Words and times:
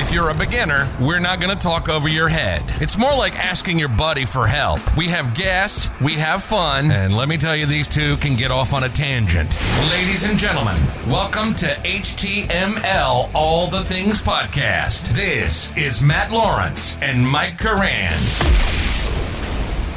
If 0.00 0.14
you're 0.14 0.30
a 0.30 0.34
beginner, 0.34 0.88
we're 0.98 1.20
not 1.20 1.42
going 1.42 1.54
to 1.54 1.62
talk 1.62 1.90
over 1.90 2.08
your 2.08 2.30
head. 2.30 2.62
It's 2.80 2.96
more 2.96 3.14
like 3.14 3.38
asking 3.38 3.78
your 3.78 3.90
buddy 3.90 4.24
for 4.24 4.46
help. 4.46 4.80
We 4.96 5.08
have 5.08 5.34
guests, 5.34 5.90
we 6.00 6.14
have 6.14 6.42
fun, 6.42 6.90
and 6.90 7.14
let 7.14 7.28
me 7.28 7.36
tell 7.36 7.54
you, 7.54 7.66
these 7.66 7.86
two 7.86 8.16
can 8.16 8.34
get 8.34 8.50
off 8.50 8.72
on 8.72 8.84
a 8.84 8.88
tangent. 8.88 9.58
Ladies 9.90 10.24
and 10.24 10.38
gentlemen, 10.38 10.80
welcome 11.06 11.54
to 11.56 11.66
HTML 11.66 13.30
All 13.34 13.66
the 13.66 13.84
Things 13.84 14.22
Podcast. 14.22 15.06
This 15.14 15.76
is 15.76 16.02
Matt 16.02 16.32
Lawrence 16.32 16.96
and 17.02 17.28
Mike 17.28 17.58
Curran. 17.58 18.14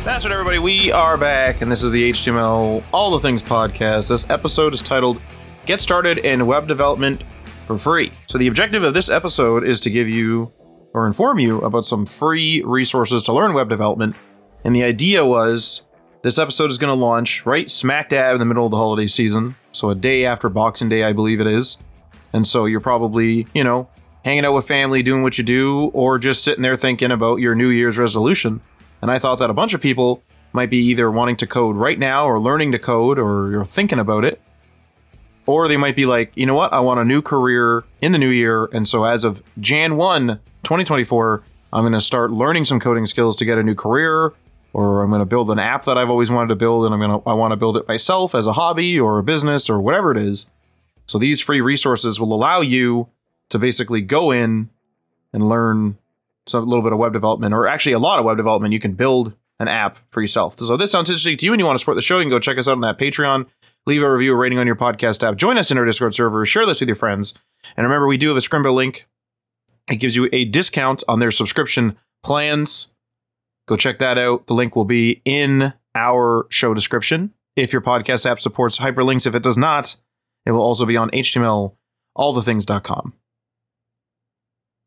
That's 0.04 0.26
right, 0.26 0.34
everybody. 0.34 0.60
We 0.60 0.92
are 0.92 1.18
back, 1.18 1.62
and 1.62 1.72
this 1.72 1.82
is 1.82 1.94
the 1.94 2.12
HTML 2.12 2.84
All 2.92 3.12
the 3.12 3.22
Things 3.22 3.42
podcast. 3.42 4.10
This 4.10 4.30
episode 4.30 4.74
is 4.74 4.82
titled 4.82 5.22
Get 5.66 5.80
Started 5.80 6.18
in 6.18 6.46
Web 6.46 6.68
Development 6.68 7.24
for 7.64 7.78
Free. 7.78 8.12
So, 8.28 8.38
the 8.38 8.48
objective 8.48 8.84
of 8.84 8.94
this 8.94 9.10
episode 9.10 9.64
is 9.64 9.80
to 9.82 9.90
give 9.90 10.08
you 10.08 10.52
or 10.94 11.08
inform 11.08 11.40
you 11.40 11.62
about 11.62 11.86
some 11.86 12.06
free 12.06 12.62
resources 12.64 13.24
to 13.24 13.34
learn 13.34 13.54
web 13.54 13.70
development. 13.70 14.16
And 14.64 14.76
the 14.76 14.84
idea 14.84 15.26
was 15.26 15.84
this 16.22 16.38
episode 16.38 16.72
is 16.72 16.78
going 16.78 16.96
to 16.96 17.02
launch 17.02 17.46
right 17.46 17.70
smack 17.70 18.10
dab 18.10 18.34
in 18.34 18.40
the 18.40 18.46
middle 18.46 18.66
of 18.66 18.72
the 18.72 18.78
holiday 18.78 19.08
season. 19.08 19.56
So, 19.72 19.90
a 19.90 19.96
day 19.96 20.26
after 20.26 20.50
Boxing 20.50 20.90
Day, 20.90 21.04
I 21.04 21.14
believe 21.14 21.40
it 21.40 21.48
is. 21.48 21.78
And 22.32 22.48
so, 22.48 22.66
you're 22.66 22.80
probably, 22.80 23.48
you 23.54 23.64
know, 23.64 23.90
hanging 24.24 24.46
out 24.46 24.54
with 24.54 24.68
family, 24.68 25.04
doing 25.04 25.24
what 25.24 25.38
you 25.38 25.44
do, 25.44 25.92
or 25.94 26.18
just 26.18 26.44
sitting 26.44 26.62
there 26.62 26.76
thinking 26.76 27.12
about 27.12 27.40
your 27.40 27.56
New 27.56 27.70
Year's 27.70 27.98
resolution. 27.98 28.62
And 29.02 29.12
I 29.12 29.20
thought 29.20 29.40
that 29.40 29.50
a 29.50 29.54
bunch 29.54 29.74
of 29.74 29.82
people 29.82 30.24
might 30.54 30.70
be 30.70 30.78
either 30.78 31.12
wanting 31.12 31.36
to 31.38 31.48
code 31.48 31.76
right 31.76 32.00
now 32.00 32.26
or 32.26 32.40
learning 32.40 32.72
to 32.72 32.80
code 32.80 33.20
or 33.20 33.52
you're 33.52 33.66
thinking 33.66 34.00
about 34.00 34.24
it. 34.24 34.40
Or 35.46 35.68
they 35.68 35.78
might 35.78 35.96
be 35.96 36.06
like, 36.06 36.32
you 36.36 36.46
know 36.46 36.54
what, 36.54 36.72
I 36.72 36.80
want 36.80 37.00
a 37.00 37.06
new 37.06 37.22
career 37.22 37.84
in 38.02 38.12
the 38.14 38.18
new 38.18 38.30
year. 38.30 38.66
And 38.72 38.88
so 38.88 39.04
as 39.04 39.24
of 39.24 39.44
Jan 39.60 39.98
1, 39.98 40.28
2024, 40.64 41.44
I'm 41.74 41.84
going 41.84 41.94
to 41.94 42.02
start 42.02 42.32
learning 42.32 42.66
some 42.66 42.80
coding 42.80 43.06
skills 43.06 43.36
to 43.38 43.46
get 43.46 43.58
a 43.58 43.64
new 43.64 43.76
career. 43.76 44.34
Or 44.72 45.04
I'm 45.04 45.10
going 45.10 45.20
to 45.20 45.26
build 45.26 45.52
an 45.52 45.60
app 45.60 45.86
that 45.86 45.98
I've 45.98 46.10
always 46.10 46.32
wanted 46.32 46.48
to 46.48 46.56
build 46.56 46.86
and 46.86 46.94
I'm 46.94 47.00
going 47.00 47.22
to, 47.22 47.30
I 47.30 47.34
want 47.34 47.52
to 47.52 47.58
build 47.58 47.78
it 47.78 47.88
myself 47.88 48.34
as 48.34 48.48
a 48.48 48.54
hobby 48.54 49.00
or 49.00 49.20
a 49.20 49.24
business 49.24 49.70
or 49.70 49.80
whatever 49.80 50.12
it 50.12 50.18
is. 50.18 50.50
So 51.06 51.20
these 51.20 51.42
free 51.42 51.62
resources 51.62 52.20
will 52.20 52.34
allow 52.34 52.62
you 52.62 53.10
to 53.50 53.60
basically 53.60 54.02
go 54.02 54.32
in 54.32 54.70
and 55.32 55.48
learn 55.48 55.98
so 56.46 56.60
a 56.60 56.62
little 56.62 56.84
bit 56.84 56.92
of 56.92 57.00
web 57.00 57.14
development, 57.14 57.54
or 57.54 57.68
actually 57.68 57.94
a 57.94 58.00
lot 58.00 58.20
of 58.20 58.26
web 58.26 58.38
development, 58.38 58.74
you 58.74 58.80
can 58.80 58.94
build 58.94 59.34
an 59.60 59.68
app 59.68 59.98
for 60.12 60.22
yourself. 60.22 60.58
So 60.58 60.76
this 60.76 60.92
sounds 60.92 61.10
interesting 61.10 61.38
to 61.38 61.46
you 61.46 61.54
and 61.54 61.60
you 61.60 61.66
want 61.66 61.76
to 61.76 61.80
support 61.80 61.96
the 61.96 62.02
show, 62.02 62.18
you 62.18 62.24
can 62.24 62.30
go 62.30 62.40
check 62.40 62.58
us 62.58 62.68
out 62.68 62.74
on 62.74 62.82
that 62.82 62.98
Patreon. 62.98 63.46
Leave 63.86 64.02
a 64.02 64.12
review 64.12 64.34
or 64.34 64.38
rating 64.38 64.60
on 64.60 64.68
your 64.68 64.76
podcast 64.76 65.28
app. 65.28 65.36
Join 65.36 65.58
us 65.58 65.72
in 65.72 65.78
our 65.78 65.86
Discord 65.86 66.16
server. 66.16 66.46
Share 66.46 66.66
this 66.66 66.80
with 66.80 66.88
your 66.88 66.96
friends. 66.96 67.34
And 67.76 67.86
remember, 67.86 68.08
we 68.08 68.18
do 68.18 68.30
have 68.30 68.38
a 68.38 68.42
Scrimba 68.42 68.74
link. 68.74 69.08
It 69.92 69.98
gives 69.98 70.16
you 70.16 70.30
a 70.32 70.46
discount 70.46 71.04
on 71.08 71.20
their 71.20 71.32
subscription 71.32 71.98
plans. 72.24 72.92
Go 73.68 73.76
check 73.76 74.00
that 74.00 74.18
out. 74.18 74.48
The 74.48 74.54
link 74.54 74.76
will 74.76 74.86
be 74.86 75.22
in 75.26 75.74
our 75.96 76.48
show 76.50 76.74
description. 76.74 77.34
If 77.56 77.72
your 77.72 77.82
podcast 77.82 78.30
app 78.30 78.40
supports 78.40 78.80
hyperlinks, 78.80 79.28
if 79.28 79.36
it 79.36 79.44
does 79.44 79.58
not, 79.58 79.98
it 80.46 80.52
will 80.52 80.62
also 80.62 80.86
be 80.86 80.98
on 80.98 81.10
HTML, 81.12 81.76
allthethings.com. 82.18 83.14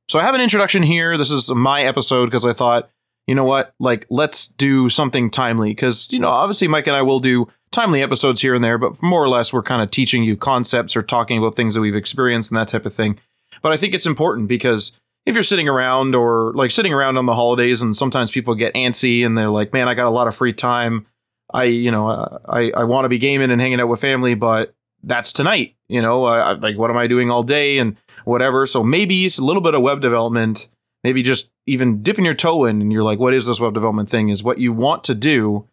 So 0.08 0.19
I 0.19 0.22
have 0.22 0.34
an 0.34 0.41
introduction 0.41 0.82
here. 0.82 1.16
This 1.16 1.31
is 1.31 1.50
my 1.50 1.82
episode 1.82 2.26
because 2.26 2.44
I 2.44 2.53
thought, 2.53 2.91
you 3.26 3.34
know 3.34 3.44
what, 3.44 3.75
like 3.81 4.06
let's 4.09 4.47
do 4.47 4.88
something 4.88 5.31
timely 5.31 5.70
because 5.70 6.10
you 6.12 6.19
know 6.19 6.28
obviously 6.28 6.69
Mike 6.69 6.87
and 6.87 6.94
I 6.97 7.03
will 7.03 7.19
do 7.19 7.49
timely 7.76 8.03
episodes 8.03 8.41
here 8.41 8.54
and 8.54 8.64
there, 8.64 8.78
but 8.78 9.03
more 9.03 9.22
or 9.22 9.28
less 9.28 9.53
we're 9.53 9.62
kind 9.62 9.82
of 9.82 9.91
teaching 9.91 10.25
you 10.25 10.34
concepts 10.34 10.97
or 10.97 11.03
talking 11.03 11.37
about 11.37 11.54
things 11.54 11.75
that 11.75 11.82
we've 11.82 11.94
experienced 11.94 12.50
and 12.50 12.59
that 12.59 12.69
type 12.69 12.87
of 12.87 12.94
thing. 12.94 13.19
But 13.60 13.70
I 13.70 13.76
think 13.76 13.92
it's 13.92 14.06
important 14.06 14.48
because 14.48 14.98
if 15.26 15.34
you're 15.34 15.42
sitting 15.42 15.69
around 15.69 16.14
or 16.14 16.54
like 16.54 16.70
sitting 16.70 16.94
around 16.94 17.19
on 17.19 17.26
the 17.26 17.34
holidays 17.34 17.82
and 17.82 17.94
sometimes 17.94 18.31
people 18.31 18.54
get 18.54 18.72
antsy 18.72 19.26
and 19.26 19.37
they're 19.37 19.50
like, 19.50 19.75
man, 19.75 19.88
I 19.88 19.94
got 19.94 20.06
a 20.06 20.10
lot 20.10 20.26
of 20.26 20.34
free 20.34 20.54
time. 20.54 21.04
I, 21.53 21.64
you 21.64 21.91
know, 21.91 22.41
I, 22.48 22.70
I 22.70 22.84
want 22.84 23.04
to 23.04 23.10
be 23.10 23.19
gaming 23.19 23.50
and 23.50 23.60
hanging 23.60 23.78
out 23.78 23.88
with 23.88 24.00
family, 24.00 24.34
but 24.34 24.75
that's 25.03 25.34
tonight. 25.34 25.76
You 25.87 26.00
know, 26.00 26.25
uh, 26.25 26.58
like 26.58 26.78
what 26.78 26.91
am 26.91 26.97
I 26.97 27.06
doing 27.06 27.31
all 27.31 27.43
day 27.43 27.76
and 27.76 27.98
whatever. 28.25 28.64
So 28.64 28.82
maybe 28.82 29.26
it's 29.26 29.38
a 29.38 29.44
little 29.44 29.62
bit 29.62 29.75
of 29.75 29.82
web 29.82 30.00
development. 30.00 30.69
Maybe 31.04 31.20
just 31.22 31.50
even 31.66 32.03
dipping 32.03 32.25
your 32.25 32.34
toe 32.34 32.64
in 32.64 32.81
and 32.81 32.91
you're 32.91 33.03
like, 33.03 33.19
what 33.19 33.34
is 33.34 33.47
this 33.47 33.60
web 33.60 33.75
development 33.75 34.08
thing? 34.08 34.31
Is 34.31 34.43
what 34.43 34.56
you 34.56 34.72
want 34.72 35.04
to 35.04 35.14
do. 35.14 35.69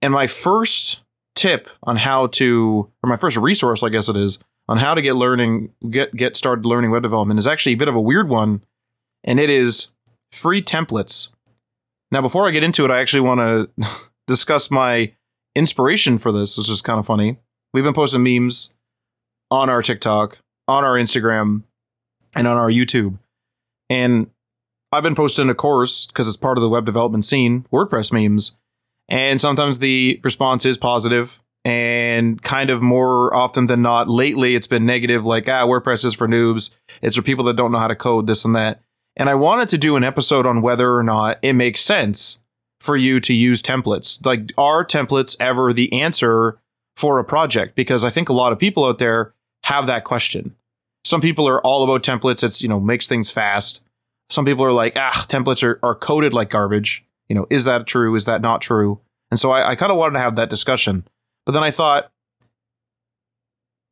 And 0.00 0.12
my 0.12 0.26
first 0.26 1.03
tip 1.34 1.68
on 1.82 1.96
how 1.96 2.28
to, 2.28 2.90
or 3.02 3.10
my 3.10 3.16
first 3.16 3.36
resource, 3.36 3.82
I 3.82 3.88
guess 3.88 4.08
it 4.08 4.16
is, 4.16 4.38
on 4.68 4.78
how 4.78 4.94
to 4.94 5.02
get 5.02 5.14
learning, 5.14 5.70
get 5.90 6.14
get 6.14 6.36
started 6.36 6.64
learning 6.64 6.90
web 6.90 7.02
development 7.02 7.38
is 7.38 7.46
actually 7.46 7.72
a 7.72 7.76
bit 7.76 7.88
of 7.88 7.94
a 7.94 8.00
weird 8.00 8.28
one, 8.28 8.62
and 9.22 9.38
it 9.38 9.50
is 9.50 9.88
free 10.32 10.62
templates. 10.62 11.28
Now, 12.10 12.22
before 12.22 12.46
I 12.46 12.50
get 12.50 12.62
into 12.62 12.84
it, 12.84 12.90
I 12.90 13.00
actually 13.00 13.20
want 13.20 13.40
to 13.40 13.70
discuss 14.26 14.70
my 14.70 15.12
inspiration 15.54 16.18
for 16.18 16.32
this, 16.32 16.56
which 16.56 16.70
is 16.70 16.82
kind 16.82 16.98
of 16.98 17.06
funny. 17.06 17.38
We've 17.72 17.84
been 17.84 17.94
posting 17.94 18.22
memes 18.22 18.74
on 19.50 19.68
our 19.68 19.82
TikTok, 19.82 20.38
on 20.68 20.84
our 20.84 20.94
Instagram, 20.94 21.64
and 22.34 22.46
on 22.46 22.56
our 22.56 22.70
YouTube. 22.70 23.18
And 23.90 24.30
I've 24.92 25.02
been 25.02 25.14
posting 25.14 25.50
a 25.50 25.54
course 25.54 26.06
because 26.06 26.28
it's 26.28 26.36
part 26.36 26.56
of 26.56 26.62
the 26.62 26.68
web 26.68 26.86
development 26.86 27.24
scene, 27.24 27.66
WordPress 27.72 28.12
memes. 28.12 28.52
And 29.08 29.40
sometimes 29.40 29.78
the 29.78 30.20
response 30.24 30.64
is 30.64 30.78
positive, 30.78 31.40
and 31.64 32.42
kind 32.42 32.70
of 32.70 32.82
more 32.82 33.34
often 33.34 33.66
than 33.66 33.82
not, 33.82 34.08
lately 34.08 34.54
it's 34.54 34.66
been 34.66 34.84
negative, 34.84 35.24
like, 35.24 35.48
ah, 35.48 35.66
WordPress 35.66 36.04
is 36.04 36.14
for 36.14 36.28
noobs. 36.28 36.70
It's 37.02 37.16
for 37.16 37.22
people 37.22 37.44
that 37.46 37.56
don't 37.56 37.72
know 37.72 37.78
how 37.78 37.88
to 37.88 37.96
code, 37.96 38.26
this 38.26 38.44
and 38.44 38.54
that. 38.54 38.82
And 39.16 39.30
I 39.30 39.34
wanted 39.34 39.68
to 39.70 39.78
do 39.78 39.96
an 39.96 40.04
episode 40.04 40.46
on 40.46 40.62
whether 40.62 40.94
or 40.96 41.02
not 41.02 41.38
it 41.42 41.52
makes 41.52 41.80
sense 41.80 42.38
for 42.80 42.96
you 42.96 43.20
to 43.20 43.32
use 43.32 43.62
templates. 43.62 44.24
Like, 44.26 44.52
are 44.58 44.84
templates 44.84 45.36
ever 45.40 45.72
the 45.72 45.92
answer 45.92 46.58
for 46.96 47.18
a 47.18 47.24
project 47.24 47.74
because 47.74 48.04
I 48.04 48.10
think 48.10 48.28
a 48.28 48.34
lot 48.34 48.52
of 48.52 48.58
people 48.58 48.84
out 48.84 48.98
there 48.98 49.32
have 49.64 49.86
that 49.86 50.04
question. 50.04 50.54
Some 51.04 51.20
people 51.20 51.48
are 51.48 51.60
all 51.62 51.82
about 51.82 52.02
templates. 52.02 52.42
It's, 52.42 52.62
you 52.62 52.68
know, 52.68 52.80
makes 52.80 53.06
things 53.06 53.30
fast. 53.30 53.82
Some 54.30 54.44
people 54.44 54.64
are 54.64 54.72
like, 54.72 54.94
ah, 54.96 55.24
templates 55.28 55.62
are, 55.62 55.78
are 55.82 55.94
coded 55.94 56.32
like 56.32 56.50
garbage. 56.50 57.04
You 57.28 57.36
know, 57.36 57.46
is 57.50 57.64
that 57.64 57.86
true? 57.86 58.14
Is 58.14 58.24
that 58.24 58.42
not 58.42 58.60
true? 58.60 59.00
And 59.30 59.40
so 59.40 59.50
I, 59.50 59.70
I 59.70 59.74
kind 59.74 59.90
of 59.90 59.98
wanted 59.98 60.14
to 60.14 60.20
have 60.20 60.36
that 60.36 60.50
discussion. 60.50 61.06
But 61.46 61.52
then 61.52 61.62
I 61.62 61.70
thought, 61.70 62.10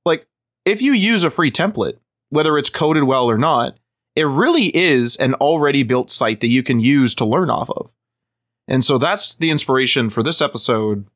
like, 0.05 0.27
if 0.65 0.83
you 0.83 0.93
use 0.93 1.25
a 1.25 1.31
free 1.31 1.51
template, 1.51 1.99
whether 2.31 2.57
it's 2.59 2.71
coded 2.71 3.05
well 3.05 3.31
or 3.31 3.39
not, 3.39 3.79
it 4.15 4.25
really 4.25 4.75
is 4.77 5.17
an 5.17 5.35
already 5.35 5.83
built 5.83 6.11
site 6.11 6.41
that 6.41 6.49
you 6.49 6.63
can 6.63 6.81
use 6.81 7.15
to 7.17 7.25
learn 7.25 7.51
off 7.51 7.71
of. 7.71 7.91
And 8.69 8.85
so 8.85 8.99
that's 8.99 9.35
the 9.35 9.51
inspiration 9.51 10.11
for 10.11 10.23
this 10.23 10.41
episode 10.41 11.07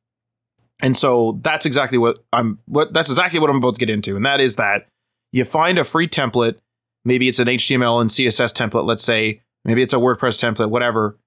and 0.82 0.96
so 0.96 1.38
that's 1.42 1.64
exactly 1.64 1.98
what 1.98 2.18
I'm 2.32 2.58
what 2.66 2.92
that's 2.92 3.08
exactly 3.08 3.40
what 3.40 3.50
I'm 3.50 3.56
about 3.56 3.74
to 3.74 3.78
get 3.78 3.90
into. 3.90 4.16
And 4.16 4.26
that 4.26 4.40
is 4.40 4.56
that 4.56 4.88
you 5.32 5.44
find 5.44 5.78
a 5.78 5.84
free 5.84 6.08
template, 6.08 6.56
maybe 7.04 7.28
it's 7.28 7.38
an 7.38 7.48
HTML 7.48 8.00
and 8.00 8.10
CSS 8.10 8.52
template, 8.54 8.84
let's 8.84 9.02
say, 9.02 9.40
maybe 9.64 9.82
it's 9.82 9.94
a 9.94 9.98
WordPress 9.98 10.42
template, 10.42 10.70
whatever, 10.70 11.18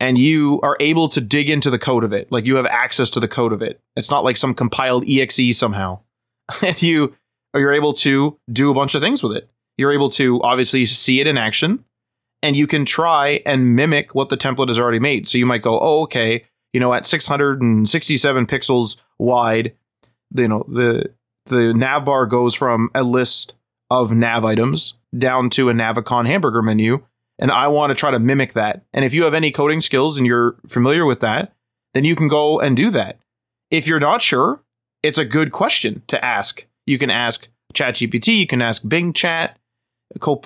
and 0.00 0.18
you 0.18 0.60
are 0.62 0.76
able 0.80 1.08
to 1.08 1.20
dig 1.20 1.48
into 1.48 1.70
the 1.70 1.78
code 1.78 2.04
of 2.04 2.12
it. 2.12 2.30
Like 2.30 2.44
you 2.44 2.56
have 2.56 2.66
access 2.66 3.10
to 3.10 3.20
the 3.20 3.28
code 3.28 3.52
of 3.52 3.62
it. 3.62 3.80
It's 3.96 4.10
not 4.10 4.24
like 4.24 4.36
some 4.36 4.54
compiled 4.54 5.04
exe 5.08 5.56
somehow. 5.56 6.00
and 6.62 6.80
you 6.82 7.14
you're 7.54 7.72
able 7.72 7.94
to 7.94 8.38
do 8.52 8.70
a 8.70 8.74
bunch 8.74 8.94
of 8.94 9.00
things 9.00 9.22
with 9.22 9.36
it. 9.36 9.48
You're 9.78 9.92
able 9.92 10.10
to 10.10 10.42
obviously 10.42 10.84
see 10.84 11.20
it 11.20 11.26
in 11.26 11.38
action 11.38 11.84
and 12.42 12.54
you 12.54 12.66
can 12.66 12.84
try 12.84 13.40
and 13.46 13.74
mimic 13.74 14.14
what 14.14 14.28
the 14.28 14.36
template 14.36 14.68
has 14.68 14.78
already 14.78 14.98
made. 14.98 15.26
So 15.26 15.38
you 15.38 15.46
might 15.46 15.62
go, 15.62 15.78
"Oh, 15.80 16.02
okay, 16.02 16.44
you 16.72 16.80
know, 16.80 16.92
at 16.92 17.06
667 17.06 18.46
pixels 18.46 19.00
wide, 19.18 19.74
you 20.34 20.48
know, 20.48 20.64
the 20.68 21.10
the 21.46 21.72
nav 21.72 22.04
bar 22.04 22.26
goes 22.26 22.54
from 22.54 22.90
a 22.94 23.02
list 23.02 23.54
of 23.90 24.12
nav 24.12 24.44
items 24.44 24.94
down 25.16 25.48
to 25.50 25.70
a 25.70 25.72
Navicon 25.72 26.26
hamburger 26.26 26.62
menu. 26.62 27.04
And 27.38 27.50
I 27.50 27.68
want 27.68 27.90
to 27.90 27.94
try 27.94 28.10
to 28.10 28.18
mimic 28.18 28.54
that. 28.54 28.84
And 28.92 29.04
if 29.04 29.12
you 29.12 29.24
have 29.24 29.34
any 29.34 29.50
coding 29.50 29.80
skills 29.80 30.16
and 30.16 30.26
you're 30.26 30.56
familiar 30.66 31.04
with 31.04 31.20
that, 31.20 31.52
then 31.94 32.04
you 32.04 32.16
can 32.16 32.28
go 32.28 32.60
and 32.60 32.76
do 32.76 32.90
that. 32.90 33.18
If 33.70 33.86
you're 33.86 34.00
not 34.00 34.22
sure, 34.22 34.62
it's 35.02 35.18
a 35.18 35.24
good 35.24 35.52
question 35.52 36.02
to 36.08 36.24
ask. 36.24 36.66
You 36.86 36.98
can 36.98 37.10
ask 37.10 37.48
ChatGPT, 37.74 38.38
you 38.38 38.46
can 38.46 38.62
ask 38.62 38.88
Bing 38.88 39.12
Chat 39.12 39.58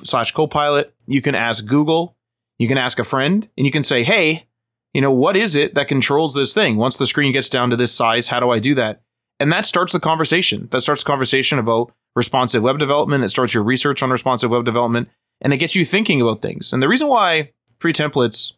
slash 0.04 0.32
Copilot, 0.32 0.94
you 1.06 1.22
can 1.22 1.34
ask 1.34 1.66
Google, 1.66 2.16
you 2.58 2.66
can 2.66 2.78
ask 2.78 2.98
a 2.98 3.04
friend, 3.04 3.48
and 3.56 3.66
you 3.66 3.70
can 3.70 3.84
say, 3.84 4.02
hey, 4.02 4.46
you 4.93 5.00
know, 5.00 5.12
what 5.12 5.36
is 5.36 5.54
it 5.54 5.75
that 5.75 5.86
controls 5.86 6.34
this 6.34 6.52
thing? 6.52 6.76
Once 6.76 6.96
the 6.96 7.06
screen 7.06 7.32
gets 7.32 7.48
down 7.48 7.70
to 7.70 7.76
this 7.76 7.94
size, 7.94 8.28
how 8.28 8.40
do 8.40 8.50
I 8.50 8.58
do 8.58 8.75
that? 8.75 9.02
And 9.38 9.52
that 9.52 9.64
starts 9.64 9.93
the 9.93 10.00
conversation. 10.00 10.69
That 10.70 10.81
starts 10.81 11.04
the 11.04 11.08
conversation 11.08 11.58
about 11.58 11.93
responsive 12.16 12.62
web 12.62 12.78
development. 12.78 13.25
It 13.25 13.31
starts 13.31 13.54
your 13.54 13.62
research 13.62 14.02
on 14.02 14.10
responsive 14.10 14.50
web 14.50 14.64
development 14.64 15.08
and 15.40 15.52
it 15.52 15.58
gets 15.58 15.75
you 15.75 15.84
thinking 15.84 16.20
about 16.20 16.42
things. 16.42 16.72
And 16.72 16.82
the 16.82 16.88
reason 16.88 17.08
why 17.08 17.52
free 17.78 17.92
templates 17.92 18.54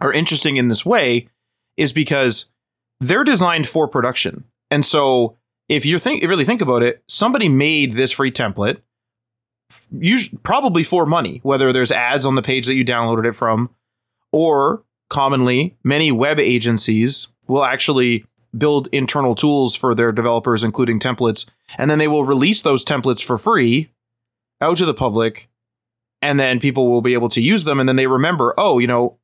are 0.00 0.12
interesting 0.12 0.56
in 0.56 0.68
this 0.68 0.86
way 0.86 1.28
is 1.76 1.92
because 1.92 2.46
they're 3.00 3.24
designed 3.24 3.68
for 3.68 3.88
production. 3.88 4.44
And 4.70 4.84
so 4.84 5.36
if 5.68 5.84
you 5.86 5.98
think 5.98 6.22
really 6.22 6.44
think 6.44 6.60
about 6.60 6.82
it, 6.82 7.02
somebody 7.08 7.48
made 7.48 7.92
this 7.92 8.12
free 8.12 8.30
template 8.30 8.80
usually 9.90 10.38
probably 10.42 10.84
for 10.84 11.06
money, 11.06 11.40
whether 11.42 11.72
there's 11.72 11.92
ads 11.92 12.26
on 12.26 12.34
the 12.34 12.42
page 12.42 12.66
that 12.66 12.74
you 12.74 12.84
downloaded 12.84 13.26
it 13.26 13.32
from 13.32 13.70
or 14.32 14.84
commonly 15.08 15.76
many 15.84 16.10
web 16.10 16.38
agencies 16.38 17.28
will 17.46 17.64
actually 17.64 18.24
build 18.56 18.88
internal 18.92 19.34
tools 19.34 19.76
for 19.76 19.94
their 19.94 20.10
developers 20.10 20.64
including 20.64 20.98
templates 20.98 21.48
and 21.76 21.90
then 21.90 21.98
they 21.98 22.08
will 22.08 22.24
release 22.24 22.62
those 22.62 22.82
templates 22.82 23.22
for 23.22 23.36
free 23.36 23.90
out 24.60 24.78
to 24.78 24.86
the 24.86 24.94
public 24.94 25.50
and 26.22 26.40
then 26.40 26.60
people 26.60 26.90
will 26.90 27.02
be 27.02 27.14
able 27.14 27.28
to 27.28 27.40
use 27.40 27.64
them 27.64 27.80
and 27.80 27.88
then 27.88 27.96
they 27.96 28.06
remember 28.06 28.54
oh 28.56 28.78
you 28.78 28.86
know 28.86 29.18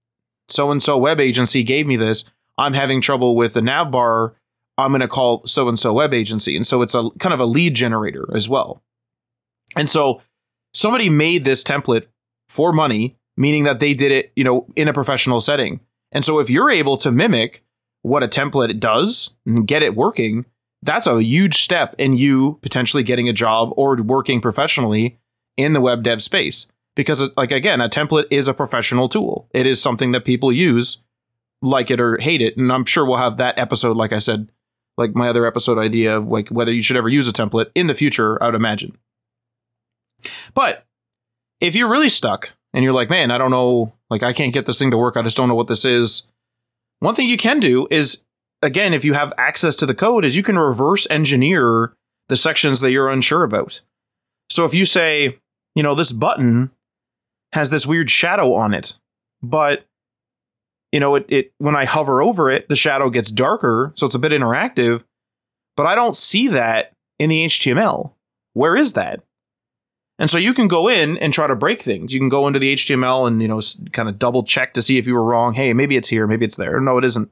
so 0.49 0.71
and 0.71 0.83
so 0.83 0.97
web 0.99 1.21
agency 1.21 1.63
gave 1.63 1.87
me 1.87 1.97
this. 1.97 2.25
I'm 2.57 2.75
having 2.75 3.01
trouble 3.01 3.37
with 3.37 3.55
the 3.55 3.63
nav 3.63 3.91
bar. 3.91 4.35
I'm 4.77 4.91
going 4.91 5.01
to 5.01 5.09
call 5.09 5.45
so 5.45 5.69
and 5.69 5.79
so 5.79 5.93
web 5.93 6.15
agency. 6.15 6.57
And 6.57 6.67
so 6.67 6.83
it's 6.83 6.95
a 6.95 7.11
kind 7.19 7.33
of 7.33 7.41
a 7.41 7.47
lead 7.47 7.75
generator 7.75 8.27
as 8.35 8.49
well. 8.49 8.83
And 9.77 9.91
so 9.91 10.23
somebody 10.73 11.11
made 11.11 11.45
this 11.45 11.63
template 11.63 12.07
for 12.49 12.73
money 12.73 13.17
meaning 13.37 13.63
that 13.63 13.79
they 13.79 13.95
did 13.95 14.11
it 14.11 14.33
you 14.35 14.43
know 14.43 14.67
in 14.75 14.89
a 14.89 14.93
professional 14.93 15.41
setting. 15.41 15.81
And 16.11 16.25
so 16.25 16.39
if 16.39 16.49
you're 16.49 16.71
able 16.71 16.97
to 16.99 17.13
mimic 17.13 17.63
what 18.03 18.23
a 18.23 18.29
template 18.29 18.81
does 18.81 19.37
and 19.45 19.67
get 19.67 19.83
it 19.83 19.95
working 19.95 20.47
that's 20.83 21.09
a 21.09 21.21
huge 21.23 21.57
step 21.57 21.95
in 21.99 22.15
you 22.15 22.59
potentially 22.63 23.03
getting 23.03 23.29
a 23.29 23.33
job 23.33 23.71
or 23.77 23.97
working 23.97 24.41
professionally 24.41 25.19
in 25.57 25.73
the 25.73 25.81
web 25.81 26.05
dev 26.05 26.23
space 26.23 26.67
because 26.99 27.23
uh, 27.23 27.29
like 27.37 27.53
again 27.53 27.81
a 27.81 27.89
template 27.89 28.27
is 28.29 28.49
a 28.49 28.53
professional 28.53 29.09
tool. 29.09 29.49
It 29.55 29.67
is 29.67 29.81
something 29.81 30.11
that 30.13 30.25
people 30.25 30.53
use 30.53 31.01
like 31.63 31.91
it 31.93 32.01
or 32.01 32.19
hate 32.19 32.43
it. 32.43 32.57
And 32.59 32.71
i'm 32.71 32.85
sure 32.85 33.07
we'll 33.07 33.17
have 33.17 33.39
that 33.39 33.59
episode 33.59 33.97
like 33.97 34.13
i 34.13 34.19
said 34.19 34.51
like 34.99 35.15
my 35.15 35.29
other 35.29 35.47
episode 35.47 35.79
idea 35.79 36.17
of 36.17 36.27
like 36.27 36.49
whether 36.49 36.73
you 36.73 36.83
should 36.83 36.97
ever 36.97 37.09
use 37.09 37.29
a 37.29 37.33
template 37.33 37.71
in 37.75 37.87
the 37.87 37.95
future 37.95 38.43
i 38.43 38.47
would 38.47 38.55
imagine. 38.57 38.99
But 40.53 40.85
if 41.61 41.77
you're 41.77 41.89
really 41.89 42.09
stuck 42.09 42.51
and 42.75 42.85
you're 42.85 42.93
like 42.93 43.09
man 43.09 43.31
i 43.31 43.39
don't 43.39 43.53
know 43.53 43.93
like 44.11 44.25
i 44.25 44.33
can't 44.33 44.53
get 44.53 44.67
this 44.67 44.79
thing 44.79 44.91
to 44.91 44.99
work. 44.99 45.17
I 45.17 45.23
just 45.23 45.37
don't 45.37 45.49
know 45.49 45.55
what 45.55 45.69
this 45.69 45.85
is 45.85 46.27
one 46.99 47.15
thing 47.15 47.29
you 47.29 47.39
can 47.39 47.61
do 47.61 47.87
is 47.93 48.25
again 48.61 48.93
if 48.93 49.05
you 49.05 49.15
have 49.15 49.33
access 49.39 49.77
to 49.77 49.87
the 49.87 49.95
code 49.95 50.25
is 50.25 50.37
you 50.37 50.43
can 50.43 50.59
reverse 50.59 51.07
engineer 51.11 51.95
the 52.27 52.37
sections 52.37 52.81
that 52.81 52.91
you're 52.91 53.09
unsure 53.09 53.45
about. 53.45 53.83
So 54.51 54.65
if 54.65 54.75
you 54.75 54.85
say 54.85 55.39
you 55.77 55.85
know 55.85 55.95
this 55.95 56.11
button 56.11 56.73
has 57.53 57.71
this 57.71 57.87
weird 57.87 58.11
shadow 58.11 58.53
on 58.55 58.75
it. 58.75 58.99
But 59.43 59.85
you 60.93 61.01
know, 61.01 61.17
it, 61.17 61.27
it 61.29 61.53
when 61.59 61.77
I 61.77 61.85
hover 61.85 62.23
over 62.23 62.51
it, 62.51 62.69
the 62.69 62.77
shadow 62.77 63.11
gets 63.11 63.31
darker, 63.31 63.93
so 63.97 64.07
it's 64.07 64.15
a 64.15 64.19
bit 64.19 64.33
interactive. 64.33 65.05
But 65.77 65.87
I 65.87 65.95
don't 65.95 66.17
see 66.17 66.49
that 66.49 66.93
in 67.19 67.31
the 67.31 67.47
HTML. 67.47 68.13
Where 68.55 68.75
is 68.75 68.95
that? 68.95 69.23
And 70.19 70.29
so 70.29 70.37
you 70.37 70.53
can 70.53 70.67
go 70.67 70.89
in 70.89 71.17
and 71.19 71.33
try 71.33 71.47
to 71.47 71.55
break 71.55 71.81
things. 71.81 72.13
You 72.13 72.19
can 72.19 72.29
go 72.29 72.49
into 72.49 72.59
the 72.59 72.75
HTML 72.75 73.29
and 73.29 73.41
you 73.41 73.49
know 73.49 73.61
kind 73.93 74.09
of 74.09 74.19
double 74.19 74.43
check 74.43 74.75
to 74.75 74.83
see 74.83 74.99
if 74.99 75.07
you 75.07 75.15
were 75.15 75.23
wrong. 75.23 75.55
Hey, 75.55 75.73
maybe 75.73 75.97
it's 75.97 76.09
here, 76.09 76.27
maybe 76.27 76.45
it's 76.45 76.57
there. 76.57 76.81
No, 76.81 76.99
it 76.99 77.05
isn't. 77.05 77.31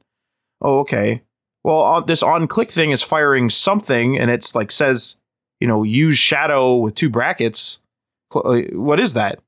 Oh, 0.61 0.79
okay. 0.79 1.23
Well, 1.63 2.01
this 2.01 2.23
on 2.23 2.47
click 2.47 2.69
thing 2.71 2.91
is 2.91 3.03
firing 3.03 3.49
something, 3.49 4.17
and 4.17 4.31
it's 4.31 4.55
like 4.55 4.71
says, 4.71 5.17
you 5.59 5.67
know, 5.67 5.83
use 5.83 6.17
shadow 6.17 6.77
with 6.77 6.95
two 6.95 7.09
brackets. 7.09 7.79
Uh, 8.33 8.61
what 8.71 8.99
is 8.99 9.13
that? 9.13 9.39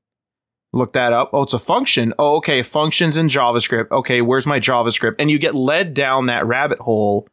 Look 0.72 0.92
that 0.92 1.12
up. 1.12 1.30
Oh, 1.32 1.42
it's 1.42 1.52
a 1.52 1.58
function. 1.58 2.14
Oh, 2.18 2.36
okay. 2.36 2.62
Functions 2.62 3.16
in 3.16 3.26
JavaScript. 3.26 3.90
Okay, 3.90 4.22
where's 4.22 4.46
my 4.46 4.60
JavaScript? 4.60 5.16
And 5.18 5.30
you 5.30 5.38
get 5.38 5.54
led 5.54 5.94
down 5.94 6.26
that 6.26 6.46
rabbit 6.46 6.78
hole 6.78 7.26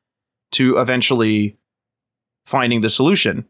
to 0.54 0.78
eventually 0.78 1.56
finding 2.46 2.82
the 2.82 2.90
solution. 2.90 3.46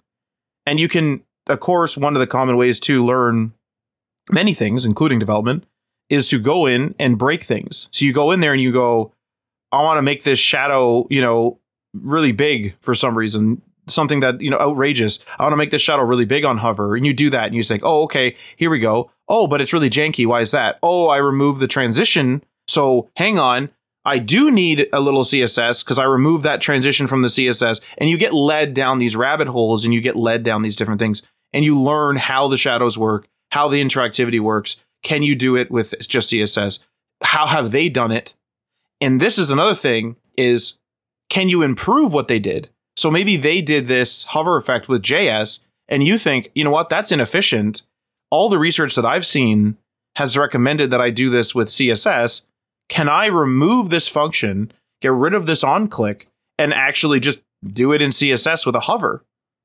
And 0.66 0.80
you 0.80 0.90
can, 0.90 1.24
of 1.48 1.60
course, 1.62 1.98
one 1.98 2.16
of 2.16 2.20
the 2.20 2.28
common 2.28 2.58
ways 2.58 2.80
to 2.82 3.06
learn 3.06 3.54
many 4.30 4.54
things, 4.54 4.86
including 4.86 5.20
development, 5.20 5.66
is 6.10 6.28
to 6.30 6.40
go 6.40 6.66
in 6.66 6.96
and 7.00 7.18
break 7.18 7.44
things. 7.44 7.88
So 7.92 8.04
you 8.04 8.12
go 8.12 8.32
in 8.32 8.42
there 8.42 8.54
and 8.54 8.62
you 8.62 8.74
go, 8.74 9.14
I 9.72 9.82
want 9.84 9.98
to 9.98 10.02
make 10.02 10.24
this 10.24 10.40
shadow, 10.40 11.08
you 11.10 11.22
know, 11.22 11.60
really 11.94 12.32
big 12.32 12.76
for 12.82 12.94
some 12.94 13.18
reason 13.18 13.62
something 13.88 14.20
that 14.22 14.42
you 14.42 14.50
know 14.50 14.60
outrageous. 14.60 15.20
I 15.40 15.44
want 15.44 15.54
to 15.54 15.58
make 15.58 15.72
this 15.72 15.82
shadow 15.82 16.04
really 16.04 16.26
big 16.26 16.46
on 16.46 16.58
hover, 16.58 16.96
and 16.96 17.06
you 17.06 17.14
do 17.14 17.30
that, 17.30 17.48
and 17.48 17.56
you 17.56 17.64
say, 17.64 17.80
"Oh, 17.84 18.04
okay, 18.04 18.36
here 18.56 18.70
we 18.70 18.80
go." 18.80 19.12
Oh, 19.28 19.48
but 19.48 19.62
it's 19.62 19.74
really 19.74 19.90
janky. 19.90 20.26
Why 20.26 20.42
is 20.42 20.52
that? 20.52 20.80
Oh, 20.82 21.08
I 21.08 21.18
removed 21.18 21.60
the 21.60 21.68
transition. 21.68 22.44
So 22.68 23.10
hang 23.16 23.40
on, 23.40 23.70
I 24.06 24.20
do 24.20 24.52
need 24.52 24.88
a 24.94 25.02
little 25.02 25.24
CSS 25.24 25.84
because 25.84 26.00
I 26.00 26.06
removed 26.06 26.44
that 26.46 26.62
transition 26.62 27.08
from 27.08 27.22
the 27.24 27.28
CSS, 27.28 27.82
and 27.98 28.10
you 28.10 28.18
get 28.18 28.34
led 28.34 28.74
down 28.74 29.00
these 29.00 29.16
rabbit 29.16 29.48
holes, 29.48 29.84
and 29.84 29.94
you 29.94 30.02
get 30.02 30.16
led 30.16 30.44
down 30.44 30.62
these 30.62 30.76
different 30.76 31.00
things, 31.00 31.24
and 31.54 31.66
you 31.66 31.80
learn 31.80 32.16
how 32.16 32.48
the 32.48 32.58
shadows 32.58 32.98
work, 32.98 33.28
how 33.52 33.68
the 33.68 33.84
interactivity 33.84 34.40
works. 34.40 34.78
Can 35.04 35.24
you 35.24 35.36
do 35.36 35.56
it 35.56 35.70
with 35.70 35.94
just 36.08 36.32
CSS? 36.32 36.80
How 37.24 37.48
have 37.48 37.72
they 37.72 37.90
done 37.90 38.12
it? 38.12 38.34
And 39.02 39.20
this 39.22 39.38
is 39.38 39.52
another 39.52 39.76
thing: 39.76 40.16
is 40.38 40.80
can 41.30 41.50
you 41.50 41.62
improve 41.62 42.14
what 42.14 42.28
they 42.28 42.40
did? 42.40 42.70
So 42.98 43.12
maybe 43.12 43.38
they 43.38 43.62
did 43.62 43.86
this 43.86 44.24
hover 44.26 44.58
effect 44.58 44.90
with 44.90 45.04
JS, 45.04 45.60
and 45.88 46.04
you 46.04 46.18
think, 46.18 46.52
you 46.56 46.64
know 46.64 46.72
what, 46.72 46.90
that's 46.90 47.12
inefficient. 47.12 47.84
All 48.32 48.50
the 48.50 48.60
research 48.60 48.96
that 48.96 49.06
I've 49.06 49.26
seen 49.26 49.78
has 50.16 50.36
recommended 50.36 50.90
that 50.90 51.00
I 51.00 51.12
do 51.12 51.30
this 51.30 51.54
with 51.54 51.68
CSS. 51.68 52.42
Can 52.90 53.08
I 53.08 53.28
remove 53.28 53.90
this 53.90 54.08
function, 54.08 54.72
get 55.00 55.12
rid 55.12 55.36
of 55.36 55.46
this 55.46 55.64
on 55.64 55.88
click, 55.88 56.28
and 56.58 56.74
actually 56.74 57.20
just 57.20 57.44
do 57.64 57.94
it 57.94 58.02
in 58.02 58.10
CSS 58.10 58.66
with 58.66 58.76
a 58.76 58.82
hover? 58.82 59.24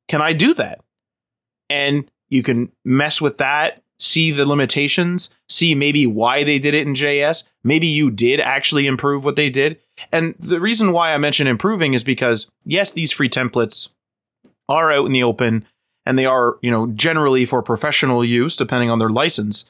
Can 0.08 0.20
I 0.20 0.35
do 0.35 0.52
that? 0.55 0.81
And 1.70 2.11
you 2.28 2.43
can 2.43 2.70
mess 2.85 3.20
with 3.20 3.38
that, 3.38 3.82
see 3.99 4.31
the 4.31 4.44
limitations, 4.44 5.31
see 5.49 5.75
maybe 5.75 6.06
why 6.06 6.44
they 6.44 6.58
did 6.58 6.75
it 6.75 6.87
in 6.87 6.94
JS. 6.94 7.44
Maybe 7.64 7.87
you 7.87 8.11
did 8.11 8.40
actually 8.40 8.87
improve 8.87 9.25
what 9.25 9.37
they 9.37 9.49
did. 9.49 9.78
And 10.10 10.34
the 10.38 10.60
reason 10.60 10.92
why 10.92 11.12
I 11.12 11.18
mention 11.18 11.46
improving 11.46 11.94
is 11.94 12.04
because, 12.04 12.50
yes, 12.64 12.92
these 12.92 13.12
free 13.12 13.28
templates 13.28 13.90
are 14.68 14.90
out 14.90 15.06
in 15.06 15.12
the 15.12 15.22
open 15.22 15.66
and 16.06 16.18
they 16.18 16.26
are, 16.26 16.56
you 16.62 16.70
know, 16.70 16.88
generally 16.88 17.44
for 17.44 17.62
professional 17.62 18.25
use, 18.25 18.56
depending 18.56 18.90
on 18.90 18.99
their 18.99 19.11
license. 19.11 19.64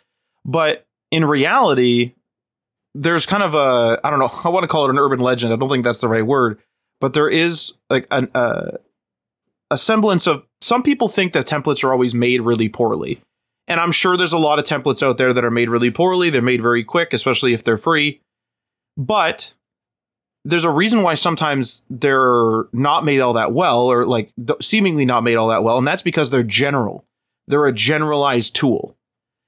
But 0.45 0.87
in 1.11 1.25
reality, 1.25 2.15
there's 2.95 3.27
kind 3.27 3.43
of 3.43 3.55
a, 3.55 4.01
I 4.05 4.11
don't 4.11 4.19
know, 4.19 4.31
I 4.45 4.49
want 4.49 4.65
to 4.65 4.69
call 4.69 4.87
it 4.87 4.91
an 4.91 4.99
urban 4.99 5.21
legend. 5.21 5.53
I 5.53 5.57
don't 5.57 5.69
think 5.69 5.85
that's 5.85 6.01
the 6.01 6.09
right 6.09 6.27
word, 6.27 6.61
but 7.01 7.15
there 7.15 7.29
is 7.29 7.75
like 7.91 8.07
an, 8.11 8.31
uh, 8.35 8.79
a 9.71 9.79
semblance 9.79 10.27
of 10.27 10.45
some 10.61 10.83
people 10.83 11.09
think 11.09 11.33
that 11.33 11.47
templates 11.47 11.83
are 11.83 11.93
always 11.93 12.15
made 12.15 12.43
really 12.43 12.69
poorly. 12.69 13.21
And 13.69 13.81
I'm 13.81 13.93
sure 13.93 14.17
there's 14.17 14.33
a 14.33 14.39
lot 14.39 14.59
of 14.59 14.65
templates 14.65 15.03
out 15.03 15.19
there 15.19 15.33
that 15.33 15.45
are 15.45 15.51
made 15.51 15.71
really 15.71 15.91
poorly. 15.91 16.31
They're 16.31 16.43
made 16.43 16.61
very 16.61 16.85
quick, 16.85 17.13
especially 17.13 17.55
if 17.55 17.65
they're 17.65 17.79
free. 17.79 18.21
But 18.97 19.55
there's 20.45 20.65
a 20.65 20.71
reason 20.71 21.03
why 21.03 21.15
sometimes 21.15 21.85
they're 21.89 22.65
not 22.73 23.05
made 23.05 23.21
all 23.21 23.35
that 23.35 23.53
well 23.53 23.83
or 23.83 24.05
like 24.05 24.33
seemingly 24.61 25.05
not 25.05 25.23
made 25.23 25.37
all 25.37 25.49
that 25.49 25.63
well 25.63 25.79
and 25.79 25.87
that's 25.87 26.03
because 26.03 26.31
they're 26.31 26.43
general. 26.43 27.05
They're 27.47 27.67
a 27.67 27.73
generalized 27.73 28.55
tool. 28.55 28.97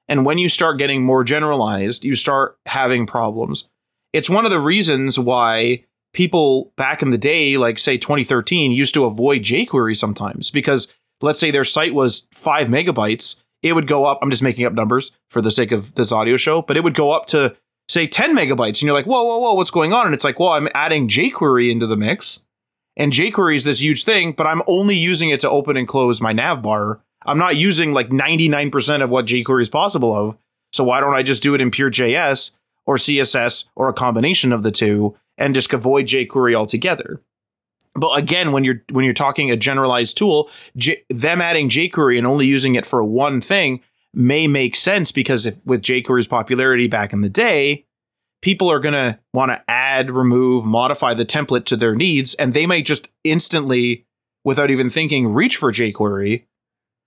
And 0.08 0.24
when 0.24 0.38
you 0.38 0.48
start 0.48 0.78
getting 0.78 1.02
more 1.02 1.24
generalized 1.24 2.04
you 2.04 2.14
start 2.14 2.58
having 2.66 3.06
problems. 3.06 3.68
It's 4.12 4.30
one 4.30 4.44
of 4.44 4.52
the 4.52 4.60
reasons 4.60 5.18
why 5.18 5.84
people 6.14 6.72
back 6.76 7.02
in 7.02 7.10
the 7.10 7.18
day 7.18 7.56
like 7.56 7.78
say 7.78 7.98
2013 7.98 8.70
used 8.70 8.94
to 8.94 9.04
avoid 9.04 9.42
jquery 9.42 9.96
sometimes 9.96 10.50
because 10.50 10.94
let's 11.20 11.40
say 11.40 11.50
their 11.50 11.64
site 11.64 11.92
was 11.92 12.28
5 12.32 12.68
megabytes 12.68 13.42
it 13.62 13.72
would 13.72 13.88
go 13.88 14.04
up 14.04 14.20
i'm 14.22 14.30
just 14.30 14.42
making 14.42 14.64
up 14.64 14.72
numbers 14.72 15.10
for 15.28 15.42
the 15.42 15.50
sake 15.50 15.72
of 15.72 15.96
this 15.96 16.12
audio 16.12 16.36
show 16.36 16.62
but 16.62 16.76
it 16.76 16.84
would 16.84 16.94
go 16.94 17.10
up 17.10 17.26
to 17.26 17.56
say 17.88 18.06
10 18.06 18.36
megabytes 18.36 18.80
and 18.80 18.82
you're 18.82 18.94
like, 18.94 19.06
whoa, 19.06 19.22
whoa, 19.22 19.38
whoa, 19.38 19.54
what's 19.54 19.70
going 19.70 19.92
on? 19.92 20.06
And 20.06 20.14
it's 20.14 20.24
like, 20.24 20.38
well, 20.38 20.50
I'm 20.50 20.68
adding 20.74 21.08
jQuery 21.08 21.70
into 21.70 21.86
the 21.86 21.96
mix. 21.96 22.40
And 22.96 23.12
jQuery 23.12 23.56
is 23.56 23.64
this 23.64 23.82
huge 23.82 24.04
thing, 24.04 24.32
but 24.32 24.46
I'm 24.46 24.62
only 24.66 24.94
using 24.94 25.30
it 25.30 25.40
to 25.40 25.50
open 25.50 25.76
and 25.76 25.88
close 25.88 26.20
my 26.20 26.32
nav 26.32 26.62
bar. 26.62 27.00
I'm 27.26 27.38
not 27.38 27.56
using 27.56 27.92
like 27.92 28.08
99% 28.08 29.02
of 29.02 29.10
what 29.10 29.26
jQuery 29.26 29.62
is 29.62 29.68
possible 29.68 30.14
of. 30.14 30.36
So 30.72 30.84
why 30.84 31.00
don't 31.00 31.14
I 31.14 31.22
just 31.22 31.42
do 31.42 31.54
it 31.54 31.60
in 31.60 31.70
pure 31.70 31.90
JS 31.90 32.52
or 32.86 32.96
CSS 32.96 33.68
or 33.74 33.88
a 33.88 33.94
combination 33.94 34.52
of 34.52 34.62
the 34.62 34.70
two 34.70 35.16
and 35.38 35.54
just 35.54 35.72
avoid 35.72 36.06
jQuery 36.06 36.54
altogether? 36.54 37.20
But 37.94 38.18
again, 38.18 38.50
when 38.50 38.64
you're 38.64 38.82
when 38.90 39.04
you're 39.04 39.14
talking 39.14 39.50
a 39.50 39.56
generalized 39.56 40.18
tool, 40.18 40.50
J- 40.76 41.04
them 41.10 41.40
adding 41.40 41.68
jQuery 41.68 42.18
and 42.18 42.26
only 42.26 42.46
using 42.46 42.74
it 42.74 42.86
for 42.86 43.04
one 43.04 43.40
thing 43.40 43.80
may 44.14 44.46
make 44.46 44.76
sense 44.76 45.12
because 45.12 45.46
if 45.46 45.58
with 45.64 45.82
jQuery's 45.82 46.26
popularity 46.26 46.88
back 46.88 47.12
in 47.12 47.20
the 47.20 47.28
day, 47.28 47.84
people 48.42 48.70
are 48.70 48.80
going 48.80 48.94
to 48.94 49.18
want 49.32 49.50
to 49.50 49.62
add, 49.68 50.10
remove, 50.10 50.64
modify 50.64 51.14
the 51.14 51.24
template 51.24 51.64
to 51.66 51.76
their 51.76 51.94
needs, 51.94 52.34
and 52.34 52.52
they 52.52 52.66
may 52.66 52.82
just 52.82 53.08
instantly 53.24 54.06
without 54.44 54.70
even 54.70 54.90
thinking 54.90 55.32
reach 55.32 55.56
for 55.56 55.72
jQuery. 55.72 56.44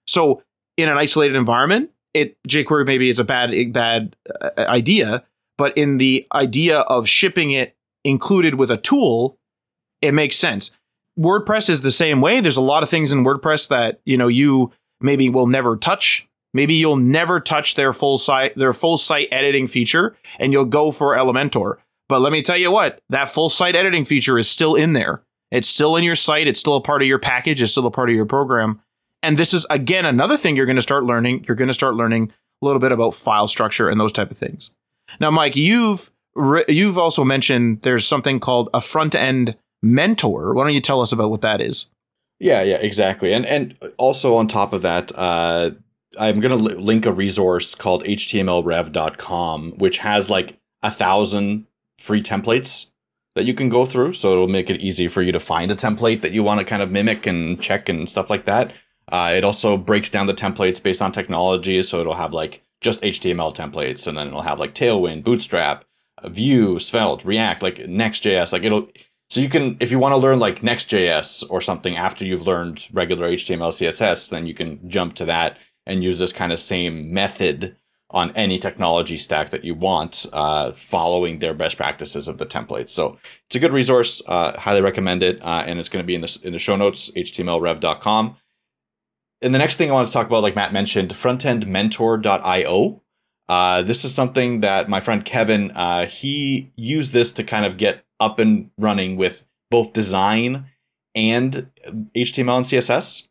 So 0.07 0.41
in 0.77 0.89
an 0.89 0.97
isolated 0.97 1.35
environment, 1.35 1.91
it 2.13 2.37
jQuery 2.47 2.85
maybe 2.85 3.09
is 3.09 3.19
a 3.19 3.23
bad 3.23 3.51
bad 3.73 4.15
uh, 4.41 4.65
idea, 4.67 5.23
but 5.57 5.77
in 5.77 5.97
the 5.97 6.25
idea 6.33 6.79
of 6.79 7.07
shipping 7.07 7.51
it 7.51 7.75
included 8.03 8.55
with 8.55 8.71
a 8.71 8.77
tool, 8.77 9.37
it 10.01 10.13
makes 10.13 10.35
sense. 10.35 10.71
WordPress 11.19 11.69
is 11.69 11.81
the 11.81 11.91
same 11.91 12.21
way. 12.21 12.41
There's 12.41 12.57
a 12.57 12.61
lot 12.61 12.83
of 12.83 12.89
things 12.89 13.11
in 13.11 13.23
WordPress 13.23 13.69
that, 13.69 13.99
you 14.05 14.17
know, 14.17 14.27
you 14.27 14.71
maybe 15.01 15.29
will 15.29 15.47
never 15.47 15.75
touch. 15.75 16.26
Maybe 16.53 16.73
you'll 16.75 16.97
never 16.97 17.39
touch 17.39 17.75
their 17.75 17.93
full 17.93 18.17
site 18.17 18.55
their 18.55 18.73
full 18.73 18.97
site 18.97 19.27
editing 19.31 19.67
feature 19.67 20.15
and 20.39 20.51
you'll 20.51 20.65
go 20.65 20.91
for 20.91 21.15
Elementor. 21.15 21.77
But 22.09 22.21
let 22.21 22.31
me 22.31 22.41
tell 22.41 22.57
you 22.57 22.71
what, 22.71 22.99
that 23.09 23.29
full 23.29 23.49
site 23.49 23.75
editing 23.75 24.05
feature 24.05 24.37
is 24.37 24.49
still 24.49 24.75
in 24.75 24.93
there. 24.93 25.21
It's 25.51 25.67
still 25.67 25.95
in 25.95 26.03
your 26.03 26.15
site, 26.15 26.47
it's 26.47 26.59
still 26.59 26.75
a 26.75 26.81
part 26.81 27.01
of 27.01 27.07
your 27.07 27.19
package, 27.19 27.61
it's 27.61 27.71
still 27.71 27.85
a 27.85 27.91
part 27.91 28.09
of 28.09 28.15
your 28.15 28.25
program. 28.25 28.81
And 29.23 29.37
this 29.37 29.53
is 29.53 29.65
again 29.69 30.05
another 30.05 30.37
thing 30.37 30.55
you're 30.55 30.65
going 30.65 30.77
to 30.77 30.81
start 30.81 31.03
learning. 31.03 31.45
You're 31.47 31.55
going 31.55 31.67
to 31.67 31.73
start 31.73 31.95
learning 31.95 32.31
a 32.61 32.65
little 32.65 32.79
bit 32.79 32.91
about 32.91 33.13
file 33.13 33.47
structure 33.47 33.89
and 33.89 33.99
those 33.99 34.11
type 34.11 34.31
of 34.31 34.37
things. 34.37 34.71
Now, 35.19 35.31
Mike, 35.31 35.55
you've 35.55 36.11
you've 36.67 36.97
also 36.97 37.23
mentioned 37.23 37.81
there's 37.81 38.05
something 38.05 38.39
called 38.39 38.69
a 38.73 38.81
front 38.81 39.15
end 39.15 39.55
mentor. 39.81 40.53
Why 40.53 40.63
don't 40.63 40.73
you 40.73 40.81
tell 40.81 41.01
us 41.01 41.11
about 41.11 41.29
what 41.29 41.41
that 41.41 41.61
is? 41.61 41.87
Yeah, 42.39 42.61
yeah, 42.61 42.77
exactly. 42.77 43.33
And 43.33 43.45
and 43.45 43.77
also 43.97 44.35
on 44.35 44.47
top 44.47 44.73
of 44.73 44.81
that, 44.83 45.11
uh, 45.15 45.71
I'm 46.19 46.39
going 46.39 46.57
to 46.57 46.79
link 46.79 47.05
a 47.05 47.11
resource 47.11 47.75
called 47.75 48.03
htmlrev.com, 48.03 49.73
which 49.77 49.99
has 49.99 50.29
like 50.29 50.59
a 50.83 50.91
thousand 50.91 51.67
free 51.97 52.21
templates 52.21 52.91
that 53.35 53.45
you 53.45 53.53
can 53.53 53.69
go 53.69 53.85
through. 53.85 54.13
So 54.13 54.31
it'll 54.31 54.47
make 54.47 54.69
it 54.69 54.79
easy 54.79 55.07
for 55.07 55.21
you 55.21 55.31
to 55.31 55.39
find 55.39 55.71
a 55.71 55.75
template 55.75 56.21
that 56.21 56.31
you 56.31 56.43
want 56.43 56.59
to 56.59 56.65
kind 56.65 56.81
of 56.81 56.91
mimic 56.91 57.27
and 57.27 57.61
check 57.61 57.89
and 57.89 58.09
stuff 58.09 58.29
like 58.29 58.45
that. 58.45 58.73
Uh, 59.09 59.33
it 59.35 59.43
also 59.43 59.77
breaks 59.77 60.09
down 60.09 60.27
the 60.27 60.33
templates 60.33 60.81
based 60.81 61.01
on 61.01 61.11
technology. 61.11 61.81
So 61.83 61.99
it'll 62.01 62.15
have 62.15 62.33
like 62.33 62.63
just 62.81 63.01
HTML 63.01 63.55
templates, 63.55 64.07
and 64.07 64.17
then 64.17 64.27
it'll 64.27 64.41
have 64.41 64.59
like 64.59 64.73
Tailwind, 64.73 65.23
Bootstrap, 65.23 65.85
Vue, 66.25 66.79
Svelte, 66.79 67.25
React, 67.25 67.61
like 67.61 67.87
Next.js. 67.87 68.53
Like 68.53 68.63
it'll 68.63 68.87
so 69.29 69.41
you 69.41 69.49
can, 69.49 69.75
if 69.81 69.91
you 69.91 69.99
want 69.99 70.13
to 70.13 70.17
learn 70.17 70.39
like 70.39 70.63
Next.js 70.63 71.49
or 71.49 71.59
something 71.59 71.97
after 71.97 72.23
you've 72.23 72.47
learned 72.47 72.87
regular 72.93 73.29
HTML, 73.29 73.69
CSS, 73.69 74.29
then 74.29 74.45
you 74.45 74.53
can 74.53 74.89
jump 74.89 75.15
to 75.15 75.25
that 75.25 75.59
and 75.87 76.03
use 76.03 76.19
this 76.19 76.33
kind 76.33 76.51
of 76.51 76.59
same 76.59 77.11
method 77.11 77.75
on 78.09 78.31
any 78.35 78.57
technology 78.57 79.17
stack 79.17 79.49
that 79.49 79.65
you 79.65 79.73
want, 79.73 80.25
uh, 80.31 80.71
following 80.71 81.39
their 81.39 81.53
best 81.53 81.75
practices 81.75 82.27
of 82.27 82.37
the 82.37 82.45
templates. 82.45 82.89
So 82.89 83.17
it's 83.47 83.55
a 83.55 83.59
good 83.59 83.73
resource. 83.73 84.21
Uh, 84.25 84.57
highly 84.57 84.81
recommend 84.81 85.23
it. 85.23 85.41
Uh, 85.41 85.63
and 85.65 85.79
it's 85.79 85.89
going 85.89 86.03
to 86.03 86.07
be 86.07 86.15
in 86.15 86.21
the, 86.21 86.39
in 86.43 86.53
the 86.53 86.59
show 86.59 86.75
notes, 86.75 87.11
htmlrev.com. 87.11 88.37
And 89.41 89.53
the 89.53 89.59
next 89.59 89.75
thing 89.75 89.89
I 89.89 89.93
want 89.93 90.07
to 90.07 90.13
talk 90.13 90.27
about, 90.27 90.41
like 90.41 90.55
Matt 90.55 90.73
mentioned, 90.73 91.09
frontendmentor.io. 91.11 93.01
Uh, 93.49 93.81
this 93.81 94.03
is 94.03 94.13
something 94.13 94.61
that 94.61 94.89
my 94.89 94.99
friend 94.99 95.23
Kevin, 95.23 95.71
uh, 95.71 96.05
he 96.05 96.71
used 96.75 97.13
this 97.13 97.31
to 97.33 97.43
kind 97.43 97.65
of 97.65 97.77
get 97.77 98.05
up 98.19 98.39
and 98.39 98.71
running 98.77 99.15
with 99.15 99.45
both 99.69 99.93
design 99.93 100.65
and 101.13 101.69
HTML 102.15 102.57
and 102.57 102.65
CSS. 102.65 103.27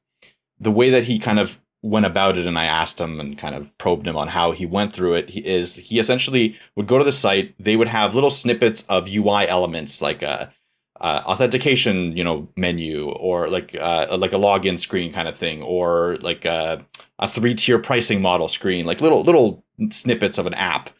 The 0.58 0.70
way 0.70 0.90
that 0.90 1.04
he 1.04 1.18
kind 1.18 1.38
of 1.38 1.60
went 1.86 2.06
about 2.06 2.36
it 2.36 2.46
and 2.46 2.58
I 2.58 2.64
asked 2.64 3.00
him 3.00 3.20
and 3.20 3.36
kind 3.38 3.54
of 3.54 3.76
probed 3.78 4.06
him 4.06 4.16
on 4.16 4.28
how 4.28 4.52
he 4.52 4.66
went 4.66 4.92
through 4.92 5.14
it 5.14 5.30
he 5.30 5.40
is 5.46 5.76
he 5.76 5.98
essentially 5.98 6.58
would 6.74 6.86
go 6.86 6.98
to 6.98 7.04
the 7.04 7.12
site 7.12 7.54
they 7.58 7.76
would 7.76 7.88
have 7.88 8.14
little 8.14 8.30
snippets 8.30 8.82
of 8.88 9.08
UI 9.08 9.46
elements 9.48 10.02
like 10.02 10.22
a, 10.22 10.52
a 11.00 11.24
authentication 11.24 12.16
you 12.16 12.24
know 12.24 12.48
menu 12.56 13.10
or 13.10 13.48
like 13.48 13.76
uh, 13.80 14.16
like 14.18 14.32
a 14.32 14.36
login 14.36 14.78
screen 14.78 15.12
kind 15.12 15.28
of 15.28 15.36
thing 15.36 15.62
or 15.62 16.16
like 16.20 16.44
a, 16.44 16.84
a 17.18 17.28
three 17.28 17.54
tier 17.54 17.78
pricing 17.78 18.20
model 18.20 18.48
screen 18.48 18.84
like 18.84 19.00
little 19.00 19.22
little 19.22 19.64
snippets 19.90 20.38
of 20.38 20.46
an 20.46 20.54
app 20.54 20.90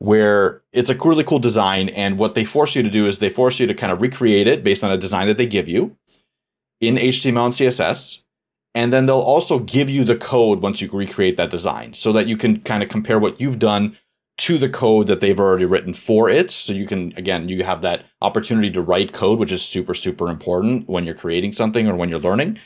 where 0.00 0.62
it's 0.72 0.88
a 0.90 0.94
really 0.94 1.24
cool 1.24 1.38
design. 1.38 1.90
And 1.90 2.18
what 2.18 2.34
they 2.34 2.44
force 2.44 2.74
you 2.74 2.82
to 2.82 2.90
do 2.90 3.06
is 3.06 3.18
they 3.18 3.30
force 3.30 3.60
you 3.60 3.66
to 3.66 3.74
kind 3.74 3.92
of 3.92 4.00
recreate 4.00 4.46
it 4.46 4.64
based 4.64 4.82
on 4.82 4.90
a 4.90 4.96
design 4.96 5.28
that 5.28 5.36
they 5.36 5.46
give 5.46 5.68
you 5.68 5.96
in 6.80 6.96
HTML 6.96 7.44
and 7.44 7.54
CSS. 7.54 8.22
And 8.74 8.92
then 8.92 9.06
they'll 9.06 9.18
also 9.18 9.58
give 9.58 9.90
you 9.90 10.04
the 10.04 10.16
code 10.16 10.60
once 10.60 10.80
you 10.80 10.88
recreate 10.90 11.36
that 11.36 11.50
design 11.50 11.94
so 11.94 12.12
that 12.12 12.28
you 12.28 12.36
can 12.36 12.60
kind 12.60 12.82
of 12.82 12.88
compare 12.88 13.18
what 13.18 13.40
you've 13.40 13.58
done 13.58 13.96
to 14.38 14.58
the 14.58 14.68
code 14.68 15.06
that 15.08 15.20
they've 15.20 15.38
already 15.38 15.64
written 15.64 15.92
for 15.92 16.30
it. 16.30 16.50
So 16.50 16.72
you 16.72 16.86
can, 16.86 17.12
again, 17.16 17.48
you 17.48 17.64
have 17.64 17.82
that 17.82 18.06
opportunity 18.22 18.70
to 18.70 18.80
write 18.80 19.12
code, 19.12 19.38
which 19.38 19.52
is 19.52 19.62
super, 19.62 19.92
super 19.92 20.28
important 20.28 20.88
when 20.88 21.04
you're 21.04 21.14
creating 21.14 21.52
something 21.52 21.88
or 21.88 21.94
when 21.94 22.08
you're 22.08 22.20
learning. 22.20 22.58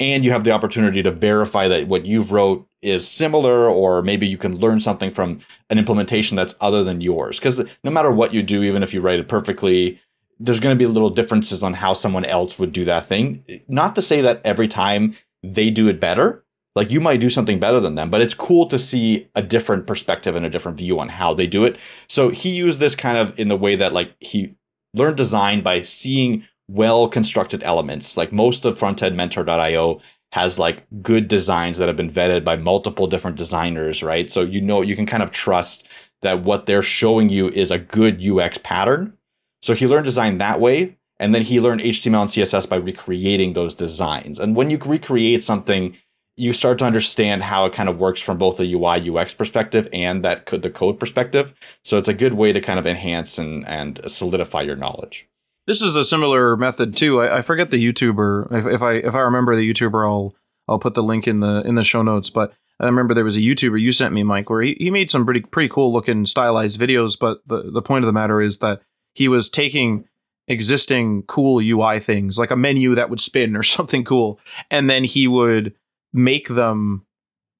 And 0.00 0.24
you 0.24 0.32
have 0.32 0.44
the 0.44 0.50
opportunity 0.50 1.02
to 1.02 1.12
verify 1.12 1.68
that 1.68 1.86
what 1.86 2.06
you've 2.06 2.32
wrote 2.32 2.68
is 2.82 3.08
similar 3.08 3.68
or 3.68 4.02
maybe 4.02 4.26
you 4.26 4.36
can 4.36 4.58
learn 4.58 4.80
something 4.80 5.12
from 5.12 5.40
an 5.70 5.78
implementation 5.78 6.36
that's 6.36 6.56
other 6.60 6.82
than 6.82 7.00
yours. 7.00 7.38
Because 7.38 7.62
no 7.84 7.90
matter 7.90 8.10
what 8.10 8.34
you 8.34 8.42
do 8.42 8.62
even 8.64 8.82
if 8.82 8.92
you 8.92 9.00
write 9.00 9.20
it 9.20 9.28
perfectly 9.28 10.00
there's 10.40 10.60
going 10.60 10.76
to 10.76 10.78
be 10.78 10.90
little 10.90 11.10
differences 11.10 11.62
on 11.62 11.74
how 11.74 11.94
someone 11.94 12.24
else 12.24 12.58
would 12.58 12.72
do 12.72 12.84
that 12.84 13.06
thing. 13.06 13.44
Not 13.68 13.94
to 13.94 14.02
say 14.02 14.20
that 14.22 14.40
every 14.44 14.66
time 14.66 15.14
they 15.42 15.70
do 15.70 15.88
it 15.88 16.00
better 16.00 16.44
like 16.74 16.90
you 16.90 17.00
might 17.00 17.20
do 17.20 17.28
something 17.28 17.58
better 17.58 17.80
than 17.80 17.94
them 17.94 18.10
but 18.10 18.20
it's 18.20 18.34
cool 18.34 18.66
to 18.66 18.78
see 18.78 19.28
a 19.34 19.42
different 19.42 19.86
perspective 19.86 20.34
and 20.34 20.46
a 20.46 20.50
different 20.50 20.78
view 20.78 20.98
on 20.98 21.08
how 21.08 21.34
they 21.34 21.46
do 21.46 21.64
it 21.64 21.76
so 22.08 22.30
he 22.30 22.50
used 22.50 22.78
this 22.80 22.94
kind 22.94 23.18
of 23.18 23.38
in 23.38 23.48
the 23.48 23.56
way 23.56 23.76
that 23.76 23.92
like 23.92 24.14
he 24.20 24.54
learned 24.94 25.16
design 25.16 25.62
by 25.62 25.82
seeing 25.82 26.44
well 26.68 27.08
constructed 27.08 27.62
elements. 27.62 28.16
Like 28.16 28.32
most 28.32 28.64
of 28.64 28.78
frontendmentor.io 28.78 30.00
has 30.32 30.58
like 30.58 30.86
good 31.02 31.28
designs 31.28 31.78
that 31.78 31.88
have 31.88 31.96
been 31.96 32.10
vetted 32.10 32.44
by 32.44 32.56
multiple 32.56 33.06
different 33.06 33.36
designers, 33.36 34.02
right? 34.02 34.30
So 34.30 34.42
you 34.42 34.60
know 34.60 34.80
you 34.80 34.96
can 34.96 35.06
kind 35.06 35.22
of 35.22 35.30
trust 35.30 35.86
that 36.22 36.42
what 36.42 36.66
they're 36.66 36.82
showing 36.82 37.28
you 37.28 37.48
is 37.48 37.70
a 37.70 37.78
good 37.78 38.24
UX 38.24 38.58
pattern. 38.58 39.18
So 39.62 39.74
he 39.74 39.86
learned 39.86 40.06
design 40.06 40.38
that 40.38 40.60
way. 40.60 40.96
And 41.22 41.32
then 41.32 41.42
he 41.42 41.60
learned 41.60 41.82
HTML 41.82 42.22
and 42.22 42.30
CSS 42.30 42.68
by 42.68 42.76
recreating 42.76 43.52
those 43.52 43.76
designs. 43.76 44.40
And 44.40 44.56
when 44.56 44.70
you 44.70 44.78
recreate 44.78 45.44
something, 45.44 45.96
you 46.36 46.52
start 46.52 46.80
to 46.80 46.84
understand 46.84 47.44
how 47.44 47.64
it 47.64 47.72
kind 47.72 47.88
of 47.88 47.98
works 47.98 48.20
from 48.20 48.38
both 48.38 48.58
a 48.58 48.64
UI 48.64 49.08
UX 49.08 49.32
perspective 49.32 49.88
and 49.92 50.24
that 50.24 50.46
the 50.46 50.68
code 50.68 50.98
perspective. 50.98 51.54
So 51.84 51.96
it's 51.96 52.08
a 52.08 52.14
good 52.14 52.34
way 52.34 52.52
to 52.52 52.60
kind 52.60 52.80
of 52.80 52.88
enhance 52.88 53.38
and, 53.38 53.64
and 53.68 54.00
solidify 54.08 54.62
your 54.62 54.74
knowledge. 54.74 55.28
This 55.68 55.80
is 55.80 55.94
a 55.94 56.04
similar 56.04 56.56
method 56.56 56.96
too. 56.96 57.20
I, 57.20 57.38
I 57.38 57.42
forget 57.42 57.70
the 57.70 57.92
YouTuber. 57.92 58.50
If, 58.50 58.66
if, 58.66 58.82
I 58.82 58.94
if 58.94 59.14
I 59.14 59.20
remember 59.20 59.54
the 59.54 59.72
YouTuber, 59.72 60.04
I'll 60.04 60.34
I'll 60.66 60.80
put 60.80 60.94
the 60.94 61.04
link 61.04 61.28
in 61.28 61.38
the 61.38 61.62
in 61.64 61.76
the 61.76 61.84
show 61.84 62.02
notes. 62.02 62.30
But 62.30 62.52
I 62.80 62.86
remember 62.86 63.14
there 63.14 63.24
was 63.24 63.36
a 63.36 63.40
YouTuber 63.40 63.80
you 63.80 63.92
sent 63.92 64.12
me, 64.12 64.24
Mike, 64.24 64.50
where 64.50 64.62
he, 64.62 64.76
he 64.80 64.90
made 64.90 65.08
some 65.08 65.24
pretty 65.24 65.42
pretty 65.42 65.68
cool 65.68 65.92
looking 65.92 66.26
stylized 66.26 66.80
videos. 66.80 67.16
But 67.16 67.46
the 67.46 67.70
the 67.70 67.82
point 67.82 68.02
of 68.02 68.06
the 68.06 68.12
matter 68.12 68.40
is 68.40 68.58
that 68.58 68.82
he 69.14 69.28
was 69.28 69.48
taking 69.48 70.08
existing 70.48 71.22
cool 71.24 71.60
UI 71.60 72.00
things 72.00 72.38
like 72.38 72.50
a 72.50 72.56
menu 72.56 72.94
that 72.94 73.10
would 73.10 73.20
spin 73.20 73.56
or 73.56 73.62
something 73.62 74.04
cool, 74.04 74.40
and 74.70 74.88
then 74.88 75.04
he 75.04 75.26
would 75.28 75.74
make 76.12 76.48
them 76.48 77.06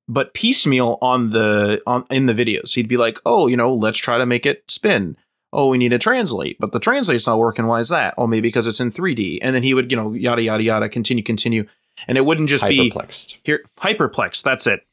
but 0.08 0.34
piecemeal 0.34 0.98
on 1.00 1.30
the 1.30 1.82
on 1.86 2.04
in 2.10 2.26
the 2.26 2.34
videos. 2.34 2.74
He'd 2.74 2.88
be 2.88 2.96
like, 2.96 3.18
"Oh, 3.24 3.46
you 3.46 3.56
know, 3.56 3.74
let's 3.74 3.98
try 3.98 4.18
to 4.18 4.26
make 4.26 4.46
it 4.46 4.64
spin." 4.68 5.16
oh, 5.52 5.68
we 5.68 5.78
need 5.78 5.90
to 5.90 5.98
translate, 5.98 6.56
but 6.58 6.72
the 6.72 6.80
translate's 6.80 7.26
not 7.26 7.38
working. 7.38 7.66
Why 7.66 7.80
is 7.80 7.90
that? 7.90 8.14
Oh, 8.16 8.26
maybe 8.26 8.48
because 8.48 8.66
it's 8.66 8.80
in 8.80 8.90
3D. 8.90 9.38
And 9.42 9.54
then 9.54 9.62
he 9.62 9.74
would, 9.74 9.90
you 9.90 9.96
know, 9.96 10.12
yada, 10.14 10.42
yada, 10.42 10.62
yada, 10.62 10.88
continue, 10.88 11.22
continue. 11.22 11.66
And 12.08 12.16
it 12.16 12.22
wouldn't 12.22 12.48
just 12.48 12.64
hyperplexed. 12.64 12.72
be 12.72 12.90
hyperplexed. 12.90 13.38
here. 13.44 13.64
Hyperplexed. 13.78 14.42
That's 14.42 14.66
it. 14.66 14.86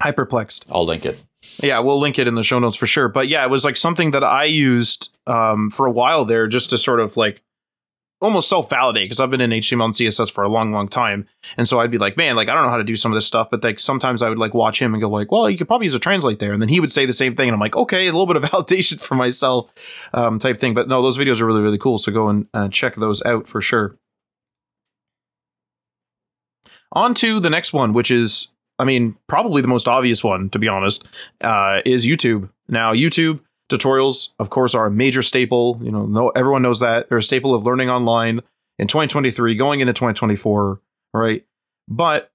Hyperplexed. 0.00 0.66
I'll 0.70 0.84
link 0.84 1.06
it. 1.06 1.22
Yeah, 1.60 1.80
we'll 1.80 1.98
link 1.98 2.18
it 2.18 2.28
in 2.28 2.34
the 2.34 2.42
show 2.42 2.58
notes 2.58 2.76
for 2.76 2.86
sure. 2.86 3.08
But 3.08 3.28
yeah, 3.28 3.44
it 3.44 3.50
was 3.50 3.64
like 3.64 3.76
something 3.76 4.12
that 4.12 4.24
I 4.24 4.44
used 4.44 5.14
um, 5.26 5.70
for 5.70 5.86
a 5.86 5.90
while 5.90 6.24
there 6.24 6.46
just 6.46 6.70
to 6.70 6.78
sort 6.78 7.00
of 7.00 7.16
like 7.16 7.42
almost 8.22 8.48
self 8.48 8.70
validate 8.70 9.06
because 9.06 9.20
I've 9.20 9.30
been 9.30 9.40
in 9.40 9.50
HTML 9.50 9.86
and 9.86 9.94
CSS 9.94 10.30
for 10.30 10.44
a 10.44 10.48
long, 10.48 10.72
long 10.72 10.88
time. 10.88 11.26
And 11.56 11.68
so 11.68 11.80
I'd 11.80 11.90
be 11.90 11.98
like, 11.98 12.16
man, 12.16 12.36
like 12.36 12.48
I 12.48 12.54
don't 12.54 12.64
know 12.64 12.70
how 12.70 12.76
to 12.76 12.84
do 12.84 12.96
some 12.96 13.12
of 13.12 13.16
this 13.16 13.26
stuff, 13.26 13.50
but 13.50 13.62
like 13.62 13.80
sometimes 13.80 14.22
I 14.22 14.28
would 14.28 14.38
like 14.38 14.54
watch 14.54 14.80
him 14.80 14.94
and 14.94 15.00
go 15.00 15.08
like, 15.08 15.32
well, 15.32 15.50
you 15.50 15.58
could 15.58 15.66
probably 15.66 15.86
use 15.86 15.94
a 15.94 15.98
translate 15.98 16.38
there. 16.38 16.52
And 16.52 16.62
then 16.62 16.68
he 16.68 16.80
would 16.80 16.92
say 16.92 17.04
the 17.04 17.12
same 17.12 17.34
thing. 17.34 17.48
And 17.48 17.54
I'm 17.54 17.60
like, 17.60 17.76
okay, 17.76 18.06
a 18.06 18.12
little 18.12 18.32
bit 18.32 18.36
of 18.36 18.42
validation 18.50 19.00
for 19.00 19.16
myself 19.16 19.70
um, 20.14 20.38
type 20.38 20.58
thing. 20.58 20.74
But 20.74 20.88
no, 20.88 21.02
those 21.02 21.18
videos 21.18 21.40
are 21.40 21.46
really, 21.46 21.62
really 21.62 21.78
cool. 21.78 21.98
So 21.98 22.12
go 22.12 22.28
and 22.28 22.46
uh, 22.54 22.68
check 22.68 22.94
those 22.94 23.22
out 23.24 23.46
for 23.48 23.60
sure. 23.60 23.96
On 26.92 27.14
to 27.14 27.40
the 27.40 27.50
next 27.50 27.72
one, 27.72 27.92
which 27.92 28.10
is, 28.10 28.48
I 28.82 28.84
mean, 28.84 29.16
probably 29.28 29.62
the 29.62 29.68
most 29.68 29.86
obvious 29.86 30.24
one, 30.24 30.50
to 30.50 30.58
be 30.58 30.66
honest, 30.66 31.04
uh, 31.40 31.82
is 31.84 32.04
YouTube. 32.04 32.50
Now, 32.68 32.92
YouTube 32.92 33.38
Tutorials, 33.70 34.30
of 34.40 34.50
course, 34.50 34.74
are 34.74 34.86
a 34.86 34.90
major 34.90 35.22
staple. 35.22 35.78
You 35.80 35.92
know, 35.92 36.04
no, 36.04 36.30
everyone 36.30 36.62
knows 36.62 36.80
that 36.80 37.08
they're 37.08 37.18
a 37.18 37.22
staple 37.22 37.54
of 37.54 37.64
learning 37.64 37.90
online 37.90 38.40
in 38.80 38.88
2023, 38.88 39.54
going 39.54 39.78
into 39.78 39.92
2024, 39.92 40.80
right? 41.14 41.46
But 41.86 42.32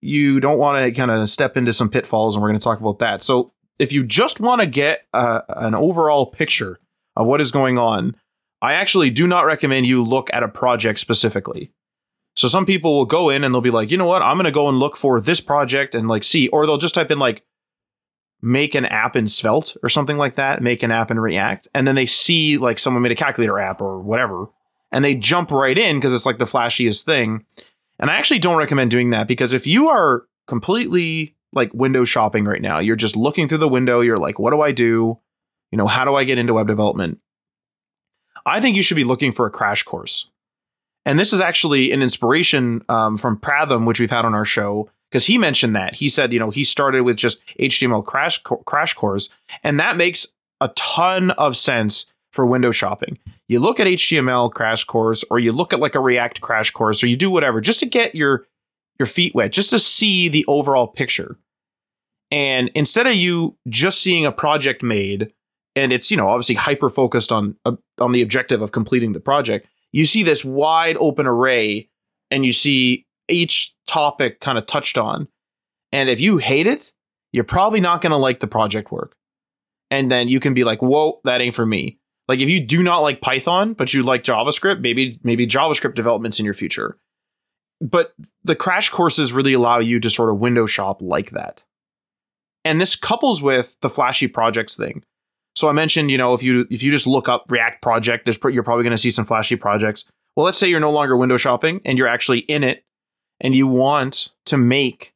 you 0.00 0.40
don't 0.40 0.58
want 0.58 0.84
to 0.84 0.90
kind 0.90 1.12
of 1.12 1.30
step 1.30 1.56
into 1.56 1.72
some 1.72 1.88
pitfalls, 1.88 2.34
and 2.34 2.42
we're 2.42 2.48
going 2.48 2.58
to 2.58 2.64
talk 2.64 2.80
about 2.80 2.98
that. 2.98 3.22
So, 3.22 3.52
if 3.78 3.92
you 3.92 4.02
just 4.02 4.40
want 4.40 4.62
to 4.62 4.66
get 4.66 5.06
uh, 5.14 5.42
an 5.50 5.76
overall 5.76 6.26
picture 6.26 6.80
of 7.14 7.28
what 7.28 7.40
is 7.40 7.52
going 7.52 7.78
on, 7.78 8.16
I 8.60 8.72
actually 8.72 9.10
do 9.10 9.28
not 9.28 9.46
recommend 9.46 9.86
you 9.86 10.02
look 10.02 10.30
at 10.32 10.42
a 10.42 10.48
project 10.48 10.98
specifically. 10.98 11.70
So 12.34 12.48
some 12.48 12.64
people 12.64 12.96
will 12.96 13.06
go 13.06 13.28
in 13.28 13.44
and 13.44 13.54
they'll 13.54 13.60
be 13.60 13.70
like, 13.70 13.90
you 13.90 13.96
know 13.96 14.06
what, 14.06 14.22
I'm 14.22 14.36
going 14.36 14.44
to 14.44 14.52
go 14.52 14.68
and 14.68 14.78
look 14.78 14.96
for 14.96 15.20
this 15.20 15.40
project 15.40 15.94
and 15.94 16.08
like 16.08 16.24
see, 16.24 16.48
or 16.48 16.64
they'll 16.64 16.78
just 16.78 16.94
type 16.94 17.10
in 17.10 17.18
like 17.18 17.44
make 18.42 18.74
an 18.74 18.86
app 18.86 19.16
in 19.16 19.26
Svelte 19.26 19.76
or 19.82 19.88
something 19.88 20.16
like 20.16 20.36
that, 20.36 20.62
make 20.62 20.82
an 20.82 20.90
app 20.90 21.10
in 21.10 21.20
React, 21.20 21.68
and 21.74 21.86
then 21.86 21.94
they 21.94 22.06
see 22.06 22.56
like 22.56 22.78
someone 22.78 23.02
made 23.02 23.12
a 23.12 23.16
calculator 23.16 23.58
app 23.58 23.80
or 23.80 24.00
whatever, 24.00 24.46
and 24.90 25.04
they 25.04 25.14
jump 25.14 25.50
right 25.50 25.76
in 25.76 25.96
because 25.96 26.12
it's 26.12 26.26
like 26.26 26.38
the 26.38 26.44
flashiest 26.44 27.04
thing. 27.04 27.44
And 27.98 28.10
I 28.10 28.16
actually 28.16 28.38
don't 28.38 28.56
recommend 28.56 28.90
doing 28.90 29.10
that 29.10 29.28
because 29.28 29.52
if 29.52 29.66
you 29.66 29.88
are 29.88 30.24
completely 30.46 31.36
like 31.52 31.74
window 31.74 32.04
shopping 32.04 32.44
right 32.44 32.62
now, 32.62 32.78
you're 32.78 32.96
just 32.96 33.16
looking 33.16 33.46
through 33.48 33.58
the 33.58 33.68
window, 33.68 34.00
you're 34.00 34.16
like, 34.16 34.38
what 34.38 34.52
do 34.52 34.62
I 34.62 34.72
do? 34.72 35.18
You 35.70 35.76
know, 35.76 35.86
how 35.86 36.04
do 36.04 36.14
I 36.14 36.24
get 36.24 36.38
into 36.38 36.54
web 36.54 36.66
development? 36.66 37.20
I 38.46 38.60
think 38.60 38.76
you 38.76 38.82
should 38.82 38.96
be 38.96 39.04
looking 39.04 39.32
for 39.32 39.46
a 39.46 39.50
crash 39.50 39.82
course. 39.82 40.29
And 41.10 41.18
this 41.18 41.32
is 41.32 41.40
actually 41.40 41.90
an 41.90 42.02
inspiration 42.02 42.84
um, 42.88 43.18
from 43.18 43.36
Pratham, 43.36 43.84
which 43.84 43.98
we've 43.98 44.12
had 44.12 44.24
on 44.24 44.32
our 44.32 44.44
show, 44.44 44.88
because 45.10 45.26
he 45.26 45.38
mentioned 45.38 45.74
that. 45.74 45.96
He 45.96 46.08
said, 46.08 46.32
you 46.32 46.38
know, 46.38 46.50
he 46.50 46.62
started 46.62 47.02
with 47.02 47.16
just 47.16 47.44
HTML 47.58 48.06
crash, 48.06 48.38
crash 48.38 48.94
course, 48.94 49.28
and 49.64 49.80
that 49.80 49.96
makes 49.96 50.28
a 50.60 50.68
ton 50.76 51.32
of 51.32 51.56
sense 51.56 52.06
for 52.32 52.46
window 52.46 52.70
shopping. 52.70 53.18
You 53.48 53.58
look 53.58 53.80
at 53.80 53.88
HTML 53.88 54.52
crash 54.52 54.84
course, 54.84 55.24
or 55.32 55.40
you 55.40 55.50
look 55.50 55.72
at 55.72 55.80
like 55.80 55.96
a 55.96 56.00
React 56.00 56.42
crash 56.42 56.70
course, 56.70 57.02
or 57.02 57.08
you 57.08 57.16
do 57.16 57.28
whatever 57.28 57.60
just 57.60 57.80
to 57.80 57.86
get 57.86 58.14
your 58.14 58.46
your 59.00 59.06
feet 59.06 59.34
wet, 59.34 59.50
just 59.50 59.70
to 59.70 59.80
see 59.80 60.28
the 60.28 60.44
overall 60.46 60.86
picture. 60.86 61.38
And 62.30 62.70
instead 62.76 63.08
of 63.08 63.16
you 63.16 63.56
just 63.68 64.00
seeing 64.00 64.26
a 64.26 64.30
project 64.30 64.80
made, 64.80 65.32
and 65.74 65.92
it's 65.92 66.08
you 66.08 66.16
know 66.16 66.28
obviously 66.28 66.54
hyper 66.54 66.88
focused 66.88 67.32
on 67.32 67.56
uh, 67.64 67.74
on 68.00 68.12
the 68.12 68.22
objective 68.22 68.62
of 68.62 68.70
completing 68.70 69.12
the 69.12 69.18
project, 69.18 69.66
you 69.92 70.06
see 70.06 70.22
this 70.22 70.44
wide 70.44 70.96
open 70.98 71.26
array, 71.26 71.88
and 72.30 72.44
you 72.44 72.52
see 72.52 73.06
each 73.28 73.74
topic 73.86 74.40
kind 74.40 74.58
of 74.58 74.66
touched 74.66 74.98
on. 74.98 75.28
And 75.92 76.08
if 76.08 76.20
you 76.20 76.38
hate 76.38 76.66
it, 76.66 76.92
you're 77.32 77.44
probably 77.44 77.80
not 77.80 78.00
going 78.00 78.10
to 78.10 78.16
like 78.16 78.40
the 78.40 78.46
project 78.46 78.92
work. 78.92 79.16
And 79.90 80.10
then 80.10 80.28
you 80.28 80.38
can 80.40 80.54
be 80.54 80.64
like, 80.64 80.80
"Whoa, 80.80 81.20
that 81.24 81.40
ain't 81.40 81.54
for 81.54 81.66
me." 81.66 81.98
Like 82.28 82.38
if 82.38 82.48
you 82.48 82.64
do 82.64 82.84
not 82.84 83.00
like 83.00 83.20
Python, 83.20 83.72
but 83.72 83.92
you 83.92 84.04
like 84.04 84.22
JavaScript, 84.22 84.80
maybe 84.80 85.18
maybe 85.24 85.48
JavaScript 85.48 85.96
developments 85.96 86.38
in 86.38 86.44
your 86.44 86.54
future. 86.54 86.96
But 87.80 88.14
the 88.44 88.54
crash 88.54 88.90
courses 88.90 89.32
really 89.32 89.54
allow 89.54 89.80
you 89.80 89.98
to 89.98 90.10
sort 90.10 90.30
of 90.30 90.38
window 90.38 90.66
shop 90.66 91.02
like 91.02 91.30
that. 91.30 91.64
And 92.64 92.80
this 92.80 92.94
couples 92.94 93.42
with 93.42 93.74
the 93.80 93.90
flashy 93.90 94.28
projects 94.28 94.76
thing. 94.76 95.02
So 95.60 95.68
I 95.68 95.72
mentioned, 95.72 96.10
you 96.10 96.18
know, 96.18 96.32
if 96.32 96.42
you 96.42 96.66
if 96.70 96.82
you 96.82 96.90
just 96.90 97.06
look 97.06 97.28
up 97.28 97.44
React 97.48 97.82
project, 97.82 98.24
there's 98.24 98.38
you're 98.54 98.62
probably 98.62 98.82
going 98.82 98.92
to 98.92 98.98
see 98.98 99.10
some 99.10 99.26
flashy 99.26 99.56
projects. 99.56 100.06
Well, 100.34 100.46
let's 100.46 100.58
say 100.58 100.68
you're 100.68 100.80
no 100.80 100.90
longer 100.90 101.16
window 101.16 101.36
shopping 101.36 101.80
and 101.84 101.98
you're 101.98 102.08
actually 102.08 102.40
in 102.40 102.64
it 102.64 102.84
and 103.40 103.54
you 103.54 103.66
want 103.66 104.30
to 104.46 104.56
make 104.56 105.12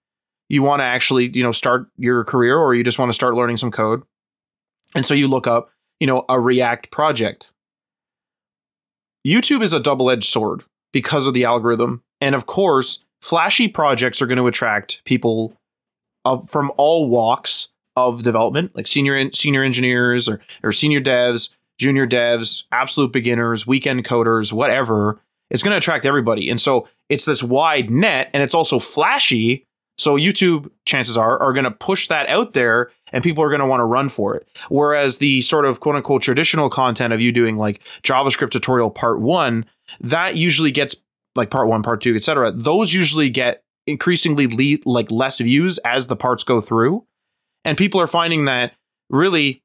you 0.51 0.63
want 0.63 0.81
to 0.81 0.85
actually, 0.85 1.31
you 1.35 1.43
know, 1.43 1.53
start 1.53 1.87
your 1.97 2.25
career 2.25 2.59
or 2.59 2.75
you 2.75 2.85
just 2.85 2.99
want 2.99 3.09
to 3.09 3.15
start 3.15 3.35
learning 3.35 3.57
some 3.57 3.71
code. 3.71 4.03
And 4.95 5.07
so 5.07 5.15
you 5.15 5.27
look 5.27 5.47
up 5.47 5.71
you 6.01 6.07
know, 6.07 6.25
a 6.29 6.39
React 6.39 6.91
project. 6.91 7.53
YouTube 9.27 9.63
is 9.63 9.73
a 9.73 9.81
double 9.81 10.11
edged 10.11 10.25
sword 10.29 10.65
because 10.93 11.27
of 11.27 11.35
the 11.35 11.45
algorithm. 11.45 12.03
And 12.21 12.35
of 12.35 12.47
course, 12.47 13.05
flashy 13.21 13.69
projects 13.69 14.21
are 14.21 14.27
going 14.27 14.39
to 14.39 14.47
attract 14.47 15.03
people 15.05 15.57
of, 16.25 16.49
from 16.49 16.71
all 16.77 17.09
walks 17.09 17.69
of 17.97 18.23
development, 18.23 18.75
like 18.75 18.87
senior 18.87 19.31
senior 19.33 19.63
engineers 19.63 20.29
or, 20.29 20.41
or 20.63 20.73
senior 20.73 21.01
devs, 21.01 21.51
junior 21.79 22.07
devs, 22.07 22.65
absolute 22.73 23.13
beginners, 23.13 23.67
weekend 23.67 24.05
coders, 24.05 24.53
whatever. 24.53 25.21
It's 25.51 25.63
going 25.63 25.73
to 25.73 25.79
attract 25.79 26.07
everybody. 26.07 26.51
And 26.51 26.61
so 26.61 26.89
it's 27.09 27.27
this 27.27 27.43
wide 27.43 27.91
net 27.91 28.31
and 28.33 28.43
it's 28.43 28.55
also 28.55 28.79
flashy 28.79 29.67
so 29.97 30.17
YouTube, 30.17 30.71
chances 30.87 31.17
are, 31.17 31.41
are 31.41 31.53
going 31.53 31.65
to 31.65 31.71
push 31.71 32.09
that 32.09 32.29
out 32.29 32.53
there 32.53 32.91
and 33.13 33.23
people 33.23 33.45
are 33.45 33.49
going 33.49 33.61
to 33.61 33.67
want 33.67 33.81
to 33.81 33.85
run 33.85 34.09
for 34.09 34.35
it. 34.35 34.49
Whereas 34.69 35.19
the 35.19 35.41
sort 35.43 35.65
of 35.65 35.81
quote 35.81 35.95
unquote 35.95 36.23
traditional 36.23 36.69
content 36.69 37.13
of 37.13 37.21
you 37.21 37.31
doing 37.33 37.57
like 37.57 37.83
JavaScript 38.03 38.51
tutorial 38.51 38.91
part 38.91 39.21
one, 39.21 39.67
that 40.01 40.37
usually 40.37 40.73
gets 40.73 40.97
like 41.37 41.51
part 41.51 41.69
one, 41.69 41.83
part 41.83 42.03
two, 42.03 42.15
etc. 42.15 42.51
Those 42.51 42.93
usually 42.93 43.31
get 43.31 43.63
increasingly 43.87 44.47
le- 44.47 44.83
like 44.85 45.11
less 45.11 45.39
views 45.39 45.79
as 45.79 46.09
the 46.09 46.17
parts 46.17 46.43
go 46.43 46.61
through. 46.61 47.05
And 47.65 47.79
people 47.79 48.01
are 48.01 48.07
finding 48.07 48.45
that 48.45 48.75
really 49.11 49.63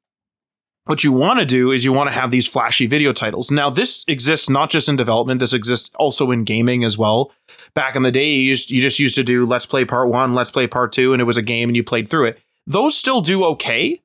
what 0.86 1.04
you 1.04 1.12
want 1.12 1.38
to 1.38 1.46
do 1.46 1.70
is 1.70 1.84
you 1.84 1.92
want 1.92 2.08
to 2.08 2.14
have 2.14 2.30
these 2.30 2.48
flashy 2.48 2.86
video 2.86 3.12
titles. 3.12 3.50
Now, 3.50 3.70
this 3.70 4.04
exists 4.08 4.48
not 4.48 4.70
just 4.70 4.88
in 4.88 4.96
development, 4.96 5.38
this 5.38 5.52
exists 5.52 5.94
also 5.96 6.30
in 6.30 6.44
gaming 6.44 6.82
as 6.82 6.98
well. 6.98 7.32
Back 7.74 7.94
in 7.94 8.02
the 8.02 8.10
day, 8.10 8.28
you, 8.28 8.48
used, 8.48 8.70
you 8.70 8.82
just 8.82 8.98
used 8.98 9.14
to 9.14 9.22
do 9.22 9.46
let's 9.46 9.66
play 9.66 9.84
part 9.84 10.08
one, 10.08 10.34
let's 10.34 10.50
play 10.50 10.66
part 10.66 10.92
two, 10.92 11.12
and 11.12 11.20
it 11.20 11.26
was 11.26 11.36
a 11.36 11.42
game 11.42 11.68
and 11.68 11.76
you 11.76 11.84
played 11.84 12.08
through 12.08 12.26
it. 12.26 12.40
Those 12.66 12.96
still 12.96 13.20
do 13.20 13.44
okay, 13.44 14.00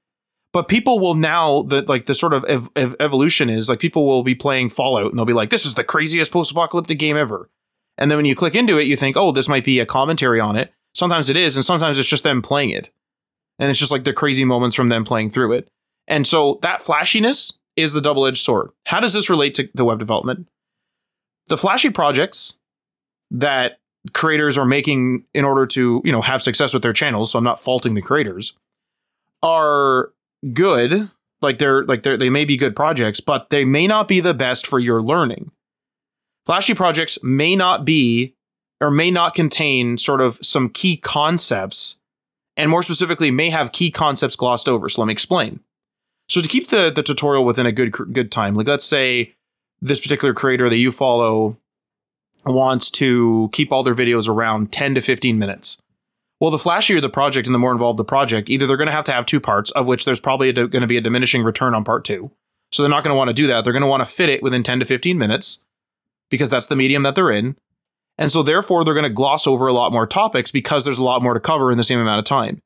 but 0.53 0.67
people 0.67 0.99
will 0.99 1.15
now, 1.15 1.63
the, 1.63 1.81
like 1.81 2.05
the 2.05 2.15
sort 2.15 2.33
of 2.33 2.45
ev- 2.45 2.69
ev- 2.75 2.95
evolution 2.99 3.49
is 3.49 3.67
like 3.67 3.79
people 3.79 4.05
will 4.05 4.23
be 4.23 4.35
playing 4.35 4.69
Fallout 4.69 5.09
and 5.09 5.17
they'll 5.17 5.25
be 5.25 5.33
like, 5.33 5.49
this 5.49 5.65
is 5.65 5.73
the 5.73 5.83
craziest 5.83 6.31
post 6.31 6.51
apocalyptic 6.51 6.99
game 6.99 7.17
ever. 7.17 7.49
And 7.97 8.11
then 8.11 8.17
when 8.17 8.25
you 8.25 8.35
click 8.35 8.55
into 8.55 8.77
it, 8.77 8.83
you 8.83 8.95
think, 8.95 9.15
oh, 9.17 9.31
this 9.31 9.49
might 9.49 9.65
be 9.65 9.79
a 9.79 9.85
commentary 9.85 10.39
on 10.39 10.55
it. 10.55 10.71
Sometimes 10.93 11.29
it 11.29 11.37
is, 11.37 11.55
and 11.55 11.65
sometimes 11.65 11.97
it's 11.97 12.09
just 12.09 12.23
them 12.23 12.41
playing 12.41 12.69
it. 12.69 12.91
And 13.59 13.69
it's 13.69 13.79
just 13.79 13.91
like 13.91 14.03
the 14.03 14.13
crazy 14.13 14.45
moments 14.45 14.75
from 14.75 14.89
them 14.89 15.03
playing 15.03 15.29
through 15.29 15.53
it. 15.53 15.67
And 16.07 16.27
so 16.27 16.59
that 16.61 16.81
flashiness 16.81 17.53
is 17.75 17.93
the 17.93 18.01
double 18.01 18.25
edged 18.25 18.43
sword. 18.43 18.69
How 18.85 18.99
does 18.99 19.13
this 19.13 19.29
relate 19.29 19.53
to, 19.55 19.67
to 19.67 19.85
web 19.85 19.99
development? 19.99 20.47
The 21.47 21.57
flashy 21.57 21.89
projects 21.89 22.57
that 23.31 23.79
creators 24.13 24.57
are 24.57 24.65
making 24.65 25.25
in 25.33 25.45
order 25.45 25.65
to, 25.67 26.01
you 26.03 26.11
know, 26.11 26.21
have 26.21 26.41
success 26.41 26.73
with 26.73 26.83
their 26.83 26.93
channels, 26.93 27.31
so 27.31 27.39
I'm 27.39 27.43
not 27.43 27.59
faulting 27.59 27.93
the 27.93 28.01
creators, 28.01 28.53
are 29.41 30.11
good. 30.53 31.09
Like 31.41 31.57
they're 31.57 31.83
like 31.83 32.03
they're, 32.03 32.17
they 32.17 32.29
may 32.29 32.45
be 32.45 32.57
good 32.57 32.75
projects, 32.75 33.19
but 33.19 33.49
they 33.49 33.65
may 33.65 33.87
not 33.87 34.07
be 34.07 34.19
the 34.19 34.33
best 34.33 34.65
for 34.65 34.79
your 34.79 35.01
learning. 35.01 35.51
Flashy 36.45 36.73
projects 36.73 37.17
may 37.23 37.55
not 37.55 37.85
be 37.85 38.35
or 38.81 38.91
may 38.91 39.09
not 39.09 39.33
contain 39.33 39.97
sort 39.97 40.21
of 40.21 40.37
some 40.41 40.69
key 40.69 40.97
concepts 40.97 41.97
and 42.57 42.69
more 42.69 42.83
specifically 42.83 43.31
may 43.31 43.49
have 43.49 43.71
key 43.71 43.91
concepts 43.91 44.35
glossed 44.35 44.69
over. 44.69 44.89
So 44.89 45.01
let 45.01 45.07
me 45.07 45.13
explain. 45.13 45.59
So 46.27 46.41
to 46.41 46.49
keep 46.49 46.69
the 46.69 46.89
the 46.89 47.03
tutorial 47.03 47.45
within 47.45 47.65
a 47.65 47.71
good 47.71 47.91
good 47.91 48.31
time, 48.31 48.55
like 48.55 48.67
let's 48.67 48.85
say 48.85 49.35
this 49.81 50.01
particular 50.01 50.33
creator 50.33 50.69
that 50.69 50.77
you 50.77 50.91
follow 50.91 51.57
wants 52.45 52.89
to 52.91 53.49
keep 53.51 53.71
all 53.71 53.83
their 53.83 53.95
videos 53.95 54.29
around 54.29 54.71
10 54.71 54.95
to 54.95 55.01
15 55.01 55.37
minutes. 55.37 55.77
Well, 56.39 56.51
the 56.51 56.57
flashier 56.57 57.01
the 57.01 57.09
project 57.09 57.47
and 57.47 57.55
the 57.55 57.59
more 57.59 57.71
involved 57.71 57.97
the 57.97 58.05
project, 58.05 58.49
either 58.49 58.67
they're 58.67 58.77
going 58.77 58.87
to 58.87 58.93
have 58.93 59.05
to 59.05 59.11
have 59.11 59.25
two 59.25 59.39
parts, 59.39 59.71
of 59.71 59.87
which 59.87 60.05
there's 60.05 60.19
probably 60.19 60.51
going 60.51 60.69
to 60.69 60.87
be 60.87 60.97
a 60.97 61.01
diminishing 61.01 61.43
return 61.43 61.73
on 61.73 61.83
part 61.83 62.03
two. 62.03 62.31
So 62.71 62.83
they're 62.83 62.89
not 62.89 63.03
going 63.03 63.13
to 63.13 63.17
want 63.17 63.29
to 63.29 63.33
do 63.33 63.47
that. 63.47 63.63
They're 63.63 63.73
going 63.73 63.81
to 63.81 63.87
want 63.87 64.01
to 64.01 64.13
fit 64.13 64.29
it 64.29 64.43
within 64.43 64.61
10 64.61 64.81
to 64.81 64.85
15 64.85 65.17
minutes 65.17 65.59
because 66.29 66.49
that's 66.49 66.67
the 66.67 66.75
medium 66.75 67.03
that 67.03 67.15
they're 67.15 67.31
in. 67.31 67.55
And 68.17 68.31
so 68.31 68.43
therefore, 68.43 68.83
they're 68.83 68.93
going 68.93 69.03
to 69.03 69.09
gloss 69.09 69.45
over 69.45 69.67
a 69.67 69.73
lot 69.73 69.91
more 69.91 70.07
topics 70.07 70.51
because 70.51 70.85
there's 70.85 70.97
a 70.97 71.03
lot 71.03 71.21
more 71.21 71.33
to 71.33 71.39
cover 71.39 71.71
in 71.71 71.77
the 71.77 71.83
same 71.83 71.99
amount 71.99 72.19
of 72.19 72.25
time. 72.25 72.61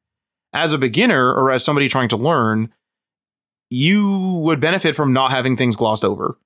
As 0.53 0.73
a 0.73 0.77
beginner 0.77 1.33
or 1.33 1.51
as 1.51 1.63
somebody 1.63 1.89
trying 1.89 2.09
to 2.09 2.17
learn, 2.17 2.71
you 3.69 4.41
would 4.43 4.59
benefit 4.59 4.95
from 4.95 5.13
not 5.13 5.31
having 5.31 5.55
things 5.55 5.75
glossed 5.75 6.05
over. 6.05 6.37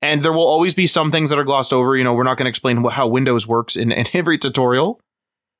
And 0.00 0.22
there 0.22 0.32
will 0.32 0.46
always 0.46 0.74
be 0.74 0.86
some 0.86 1.10
things 1.10 1.30
that 1.30 1.38
are 1.38 1.44
glossed 1.44 1.72
over. 1.72 1.96
You 1.96 2.04
know, 2.04 2.14
we're 2.14 2.22
not 2.22 2.36
going 2.36 2.46
to 2.46 2.50
explain 2.50 2.84
how 2.84 3.08
Windows 3.08 3.46
works 3.46 3.76
in, 3.76 3.90
in 3.90 4.06
every 4.12 4.38
tutorial, 4.38 5.00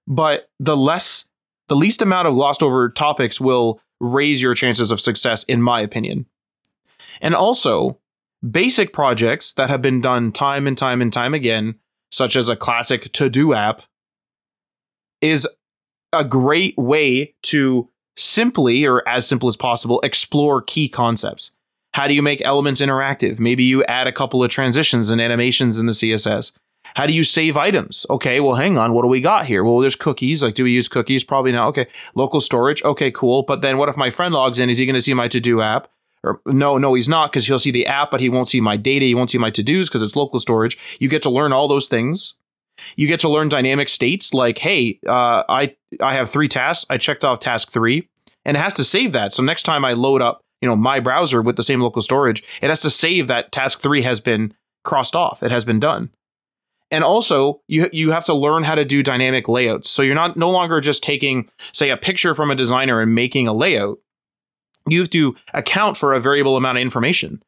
but 0.06 0.48
the 0.58 0.76
less, 0.76 1.26
the 1.68 1.76
least 1.76 2.02
amount 2.02 2.28
of 2.28 2.34
glossed 2.34 2.62
over 2.62 2.88
topics 2.88 3.40
will 3.40 3.80
raise 4.00 4.40
your 4.40 4.54
chances 4.54 4.90
of 4.90 5.00
success, 5.00 5.42
in 5.44 5.60
my 5.60 5.80
opinion. 5.80 6.26
And 7.20 7.34
also, 7.34 7.98
basic 8.48 8.92
projects 8.92 9.52
that 9.54 9.68
have 9.70 9.82
been 9.82 10.00
done 10.00 10.30
time 10.30 10.68
and 10.68 10.78
time 10.78 11.02
and 11.02 11.12
time 11.12 11.34
again, 11.34 11.76
such 12.10 12.36
as 12.36 12.48
a 12.48 12.56
classic 12.56 13.12
to 13.12 13.28
do 13.28 13.54
app, 13.54 13.82
is 15.20 15.48
a 16.12 16.24
great 16.24 16.76
way 16.76 17.34
to 17.42 17.88
simply, 18.16 18.84
or 18.86 19.06
as 19.08 19.26
simple 19.26 19.48
as 19.48 19.56
possible, 19.56 20.00
explore 20.00 20.62
key 20.62 20.88
concepts. 20.88 21.52
How 21.94 22.06
do 22.06 22.14
you 22.14 22.22
make 22.22 22.42
elements 22.44 22.80
interactive? 22.80 23.38
Maybe 23.38 23.64
you 23.64 23.84
add 23.84 24.06
a 24.06 24.12
couple 24.12 24.42
of 24.42 24.50
transitions 24.50 25.10
and 25.10 25.20
animations 25.20 25.78
in 25.78 25.86
the 25.86 25.92
CSS. 25.92 26.52
How 26.94 27.06
do 27.06 27.12
you 27.12 27.24
save 27.24 27.56
items? 27.56 28.06
Okay, 28.08 28.40
well, 28.40 28.54
hang 28.54 28.78
on. 28.78 28.92
What 28.92 29.02
do 29.02 29.08
we 29.08 29.20
got 29.20 29.46
here? 29.46 29.64
Well, 29.64 29.80
there's 29.80 29.96
cookies. 29.96 30.42
Like, 30.42 30.54
do 30.54 30.64
we 30.64 30.72
use 30.72 30.88
cookies? 30.88 31.24
Probably 31.24 31.52
not. 31.52 31.68
Okay, 31.68 31.86
local 32.14 32.40
storage. 32.40 32.82
Okay, 32.82 33.10
cool. 33.10 33.42
But 33.42 33.60
then 33.60 33.76
what 33.78 33.88
if 33.88 33.96
my 33.96 34.10
friend 34.10 34.32
logs 34.32 34.58
in? 34.58 34.70
Is 34.70 34.78
he 34.78 34.86
going 34.86 34.94
to 34.94 35.00
see 35.00 35.14
my 35.14 35.28
to 35.28 35.40
do 35.40 35.60
app? 35.60 35.88
Or 36.24 36.40
no, 36.46 36.78
no, 36.78 36.94
he's 36.94 37.08
not 37.08 37.30
because 37.30 37.46
he'll 37.46 37.58
see 37.58 37.70
the 37.70 37.86
app, 37.86 38.10
but 38.10 38.20
he 38.20 38.28
won't 38.28 38.48
see 38.48 38.60
my 38.60 38.76
data. 38.76 39.04
He 39.04 39.14
won't 39.14 39.30
see 39.30 39.38
my 39.38 39.50
to 39.50 39.62
dos 39.62 39.88
because 39.88 40.02
it's 40.02 40.16
local 40.16 40.40
storage. 40.40 40.78
You 41.00 41.08
get 41.08 41.22
to 41.22 41.30
learn 41.30 41.52
all 41.52 41.68
those 41.68 41.88
things. 41.88 42.34
You 42.96 43.06
get 43.08 43.20
to 43.20 43.28
learn 43.28 43.48
dynamic 43.48 43.88
states 43.88 44.32
like, 44.32 44.58
hey, 44.58 44.98
uh, 45.06 45.44
I 45.48 45.74
I 46.00 46.14
have 46.14 46.30
three 46.30 46.48
tasks. 46.48 46.86
I 46.90 46.96
checked 46.96 47.24
off 47.24 47.40
task 47.40 47.70
three, 47.70 48.08
and 48.44 48.56
it 48.56 48.60
has 48.60 48.74
to 48.74 48.84
save 48.84 49.12
that. 49.12 49.32
So 49.32 49.42
next 49.42 49.64
time 49.64 49.84
I 49.84 49.92
load 49.92 50.22
up, 50.22 50.40
you 50.60 50.68
know, 50.68 50.76
my 50.76 51.00
browser 51.00 51.42
with 51.42 51.56
the 51.56 51.62
same 51.62 51.80
local 51.80 52.02
storage, 52.02 52.42
it 52.62 52.68
has 52.68 52.80
to 52.82 52.90
save 52.90 53.26
that 53.28 53.52
task 53.52 53.80
three 53.80 54.02
has 54.02 54.20
been 54.20 54.54
crossed 54.84 55.16
off. 55.16 55.42
It 55.42 55.50
has 55.50 55.64
been 55.64 55.80
done. 55.80 56.10
And 56.90 57.04
also, 57.04 57.60
you 57.68 57.90
you 57.92 58.12
have 58.12 58.24
to 58.26 58.34
learn 58.34 58.62
how 58.62 58.74
to 58.74 58.84
do 58.84 59.02
dynamic 59.02 59.48
layouts. 59.48 59.90
So 59.90 60.02
you're 60.02 60.14
not 60.14 60.36
no 60.36 60.50
longer 60.50 60.80
just 60.80 61.02
taking, 61.02 61.48
say, 61.72 61.90
a 61.90 61.96
picture 61.96 62.34
from 62.34 62.50
a 62.50 62.54
designer 62.54 63.00
and 63.00 63.14
making 63.14 63.46
a 63.46 63.52
layout. 63.52 63.98
You 64.90 65.00
have 65.00 65.10
to 65.10 65.36
account 65.54 65.96
for 65.96 66.12
a 66.12 66.20
variable 66.20 66.56
amount 66.56 66.78
of 66.78 66.82
information. 66.82 67.42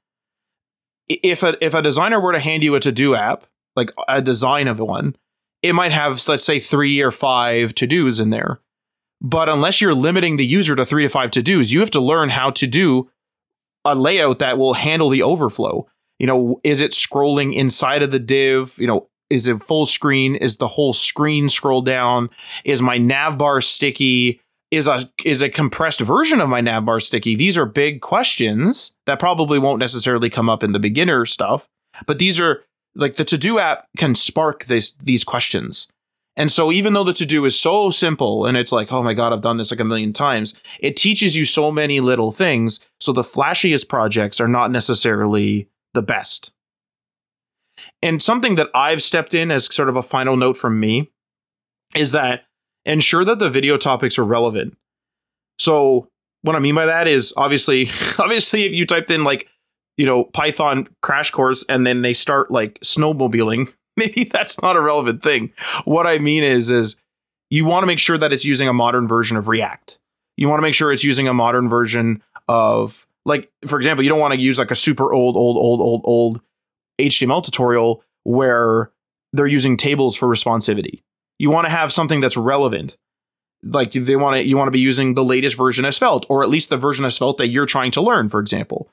If 1.09 1.43
a 1.43 1.57
if 1.65 1.75
a 1.75 1.83
designer 1.83 2.21
were 2.21 2.33
to 2.33 2.39
hand 2.39 2.63
you 2.63 2.75
a 2.75 2.81
to 2.81 2.93
do 2.93 3.15
app, 3.15 3.45
like 3.77 3.91
a 4.09 4.23
design 4.23 4.69
of 4.69 4.79
one, 4.79 5.17
it 5.63 5.75
might 5.75 5.93
have 5.93 6.27
let's 6.29 6.45
say 6.45 6.59
three 6.59 7.01
or 7.01 7.11
five 7.11 7.75
to 7.77 7.87
dos 7.87 8.21
in 8.21 8.31
there. 8.31 8.61
But 9.21 9.49
unless 9.49 9.81
you're 9.81 9.95
limiting 9.95 10.37
the 10.37 10.47
user 10.47 10.75
to 10.77 10.87
three 10.87 11.03
to 11.03 11.09
five 11.09 11.31
to 11.33 11.43
dos, 11.43 11.73
you 11.73 11.81
have 11.81 11.91
to 11.91 12.01
learn 12.01 12.31
how 12.31 12.51
to 12.53 12.67
do 12.67 13.11
a 13.85 13.95
layout 13.95 14.39
that 14.39 14.59
will 14.59 14.75
handle 14.75 15.09
the 15.09 15.23
overflow. 15.23 15.87
You 16.19 16.27
know, 16.27 16.61
is 16.65 16.81
it 16.81 16.93
scrolling 16.93 17.55
inside 17.55 18.03
of 18.03 18.11
the 18.11 18.19
div? 18.19 18.77
You 18.79 18.87
know, 18.87 19.09
is 19.31 19.47
it 19.47 19.63
full 19.63 19.87
screen? 19.87 20.37
Is 20.37 20.57
the 20.57 20.69
whole 20.69 20.93
screen 20.93 21.49
scrolled 21.49 21.87
down? 21.87 22.31
Is 22.65 22.83
my 22.83 22.99
nav 22.99 23.39
bar 23.39 23.61
sticky? 23.61 24.41
Is 24.71 24.87
a 24.87 25.11
is 25.25 25.43
a 25.43 25.49
compressed 25.49 26.01
version 26.01 26.41
of 26.41 26.49
my 26.49 26.61
nav 26.61 26.85
bar 26.85 27.01
sticky? 27.01 27.35
These 27.35 27.59
are 27.59 27.67
big 27.67 28.01
questions 28.01 28.93
that 29.07 29.19
probably 29.19 29.59
won't 29.59 29.81
necessarily 29.81 30.31
come 30.31 30.49
up 30.49 30.63
in 30.63 30.73
the 30.73 30.79
beginner 30.79 31.27
stuff, 31.27 31.67
but 32.07 32.19
these 32.19 32.39
are 32.39 32.63
like 32.95 33.17
the 33.17 33.25
to 33.25 33.39
do 33.39 33.59
app 33.59 33.89
can 33.97 34.15
spark 34.15 34.67
this 34.67 34.93
these 34.93 35.25
questions. 35.25 35.89
And 36.37 36.51
so 36.51 36.71
even 36.71 36.93
though 36.93 37.05
the 37.05 37.13
to 37.15 37.27
do 37.27 37.45
is 37.45 37.59
so 37.59 37.91
simple 37.91 38.47
and 38.47 38.57
it's 38.57 38.73
like, 38.73 38.93
oh 38.93 39.03
my 39.03 39.13
God, 39.15 39.33
I've 39.33 39.41
done 39.41 39.57
this 39.57 39.71
like 39.71 39.81
a 39.81 39.85
million 39.85 40.13
times, 40.13 40.55
it 40.79 40.97
teaches 40.97 41.37
you 41.37 41.45
so 41.45 41.71
many 41.73 42.01
little 42.01 42.33
things. 42.33 42.81
So 43.01 43.13
the 43.13 43.23
flashiest 43.23 43.89
projects 43.89 44.41
are 44.41 44.49
not 44.49 44.71
necessarily 44.71 45.69
the 45.93 46.03
best. 46.03 46.53
And 48.01 48.23
something 48.23 48.55
that 48.55 48.71
I've 48.75 49.03
stepped 49.03 49.35
in 49.35 49.51
as 49.51 49.75
sort 49.75 49.89
of 49.89 49.97
a 49.97 50.03
final 50.03 50.37
note 50.37 50.57
from 50.57 50.79
me 50.79 51.11
is 51.95 52.13
that 52.13 52.45
ensure 52.85 53.25
that 53.25 53.39
the 53.39 53.51
video 53.51 53.77
topics 53.77 54.19
are 54.19 54.25
relevant. 54.25 54.77
So 55.59 56.09
what 56.43 56.57
I 56.57 56.59
mean 56.59 56.75
by 56.75 56.87
that 56.87 57.07
is 57.07 57.35
obviously, 57.37 57.91
obviously, 58.19 58.65
if 58.65 58.73
you 58.73 58.87
typed 58.87 59.11
in 59.11 59.25
like, 59.25 59.49
you 59.97 60.07
know, 60.07 60.25
Python 60.25 60.89
crash 61.03 61.31
course 61.31 61.65
and 61.69 61.87
then 61.87 62.03
they 62.03 62.13
start 62.13 62.51
like 62.51 62.81
snowmobiling, 62.81 63.75
maybe 63.97 64.25
that's 64.25 64.61
not 64.63 64.77
a 64.77 64.81
relevant 64.81 65.23
thing. 65.23 65.53
What 65.85 66.07
I 66.07 66.19
mean 66.19 66.43
is, 66.43 66.71
is 66.71 66.97
you 67.51 67.65
want 67.65 67.83
to 67.83 67.87
make 67.87 67.99
sure 67.99 68.17
that 68.17 68.33
it's 68.33 68.45
using 68.45 68.69
a 68.69 68.73
modern 68.73 69.07
version 69.07 69.37
of 69.37 69.49
React. 69.49 69.99
You 70.37 70.49
want 70.49 70.59
to 70.59 70.63
make 70.63 70.75
sure 70.75 70.93
it's 70.93 71.05
using 71.05 71.29
a 71.29 71.35
modern 71.35 71.69
version 71.69 72.23
of, 72.49 73.07
like, 73.27 73.51
for 73.67 73.77
example, 73.77 74.03
you 74.03 74.09
don't 74.09 74.21
want 74.21 74.33
to 74.33 74.41
use 74.41 74.59
like 74.59 74.71
a 74.71 74.77
super 74.77 75.13
old, 75.13 75.37
old, 75.37 75.59
old, 75.59 75.81
old, 75.81 76.03
old 76.05 76.41
HTML 76.99 77.45
tutorial 77.45 78.03
where 78.25 78.91
they're 79.33 79.47
using 79.47 79.77
tables 79.77 80.17
for 80.17 80.29
responsivity. 80.29 81.03
You 81.41 81.51
want 81.51 81.65
to 81.65 81.71
have 81.71 81.91
something 81.91 82.21
that's 82.21 82.37
relevant. 82.37 82.99
Like 83.63 83.93
they 83.93 84.15
want 84.15 84.37
to, 84.37 84.45
you 84.45 84.59
want 84.59 84.67
to 84.67 84.73
be 84.73 84.79
using 84.79 85.15
the 85.15 85.25
latest 85.25 85.57
version 85.57 85.87
of 85.87 85.95
Svelte, 85.95 86.27
or 86.29 86.43
at 86.43 86.51
least 86.51 86.69
the 86.69 86.77
version 86.77 87.07
of 87.07 87.15
Svelte 87.15 87.39
that 87.39 87.49
you're 87.49 87.65
trying 87.65 87.93
to 87.93 88.03
learn, 88.03 88.29
for 88.29 88.41
example. 88.41 88.91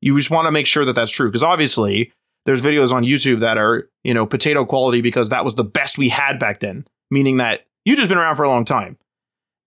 You 0.00 0.16
just 0.16 0.30
want 0.30 0.46
to 0.46 0.50
make 0.50 0.66
sure 0.66 0.86
that 0.86 0.94
that's 0.94 1.10
true 1.10 1.28
because 1.28 1.42
obviously 1.42 2.10
there's 2.46 2.62
videos 2.62 2.94
on 2.94 3.04
YouTube 3.04 3.40
that 3.40 3.58
are, 3.58 3.90
you 4.04 4.14
know, 4.14 4.24
potato 4.24 4.64
quality 4.64 5.02
because 5.02 5.28
that 5.28 5.44
was 5.44 5.54
the 5.54 5.64
best 5.64 5.98
we 5.98 6.08
had 6.08 6.38
back 6.38 6.60
then, 6.60 6.86
meaning 7.10 7.36
that 7.36 7.66
you've 7.84 7.98
just 7.98 8.08
been 8.08 8.16
around 8.16 8.36
for 8.36 8.44
a 8.44 8.48
long 8.48 8.64
time. 8.64 8.96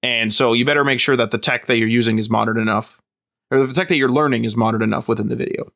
And 0.02 0.34
so 0.34 0.54
you 0.54 0.66
better 0.66 0.84
make 0.84 1.00
sure 1.00 1.16
that 1.16 1.30
the 1.30 1.38
tech 1.38 1.68
that 1.68 1.78
you're 1.78 1.88
using 1.88 2.18
is 2.18 2.28
modern 2.28 2.58
enough, 2.58 3.00
or 3.52 3.64
the 3.64 3.72
tech 3.72 3.90
that 3.90 3.98
you're 3.98 4.10
learning 4.10 4.46
is 4.46 4.58
modern 4.58 4.82
enough 4.82 5.08
within 5.08 5.30
the 5.30 5.36
video. 5.36 5.72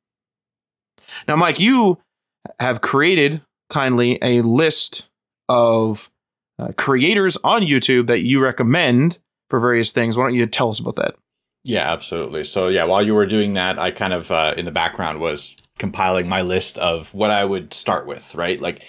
Now, 1.27 1.35
Mike, 1.35 1.59
you 1.59 1.99
have 2.59 2.81
created 2.81 3.43
kindly 3.69 4.17
a 4.23 4.41
list 4.41 5.07
of 5.47 6.09
uh, 6.59 6.73
creators 6.77 7.37
on 7.43 7.61
YouTube 7.61 8.07
that 8.07 8.19
you 8.19 8.41
recommend 8.41 9.19
for 9.49 9.59
various 9.59 9.91
things. 9.91 10.17
Why 10.17 10.23
don't 10.23 10.33
you 10.33 10.45
tell 10.45 10.69
us 10.69 10.79
about 10.79 10.97
that? 10.97 11.15
Yeah, 11.63 11.91
absolutely. 11.91 12.43
So, 12.43 12.67
yeah, 12.67 12.85
while 12.85 13.01
you 13.01 13.13
were 13.13 13.25
doing 13.25 13.53
that, 13.53 13.79
I 13.79 13.91
kind 13.91 14.13
of 14.13 14.31
uh, 14.31 14.53
in 14.57 14.65
the 14.65 14.71
background 14.71 15.19
was 15.19 15.55
compiling 15.77 16.27
my 16.27 16.41
list 16.41 16.77
of 16.77 17.13
what 17.13 17.31
I 17.31 17.45
would 17.45 17.73
start 17.73 18.05
with, 18.05 18.35
right? 18.35 18.61
Like 18.61 18.85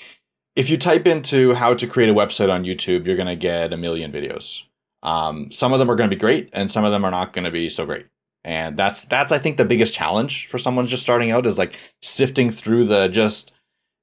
if 0.56 0.68
you 0.68 0.76
type 0.76 1.06
into 1.06 1.54
how 1.54 1.74
to 1.74 1.87
create 1.87 2.11
a 2.11 2.14
website 2.14 2.52
on 2.52 2.64
YouTube, 2.64 3.06
you're 3.06 3.16
going 3.16 3.28
to 3.28 3.37
get 3.37 3.72
a 3.72 3.76
million 3.76 4.12
videos. 4.12 4.64
Um, 5.02 5.50
some 5.50 5.72
of 5.72 5.78
them 5.78 5.90
are 5.90 5.94
going 5.94 6.11
to 6.11 6.16
be 6.16 6.20
great 6.20 6.50
and 6.52 6.70
some 6.70 6.85
of 6.85 6.92
them 6.92 7.04
are 7.04 7.11
not 7.11 7.33
going 7.33 7.44
to 7.44 7.50
be 7.50 7.70
so 7.70 7.87
great. 7.87 8.06
And 8.44 8.76
that's 8.76 9.04
that's 9.04 9.33
I 9.33 9.38
think 9.38 9.56
the 9.56 9.64
biggest 9.64 9.94
challenge 9.94 10.46
for 10.46 10.59
someone 10.59 10.87
just 10.87 11.02
starting 11.02 11.30
out 11.30 11.46
is 11.46 11.59
like 11.59 11.78
sifting 12.02 12.50
through 12.50 12.85
the 12.85 13.09
just 13.09 13.52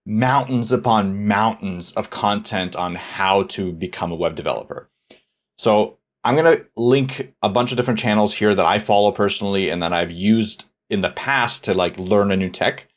mountains 0.08 0.72
upon 0.72 1.28
mountains 1.28 1.92
of 1.92 2.10
content 2.10 2.76
on 2.76 2.96
how 2.96 3.44
to 3.44 3.74
become 3.74 4.12
a 4.12 4.16
web 4.16 4.36
developer. 4.36 4.90
So, 5.58 5.98
I'm 6.24 6.36
going 6.36 6.58
to 6.58 6.66
link 6.76 7.34
a 7.42 7.50
bunch 7.50 7.72
of 7.72 7.78
different 7.78 8.00
channels 8.00 8.34
here 8.34 8.54
that 8.54 8.66
I 8.66 8.80
follow 8.80 9.12
personally 9.12 9.70
and 9.70 9.82
that 9.82 9.94
I've 9.94 10.12
used 10.12 10.70
in 10.90 11.02
the 11.02 11.10
past 11.10 11.64
to 11.66 11.74
like 11.74 11.98
learn 11.98 12.32
a 12.32 12.38
new 12.38 12.50
tech. 12.50 12.88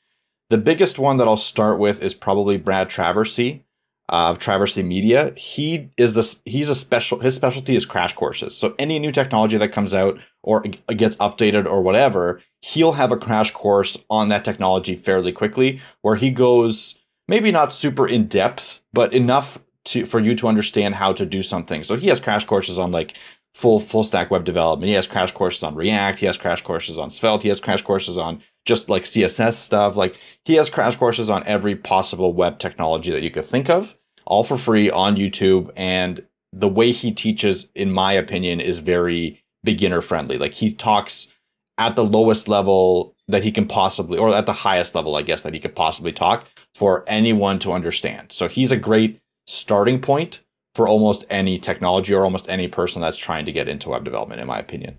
The 0.48 0.58
biggest 0.58 0.98
one 0.98 1.16
that 1.18 1.28
I'll 1.28 1.36
start 1.36 1.78
with 1.78 2.02
is 2.02 2.14
probably 2.14 2.56
Brad 2.56 2.88
Traversy 2.88 3.62
uh, 4.10 4.30
of 4.30 4.40
Traversy 4.40 4.84
Media. 4.84 5.32
He 5.36 5.90
is 5.96 6.14
this. 6.14 6.40
He's 6.44 6.68
a 6.68 6.74
special. 6.74 7.20
His 7.20 7.36
specialty 7.36 7.76
is 7.76 7.86
crash 7.86 8.14
courses. 8.14 8.56
So 8.56 8.74
any 8.78 8.98
new 8.98 9.12
technology 9.12 9.56
that 9.56 9.68
comes 9.70 9.94
out 9.94 10.18
or 10.42 10.62
gets 10.62 11.14
updated 11.16 11.66
or 11.66 11.82
whatever, 11.82 12.40
he'll 12.62 12.92
have 12.92 13.12
a 13.12 13.16
crash 13.16 13.52
course 13.52 14.04
on 14.10 14.28
that 14.28 14.44
technology 14.44 14.96
fairly 14.96 15.30
quickly, 15.30 15.80
where 16.02 16.16
he 16.16 16.30
goes 16.30 16.99
maybe 17.30 17.52
not 17.52 17.72
super 17.72 18.08
in 18.08 18.26
depth, 18.26 18.82
but 18.92 19.14
enough 19.14 19.60
to 19.84 20.04
for 20.04 20.18
you 20.18 20.34
to 20.34 20.48
understand 20.48 20.96
how 20.96 21.12
to 21.14 21.24
do 21.24 21.42
something. 21.42 21.84
So 21.84 21.96
he 21.96 22.08
has 22.08 22.20
crash 22.20 22.44
courses 22.44 22.78
on 22.78 22.90
like 22.90 23.16
full 23.54 23.78
full 23.78 24.04
stack 24.04 24.30
web 24.30 24.44
development. 24.44 24.88
He 24.88 24.94
has 24.94 25.06
crash 25.06 25.30
courses 25.30 25.62
on 25.62 25.76
React. 25.76 26.18
He 26.18 26.26
has 26.26 26.36
crash 26.36 26.60
courses 26.60 26.98
on 26.98 27.10
Svelte. 27.10 27.44
He 27.44 27.48
has 27.48 27.60
crash 27.60 27.82
courses 27.82 28.18
on 28.18 28.42
just 28.66 28.90
like 28.90 29.04
CSS 29.04 29.54
stuff. 29.54 29.96
Like 29.96 30.20
he 30.44 30.54
has 30.54 30.68
crash 30.68 30.96
courses 30.96 31.30
on 31.30 31.46
every 31.46 31.76
possible 31.76 32.34
web 32.34 32.58
technology 32.58 33.12
that 33.12 33.22
you 33.22 33.30
could 33.30 33.44
think 33.44 33.70
of, 33.70 33.94
all 34.26 34.44
for 34.44 34.58
free 34.58 34.90
on 34.90 35.16
YouTube. 35.16 35.70
And 35.76 36.26
the 36.52 36.68
way 36.68 36.90
he 36.90 37.12
teaches, 37.12 37.70
in 37.76 37.92
my 37.92 38.12
opinion, 38.12 38.60
is 38.60 38.80
very 38.80 39.44
beginner 39.62 40.00
friendly. 40.00 40.36
Like 40.36 40.54
he 40.54 40.72
talks 40.72 41.32
at 41.78 41.94
the 41.94 42.04
lowest 42.04 42.48
level 42.48 43.14
that 43.28 43.44
he 43.44 43.52
can 43.52 43.66
possibly, 43.66 44.18
or 44.18 44.34
at 44.34 44.46
the 44.46 44.52
highest 44.52 44.94
level, 44.96 45.14
I 45.14 45.22
guess, 45.22 45.44
that 45.44 45.54
he 45.54 45.60
could 45.60 45.76
possibly 45.76 46.12
talk 46.12 46.46
for 46.74 47.04
anyone 47.06 47.58
to 47.60 47.72
understand. 47.72 48.32
So 48.32 48.48
he's 48.48 48.72
a 48.72 48.76
great 48.76 49.20
starting 49.46 50.00
point 50.00 50.40
for 50.74 50.86
almost 50.86 51.24
any 51.28 51.58
technology 51.58 52.14
or 52.14 52.24
almost 52.24 52.48
any 52.48 52.68
person 52.68 53.02
that's 53.02 53.16
trying 53.16 53.44
to 53.44 53.52
get 53.52 53.68
into 53.68 53.90
web 53.90 54.04
development, 54.04 54.40
in 54.40 54.46
my 54.46 54.58
opinion. 54.58 54.98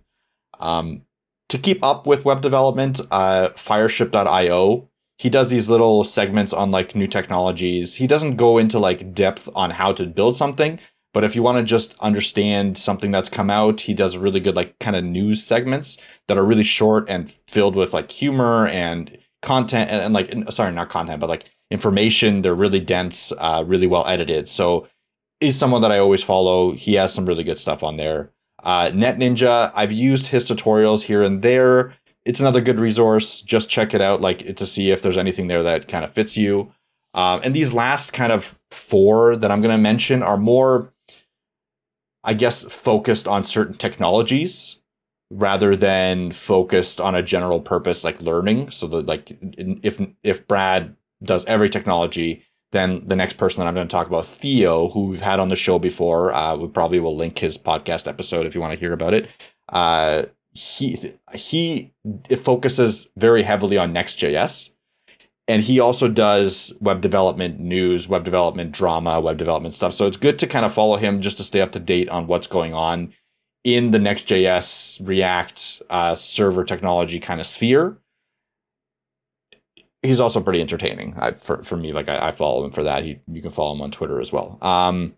Um, 0.59 1.03
to 1.49 1.57
keep 1.57 1.83
up 1.83 2.05
with 2.05 2.25
web 2.25 2.41
development, 2.41 3.01
uh, 3.11 3.49
Fireship.io, 3.49 4.89
he 5.17 5.29
does 5.29 5.49
these 5.49 5.69
little 5.69 6.03
segments 6.03 6.53
on 6.53 6.71
like 6.71 6.95
new 6.95 7.07
technologies. 7.07 7.95
He 7.95 8.07
doesn't 8.07 8.37
go 8.37 8.57
into 8.57 8.79
like 8.79 9.13
depth 9.13 9.49
on 9.55 9.71
how 9.71 9.93
to 9.93 10.05
build 10.05 10.35
something, 10.35 10.79
but 11.13 11.23
if 11.23 11.35
you 11.35 11.43
want 11.43 11.57
to 11.57 11.63
just 11.63 11.97
understand 11.99 12.77
something 12.77 13.11
that's 13.11 13.29
come 13.29 13.49
out, 13.49 13.81
he 13.81 13.93
does 13.93 14.17
really 14.17 14.39
good 14.39 14.55
like 14.55 14.79
kind 14.79 14.95
of 14.95 15.03
news 15.03 15.43
segments 15.43 16.01
that 16.27 16.37
are 16.37 16.45
really 16.45 16.63
short 16.63 17.09
and 17.09 17.35
filled 17.47 17.75
with 17.75 17.93
like 17.93 18.09
humor 18.11 18.67
and 18.67 19.17
content 19.41 19.89
and, 19.91 20.01
and 20.01 20.13
like 20.13 20.51
sorry, 20.51 20.71
not 20.71 20.89
content, 20.89 21.19
but 21.19 21.29
like 21.29 21.51
information. 21.71 22.41
They're 22.41 22.53
really 22.53 22.79
dense, 22.79 23.33
uh, 23.39 23.63
really 23.65 23.87
well 23.87 24.05
edited. 24.05 24.47
So 24.49 24.87
he's 25.39 25.57
someone 25.57 25.81
that 25.81 25.91
I 25.91 25.97
always 25.97 26.21
follow. 26.21 26.73
He 26.73 26.93
has 26.95 27.13
some 27.13 27.25
really 27.25 27.43
good 27.43 27.57
stuff 27.57 27.81
on 27.81 27.97
there. 27.97 28.31
Uh, 28.61 28.91
Net 28.93 29.17
Ninja, 29.17 29.71
I've 29.75 29.91
used 29.91 30.27
his 30.27 30.45
tutorials 30.45 31.03
here 31.03 31.23
and 31.23 31.41
there. 31.41 31.93
It's 32.25 32.39
another 32.39 32.61
good 32.61 32.79
resource. 32.79 33.41
Just 33.41 33.69
check 33.69 33.95
it 33.95 34.01
out, 34.01 34.21
like 34.21 34.55
to 34.55 34.65
see 34.65 34.91
if 34.91 35.01
there's 35.01 35.17
anything 35.17 35.47
there 35.47 35.63
that 35.63 35.87
kind 35.87 36.05
of 36.05 36.13
fits 36.13 36.37
you. 36.37 36.71
Um, 37.13 37.41
and 37.43 37.53
these 37.55 37.73
last 37.73 38.13
kind 38.13 38.31
of 38.31 38.59
four 38.69 39.35
that 39.35 39.51
I'm 39.51 39.61
going 39.61 39.75
to 39.75 39.81
mention 39.81 40.21
are 40.21 40.37
more, 40.37 40.93
I 42.23 42.35
guess, 42.35 42.63
focused 42.71 43.27
on 43.27 43.43
certain 43.43 43.73
technologies 43.73 44.79
rather 45.31 45.75
than 45.75 46.31
focused 46.31 47.01
on 47.01 47.15
a 47.15 47.23
general 47.23 47.61
purpose 47.61 48.03
like 48.03 48.21
learning. 48.21 48.69
So 48.69 48.87
that 48.87 49.07
like 49.07 49.37
if 49.41 49.99
if 50.23 50.47
Brad 50.47 50.95
does 51.23 51.45
every 51.45 51.69
technology, 51.69 52.43
then 52.71 53.05
the 53.05 53.15
next 53.15 53.33
person 53.33 53.59
that 53.59 53.67
I'm 53.67 53.75
going 53.75 53.87
to 53.87 53.91
talk 53.91 54.07
about, 54.07 54.25
Theo, 54.25 54.89
who 54.89 55.03
we've 55.03 55.21
had 55.21 55.39
on 55.39 55.49
the 55.49 55.55
show 55.55 55.77
before, 55.77 56.33
uh, 56.33 56.55
we 56.55 56.67
probably 56.67 56.99
will 56.99 57.15
link 57.15 57.39
his 57.39 57.57
podcast 57.57 58.07
episode 58.07 58.45
if 58.45 58.55
you 58.55 58.61
want 58.61 58.73
to 58.73 58.79
hear 58.79 58.93
about 58.93 59.13
it. 59.13 59.29
Uh, 59.69 60.23
he 60.53 61.13
he 61.33 61.93
focuses 62.37 63.09
very 63.15 63.43
heavily 63.43 63.77
on 63.77 63.93
Next.js, 63.93 64.73
and 65.47 65.63
he 65.63 65.79
also 65.79 66.07
does 66.09 66.73
web 66.81 67.01
development 67.01 67.59
news, 67.59 68.07
web 68.07 68.23
development 68.23 68.71
drama, 68.71 69.21
web 69.21 69.37
development 69.37 69.73
stuff. 69.73 69.93
So 69.93 70.07
it's 70.07 70.17
good 70.17 70.39
to 70.39 70.47
kind 70.47 70.65
of 70.65 70.73
follow 70.73 70.97
him 70.97 71.21
just 71.21 71.37
to 71.37 71.43
stay 71.43 71.61
up 71.61 71.71
to 71.73 71.79
date 71.79 72.09
on 72.09 72.27
what's 72.27 72.47
going 72.47 72.73
on 72.73 73.13
in 73.63 73.91
the 73.91 73.99
Next.js 73.99 75.05
React 75.05 75.83
uh, 75.89 76.15
server 76.15 76.65
technology 76.65 77.19
kind 77.19 77.39
of 77.39 77.45
sphere 77.45 78.00
he's 80.01 80.19
also 80.19 80.41
pretty 80.41 80.61
entertaining 80.61 81.13
I, 81.17 81.31
for, 81.31 81.63
for 81.63 81.77
me. 81.77 81.93
Like 81.93 82.09
I, 82.09 82.27
I 82.27 82.31
follow 82.31 82.63
him 82.65 82.71
for 82.71 82.83
that. 82.83 83.03
He, 83.03 83.19
you 83.27 83.41
can 83.41 83.51
follow 83.51 83.73
him 83.73 83.81
on 83.81 83.91
Twitter 83.91 84.19
as 84.19 84.31
well. 84.31 84.57
Um, 84.61 85.15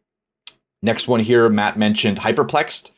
next 0.82 1.08
one 1.08 1.22
here, 1.22 1.50
Matt 1.50 1.78
mentioned 1.78 2.20
Hyperplexed. 2.20 2.92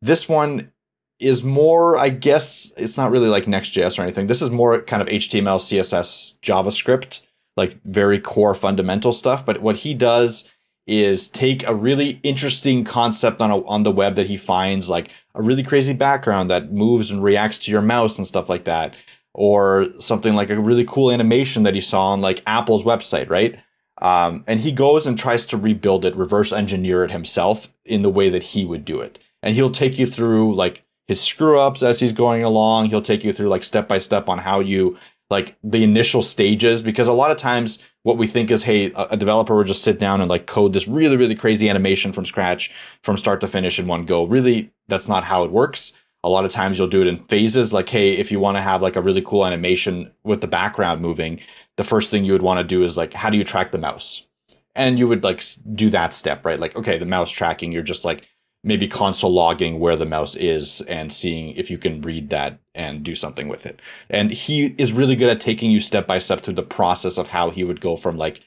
This 0.00 0.28
one 0.28 0.72
is 1.18 1.44
more, 1.44 1.96
I 1.96 2.08
guess, 2.10 2.72
it's 2.76 2.98
not 2.98 3.10
really 3.10 3.28
like 3.28 3.46
Next.js 3.46 3.98
or 3.98 4.02
anything. 4.02 4.26
This 4.26 4.42
is 4.42 4.50
more 4.50 4.80
kind 4.82 5.00
of 5.00 5.08
HTML, 5.08 5.58
CSS, 5.58 6.38
JavaScript, 6.40 7.20
like 7.56 7.80
very 7.84 8.18
core 8.18 8.54
fundamental 8.54 9.12
stuff. 9.12 9.46
But 9.46 9.62
what 9.62 9.76
he 9.76 9.94
does 9.94 10.50
is 10.86 11.28
take 11.28 11.66
a 11.66 11.74
really 11.74 12.20
interesting 12.22 12.84
concept 12.84 13.40
on 13.40 13.50
a, 13.50 13.64
on 13.66 13.84
the 13.84 13.90
web 13.90 14.16
that 14.16 14.26
he 14.26 14.36
finds, 14.36 14.90
like 14.90 15.10
a 15.34 15.42
really 15.42 15.62
crazy 15.62 15.94
background 15.94 16.50
that 16.50 16.72
moves 16.72 17.10
and 17.10 17.22
reacts 17.22 17.58
to 17.58 17.70
your 17.70 17.80
mouse 17.80 18.18
and 18.18 18.26
stuff 18.26 18.48
like 18.48 18.64
that, 18.64 18.94
or 19.34 19.88
something 19.98 20.34
like 20.34 20.48
a 20.48 20.60
really 20.60 20.84
cool 20.84 21.10
animation 21.10 21.64
that 21.64 21.74
he 21.74 21.80
saw 21.80 22.08
on 22.08 22.20
like 22.20 22.42
Apple's 22.46 22.84
website, 22.84 23.28
right? 23.28 23.58
Um, 24.00 24.44
and 24.46 24.60
he 24.60 24.72
goes 24.72 25.06
and 25.06 25.18
tries 25.18 25.44
to 25.46 25.56
rebuild 25.56 26.04
it, 26.04 26.16
reverse 26.16 26.52
engineer 26.52 27.04
it 27.04 27.10
himself 27.10 27.68
in 27.84 28.02
the 28.02 28.10
way 28.10 28.28
that 28.28 28.42
he 28.42 28.64
would 28.64 28.84
do 28.84 29.00
it. 29.00 29.18
And 29.42 29.54
he'll 29.54 29.70
take 29.70 29.98
you 29.98 30.06
through 30.06 30.54
like 30.54 30.84
his 31.06 31.20
screw 31.20 31.60
ups 31.60 31.82
as 31.82 32.00
he's 32.00 32.12
going 32.12 32.42
along. 32.42 32.86
He'll 32.86 33.02
take 33.02 33.24
you 33.24 33.32
through 33.32 33.48
like 33.48 33.64
step 33.64 33.88
by 33.88 33.98
step 33.98 34.28
on 34.28 34.38
how 34.38 34.60
you 34.60 34.96
like 35.30 35.56
the 35.62 35.82
initial 35.82 36.22
stages 36.22 36.82
because 36.82 37.08
a 37.08 37.12
lot 37.12 37.30
of 37.30 37.36
times 37.36 37.82
what 38.02 38.18
we 38.18 38.26
think 38.26 38.50
is 38.50 38.64
hey 38.64 38.92
a 38.94 39.16
developer 39.16 39.56
would 39.56 39.66
just 39.66 39.82
sit 39.82 39.98
down 39.98 40.20
and 40.20 40.28
like 40.28 40.46
code 40.46 40.72
this 40.72 40.86
really 40.86 41.16
really 41.16 41.34
crazy 41.34 41.68
animation 41.68 42.12
from 42.12 42.26
scratch 42.26 42.72
from 43.02 43.16
start 43.16 43.40
to 43.40 43.46
finish 43.46 43.78
in 43.78 43.86
one 43.86 44.04
go 44.04 44.26
really 44.26 44.70
that's 44.86 45.08
not 45.08 45.24
how 45.24 45.42
it 45.42 45.50
works 45.50 45.94
a 46.24 46.28
lot 46.28 46.44
of 46.44 46.50
times 46.50 46.78
you'll 46.78 46.88
do 46.88 47.02
it 47.02 47.06
in 47.06 47.24
phases 47.26 47.72
like 47.72 47.88
hey 47.88 48.14
if 48.14 48.32
you 48.32 48.40
want 48.40 48.56
to 48.56 48.62
have 48.62 48.82
like 48.82 48.96
a 48.96 49.02
really 49.02 49.22
cool 49.22 49.46
animation 49.46 50.10
with 50.24 50.40
the 50.40 50.46
background 50.46 51.00
moving 51.00 51.38
the 51.76 51.84
first 51.84 52.10
thing 52.10 52.24
you 52.24 52.32
would 52.32 52.42
want 52.42 52.58
to 52.58 52.64
do 52.64 52.82
is 52.82 52.96
like 52.96 53.12
how 53.12 53.30
do 53.30 53.36
you 53.36 53.44
track 53.44 53.70
the 53.70 53.78
mouse 53.78 54.26
and 54.74 54.98
you 54.98 55.06
would 55.06 55.22
like 55.22 55.44
do 55.74 55.90
that 55.90 56.12
step 56.12 56.44
right 56.44 56.58
like 56.58 56.74
okay 56.74 56.98
the 56.98 57.06
mouse 57.06 57.30
tracking 57.30 57.70
you're 57.70 57.82
just 57.82 58.04
like 58.04 58.26
maybe 58.64 58.88
console 58.88 59.30
logging 59.30 59.78
where 59.78 59.94
the 59.94 60.06
mouse 60.06 60.34
is 60.34 60.80
and 60.82 61.12
seeing 61.12 61.50
if 61.50 61.70
you 61.70 61.76
can 61.76 62.00
read 62.00 62.30
that 62.30 62.58
and 62.74 63.04
do 63.04 63.14
something 63.14 63.46
with 63.46 63.66
it. 63.66 63.80
And 64.08 64.30
he 64.30 64.74
is 64.78 64.94
really 64.94 65.16
good 65.16 65.28
at 65.28 65.38
taking 65.38 65.70
you 65.70 65.80
step 65.80 66.06
by 66.06 66.18
step 66.18 66.40
through 66.40 66.54
the 66.54 66.62
process 66.62 67.18
of 67.18 67.28
how 67.28 67.50
he 67.50 67.62
would 67.62 67.82
go 67.82 67.94
from 67.94 68.16
like 68.16 68.40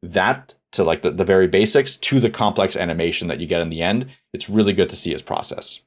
that 0.00 0.54
to 0.72 0.84
like 0.84 1.02
the, 1.02 1.10
the 1.10 1.24
very 1.24 1.48
basics 1.48 1.96
to 1.96 2.20
the 2.20 2.30
complex 2.30 2.76
animation 2.76 3.26
that 3.28 3.40
you 3.40 3.48
get 3.48 3.60
in 3.60 3.68
the 3.68 3.82
end. 3.82 4.06
It's 4.32 4.48
really 4.48 4.72
good 4.72 4.90
to 4.90 4.96
see 4.96 5.10
his 5.10 5.22
process. 5.22 5.82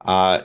Uh, 0.00 0.42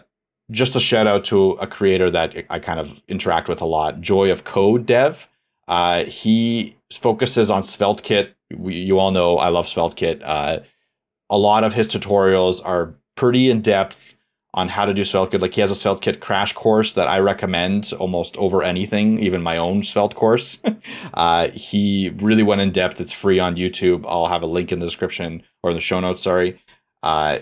just 0.53 0.75
a 0.75 0.79
shout 0.79 1.07
out 1.07 1.25
to 1.25 1.51
a 1.53 1.67
creator 1.67 2.09
that 2.11 2.45
I 2.49 2.59
kind 2.59 2.79
of 2.79 3.01
interact 3.07 3.49
with 3.49 3.59
a 3.59 3.65
lot, 3.65 3.99
Joy 3.99 4.31
of 4.31 4.43
Code 4.43 4.85
Dev. 4.85 5.27
Uh, 5.67 6.03
he 6.05 6.75
focuses 6.91 7.49
on 7.49 7.63
SvelteKit. 7.63 8.33
We, 8.55 8.75
you 8.75 8.99
all 8.99 9.11
know 9.11 9.37
I 9.37 9.49
love 9.49 9.65
SvelteKit. 9.65 10.21
Uh, 10.23 10.59
a 11.29 11.37
lot 11.37 11.63
of 11.63 11.73
his 11.73 11.87
tutorials 11.87 12.61
are 12.63 12.95
pretty 13.15 13.49
in 13.49 13.61
depth 13.61 14.15
on 14.53 14.69
how 14.69 14.85
to 14.85 14.93
do 14.93 15.01
SvelteKit. 15.01 15.41
Like 15.41 15.55
he 15.55 15.61
has 15.61 15.71
a 15.71 15.73
SvelteKit 15.73 16.19
crash 16.19 16.53
course 16.53 16.93
that 16.93 17.07
I 17.07 17.19
recommend 17.19 17.91
almost 17.99 18.37
over 18.37 18.61
anything, 18.61 19.17
even 19.19 19.41
my 19.41 19.57
own 19.57 19.81
Svelte 19.81 20.13
course. 20.13 20.61
uh, 21.15 21.47
he 21.49 22.13
really 22.17 22.43
went 22.43 22.61
in 22.61 22.71
depth. 22.71 23.01
It's 23.01 23.11
free 23.11 23.39
on 23.39 23.55
YouTube. 23.55 24.05
I'll 24.07 24.27
have 24.27 24.43
a 24.43 24.47
link 24.47 24.71
in 24.71 24.77
the 24.77 24.85
description 24.85 25.41
or 25.63 25.71
in 25.71 25.75
the 25.75 25.81
show 25.81 25.99
notes. 25.99 26.21
Sorry. 26.21 26.61
Uh, 27.01 27.39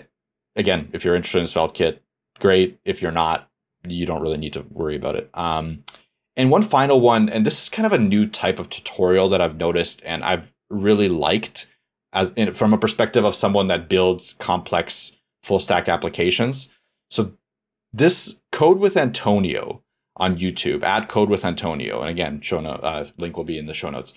again, 0.56 0.88
if 0.92 1.04
you're 1.04 1.14
interested 1.14 1.40
in 1.40 1.44
SvelteKit, 1.44 1.98
great. 2.42 2.80
If 2.84 3.00
you're 3.00 3.12
not, 3.12 3.48
you 3.88 4.04
don't 4.04 4.20
really 4.20 4.36
need 4.36 4.52
to 4.54 4.66
worry 4.68 4.96
about 4.96 5.16
it. 5.16 5.30
Um, 5.32 5.84
and 6.36 6.50
one 6.50 6.62
final 6.62 7.00
one, 7.00 7.28
and 7.28 7.46
this 7.46 7.62
is 7.62 7.68
kind 7.68 7.86
of 7.86 7.92
a 7.92 7.98
new 7.98 8.26
type 8.26 8.58
of 8.58 8.68
tutorial 8.68 9.28
that 9.28 9.40
I've 9.40 9.56
noticed 9.56 10.02
and 10.04 10.24
I've 10.24 10.52
really 10.68 11.08
liked 11.08 11.72
as 12.12 12.32
in, 12.36 12.52
from 12.52 12.74
a 12.74 12.78
perspective 12.78 13.24
of 13.24 13.34
someone 13.34 13.68
that 13.68 13.88
builds 13.88 14.34
complex 14.34 15.16
full 15.42 15.60
stack 15.60 15.88
applications. 15.88 16.70
So 17.10 17.34
this 17.92 18.40
code 18.50 18.78
with 18.78 18.96
Antonio 18.96 19.82
on 20.16 20.36
YouTube 20.36 20.82
at 20.82 21.08
code 21.08 21.30
with 21.30 21.44
Antonio, 21.44 22.00
and 22.00 22.10
again, 22.10 22.40
show 22.40 22.60
note 22.60 22.80
uh, 22.82 23.06
link 23.16 23.36
will 23.36 23.44
be 23.44 23.58
in 23.58 23.66
the 23.66 23.74
show 23.74 23.90
notes. 23.90 24.12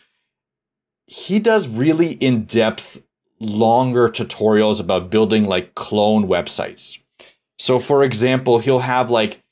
He 1.08 1.40
does 1.40 1.68
really 1.68 2.14
in 2.14 2.46
depth, 2.46 3.04
longer 3.40 4.10
tutorials 4.10 4.82
about 4.82 5.10
building 5.10 5.46
like 5.46 5.76
clone 5.76 6.28
websites. 6.28 7.02
So, 7.58 7.80
for 7.80 8.04
example, 8.04 8.60
he'll 8.60 8.80
have 8.80 9.10
like 9.10 9.44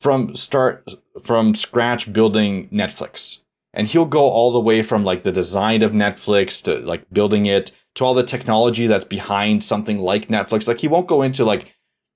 from 0.00 0.34
start 0.34 0.88
from 1.22 1.54
scratch 1.54 2.12
building 2.12 2.68
Netflix 2.68 3.42
and 3.74 3.86
he'll 3.86 4.06
go 4.06 4.22
all 4.22 4.52
the 4.52 4.60
way 4.60 4.82
from 4.82 5.04
like 5.04 5.22
the 5.22 5.32
design 5.32 5.82
of 5.82 5.92
Netflix 5.92 6.62
to 6.64 6.78
like 6.78 7.08
building 7.12 7.46
it 7.46 7.72
to 7.94 8.04
all 8.04 8.14
the 8.14 8.22
technology 8.22 8.86
that's 8.86 9.04
behind 9.04 9.64
something 9.64 9.98
like 9.98 10.28
Netflix. 10.28 10.66
Like 10.66 10.78
he 10.78 10.88
won't 10.88 11.06
go 11.06 11.22
into 11.22 11.44
like 11.44 11.74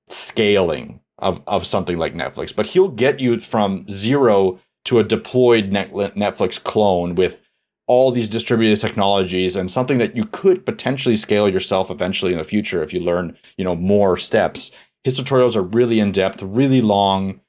scaling 0.08 1.00
of, 1.18 1.42
of 1.46 1.66
something 1.66 1.98
like 1.98 2.14
Netflix, 2.14 2.54
but 2.54 2.66
he'll 2.66 2.88
get 2.88 3.20
you 3.20 3.38
from 3.40 3.88
zero 3.88 4.60
to 4.84 4.98
a 4.98 5.04
deployed 5.04 5.70
Netflix 5.70 6.62
clone 6.62 7.14
with 7.14 7.40
all 7.86 8.10
these 8.10 8.28
distributed 8.28 8.80
technologies 8.80 9.54
and 9.54 9.70
something 9.70 9.98
that 9.98 10.16
you 10.16 10.24
could 10.24 10.64
potentially 10.64 11.16
scale 11.16 11.48
yourself 11.48 11.90
eventually 11.90 12.32
in 12.32 12.38
the 12.38 12.44
future 12.44 12.82
if 12.82 12.92
you 12.92 13.00
learn, 13.00 13.36
you 13.56 13.64
know, 13.64 13.74
more 13.74 14.16
steps. 14.16 14.70
His 15.04 15.20
tutorials 15.20 15.56
are 15.56 15.62
really 15.62 16.00
in 16.00 16.12
depth, 16.12 16.42
really 16.42 16.80
long 16.80 17.40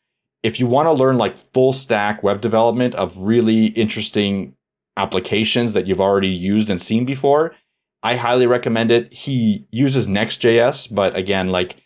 if 0.44 0.60
you 0.60 0.68
want 0.68 0.88
to 0.88 0.92
learn 0.92 1.18
like 1.18 1.38
full 1.38 1.74
stack 1.74 2.22
web 2.22 2.42
development 2.42 2.94
of 2.96 3.18
really 3.18 3.68
interesting 3.68 4.56
applications 4.98 5.74
that 5.74 5.88
you've 5.88 6.02
already 6.02 6.28
used 6.28 6.70
and 6.70 6.80
seen 6.80 7.06
before, 7.06 7.56
I 8.04 8.18
highly 8.18 8.46
recommend 8.46 8.92
it. 8.92 9.12
He 9.14 9.66
uses 9.72 10.08
Next.js, 10.08 10.94
but 10.94 11.16
again, 11.16 11.48
like 11.48 11.78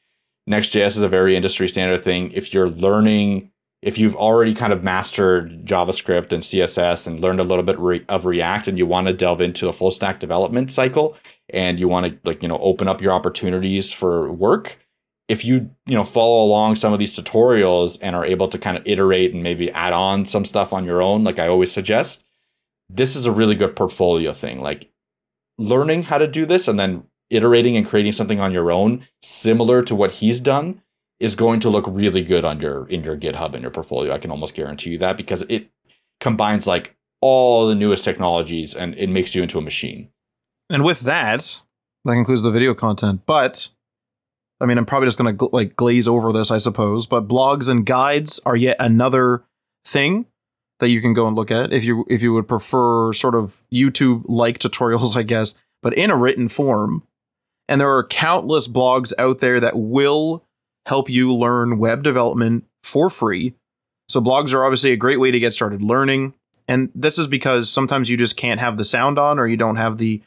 Next.js 0.47 0.87
is 0.87 1.01
a 1.01 1.07
very 1.07 1.35
industry 1.35 1.69
standard 1.69 2.03
thing. 2.03 2.31
If 2.31 2.53
you're 2.53 2.69
learning, 2.69 3.51
if 3.83 3.99
you've 3.99 4.15
already 4.15 4.55
kind 4.55 4.73
of 4.73 4.83
mastered 4.83 5.63
JavaScript 5.63 6.31
and 6.33 6.41
CSS 6.41 7.05
and 7.05 7.19
learned 7.19 7.39
a 7.39 7.43
little 7.43 7.63
bit 7.63 7.77
re- 7.77 8.05
of 8.09 8.25
React 8.25 8.69
and 8.69 8.77
you 8.79 8.87
want 8.87 9.05
to 9.07 9.13
delve 9.13 9.39
into 9.39 9.69
a 9.69 9.73
full 9.73 9.91
stack 9.91 10.19
development 10.19 10.71
cycle 10.71 11.15
and 11.51 11.79
you 11.79 11.87
want 11.87 12.07
to 12.07 12.17
like, 12.27 12.41
you 12.41 12.49
know, 12.49 12.57
open 12.57 12.87
up 12.87 13.01
your 13.01 13.11
opportunities 13.11 13.91
for 13.91 14.31
work, 14.31 14.79
if 15.27 15.43
you 15.43 15.69
you 15.85 15.95
know 15.95 16.03
follow 16.03 16.43
along 16.45 16.75
some 16.75 16.93
of 16.93 16.99
these 16.99 17.17
tutorials 17.17 17.99
and 18.01 18.15
are 18.15 18.25
able 18.25 18.47
to 18.47 18.57
kind 18.57 18.77
of 18.77 18.83
iterate 18.85 19.33
and 19.33 19.43
maybe 19.43 19.71
add 19.71 19.93
on 19.93 20.25
some 20.25 20.45
stuff 20.45 20.73
on 20.73 20.85
your 20.85 21.01
own 21.01 21.23
like 21.23 21.39
i 21.39 21.47
always 21.47 21.71
suggest 21.71 22.23
this 22.89 23.15
is 23.15 23.25
a 23.25 23.31
really 23.31 23.55
good 23.55 23.75
portfolio 23.75 24.31
thing. 24.31 24.61
Like 24.61 24.89
learning 25.57 26.03
how 26.03 26.17
to 26.17 26.27
do 26.27 26.45
this 26.45 26.67
and 26.67 26.79
then 26.79 27.05
iterating 27.29 27.75
and 27.75 27.85
creating 27.85 28.13
something 28.13 28.39
on 28.39 28.53
your 28.53 28.71
own 28.71 29.05
similar 29.21 29.81
to 29.83 29.95
what 29.95 30.13
he's 30.13 30.39
done 30.39 30.81
is 31.19 31.35
going 31.35 31.59
to 31.59 31.69
look 31.69 31.85
really 31.87 32.21
good 32.21 32.45
on 32.45 32.61
your 32.61 32.87
in 32.87 33.03
your 33.03 33.17
github 33.17 33.53
and 33.53 33.61
your 33.61 33.71
portfolio. 33.71 34.13
I 34.13 34.19
can 34.19 34.31
almost 34.31 34.55
guarantee 34.55 34.91
you 34.91 34.97
that 34.99 35.17
because 35.17 35.43
it 35.49 35.69
combines 36.19 36.67
like 36.67 36.95
all 37.21 37.67
the 37.67 37.75
newest 37.75 38.03
technologies 38.03 38.75
and 38.75 38.95
it 38.95 39.09
makes 39.09 39.33
you 39.35 39.41
into 39.41 39.57
a 39.57 39.61
machine. 39.61 40.09
And 40.69 40.83
with 40.83 41.01
that 41.01 41.61
that 42.05 42.13
concludes 42.13 42.43
the 42.43 42.51
video 42.51 42.73
content. 42.73 43.21
But 43.25 43.69
I 44.59 44.65
mean, 44.65 44.77
I'm 44.77 44.85
probably 44.85 45.07
just 45.07 45.17
going 45.17 45.35
to 45.35 45.45
gl- 45.45 45.53
like 45.53 45.75
glaze 45.75 46.07
over 46.07 46.31
this, 46.31 46.51
I 46.51 46.57
suppose, 46.57 47.05
but 47.05 47.27
blogs 47.27 47.69
and 47.69 47.85
guides 47.85 48.39
are 48.45 48.55
yet 48.55 48.77
another 48.79 49.43
thing 49.85 50.25
that 50.79 50.89
you 50.89 51.01
can 51.01 51.13
go 51.13 51.27
and 51.27 51.35
look 51.35 51.51
at 51.51 51.73
if 51.73 51.83
you 51.83 52.05
if 52.07 52.21
you 52.21 52.33
would 52.33 52.47
prefer 52.47 53.13
sort 53.13 53.35
of 53.35 53.63
YouTube 53.73 54.23
like 54.27 54.59
tutorials, 54.59 55.15
I 55.17 55.23
guess, 55.23 55.55
but 55.81 55.93
in 55.93 56.09
a 56.09 56.17
written 56.17 56.49
form. 56.49 57.03
And 57.69 57.81
there 57.81 57.93
are 57.93 58.07
countless 58.07 58.67
blogs 58.67 59.11
out 59.17 59.39
there 59.39 59.59
that 59.59 59.77
will 59.77 60.45
help 60.85 61.09
you 61.09 61.33
learn 61.33 61.79
web 61.79 62.01
development 62.01 62.65
for 62.81 63.09
free. 63.09 63.53
So 64.07 64.21
blogs 64.21 64.53
are 64.53 64.63
obviously 64.63 64.93
a 64.93 64.97
great 64.97 65.19
way 65.19 65.31
to 65.31 65.39
get 65.39 65.51
started 65.51 65.81
learning. 65.81 66.33
And 66.69 66.89
this 66.95 67.17
is 67.17 67.27
because 67.27 67.69
sometimes 67.69 68.09
you 68.09 68.15
just 68.15 68.37
can't 68.37 68.61
have 68.61 68.77
the 68.77 68.85
sound 68.85 69.19
on 69.19 69.37
or 69.37 69.47
you 69.47 69.57
don't 69.57 69.75
have 69.75 69.97
the 69.97 70.21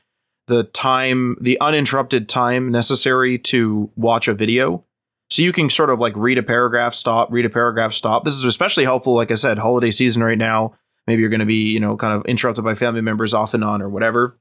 the 0.50 0.64
time, 0.64 1.36
the 1.40 1.58
uninterrupted 1.60 2.28
time 2.28 2.70
necessary 2.72 3.38
to 3.38 3.88
watch 3.94 4.26
a 4.26 4.34
video. 4.34 4.84
So 5.30 5.42
you 5.42 5.52
can 5.52 5.70
sort 5.70 5.90
of 5.90 6.00
like 6.00 6.12
read 6.16 6.38
a 6.38 6.42
paragraph, 6.42 6.92
stop, 6.92 7.30
read 7.30 7.46
a 7.46 7.50
paragraph, 7.50 7.94
stop. 7.94 8.24
This 8.24 8.34
is 8.34 8.44
especially 8.44 8.82
helpful, 8.82 9.14
like 9.14 9.30
I 9.30 9.36
said, 9.36 9.58
holiday 9.58 9.92
season 9.92 10.24
right 10.24 10.36
now. 10.36 10.74
Maybe 11.06 11.20
you're 11.20 11.30
going 11.30 11.40
to 11.40 11.46
be, 11.46 11.72
you 11.72 11.78
know, 11.78 11.96
kind 11.96 12.12
of 12.12 12.26
interrupted 12.26 12.64
by 12.64 12.74
family 12.74 13.00
members 13.00 13.32
off 13.32 13.54
and 13.54 13.62
on 13.62 13.80
or 13.80 13.88
whatever. 13.88 14.36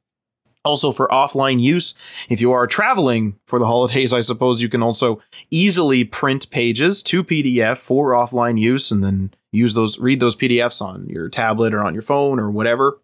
Also, 0.65 0.91
for 0.91 1.07
offline 1.09 1.61
use, 1.61 1.93
if 2.27 2.41
you 2.41 2.51
are 2.51 2.67
traveling 2.67 3.37
for 3.45 3.59
the 3.59 3.67
holidays, 3.67 4.11
I 4.11 4.21
suppose 4.21 4.61
you 4.61 4.67
can 4.67 4.83
also 4.83 5.21
easily 5.51 6.03
print 6.03 6.49
pages 6.49 7.01
to 7.03 7.23
PDF 7.23 7.77
for 7.77 8.11
offline 8.11 8.59
use 8.59 8.91
and 8.91 9.03
then 9.03 9.31
use 9.51 9.75
those, 9.75 9.99
read 9.99 10.19
those 10.19 10.35
PDFs 10.35 10.81
on 10.81 11.07
your 11.07 11.29
tablet 11.29 11.73
or 11.73 11.83
on 11.83 11.93
your 11.93 12.01
phone 12.01 12.39
or 12.39 12.49
whatever. 12.49 12.99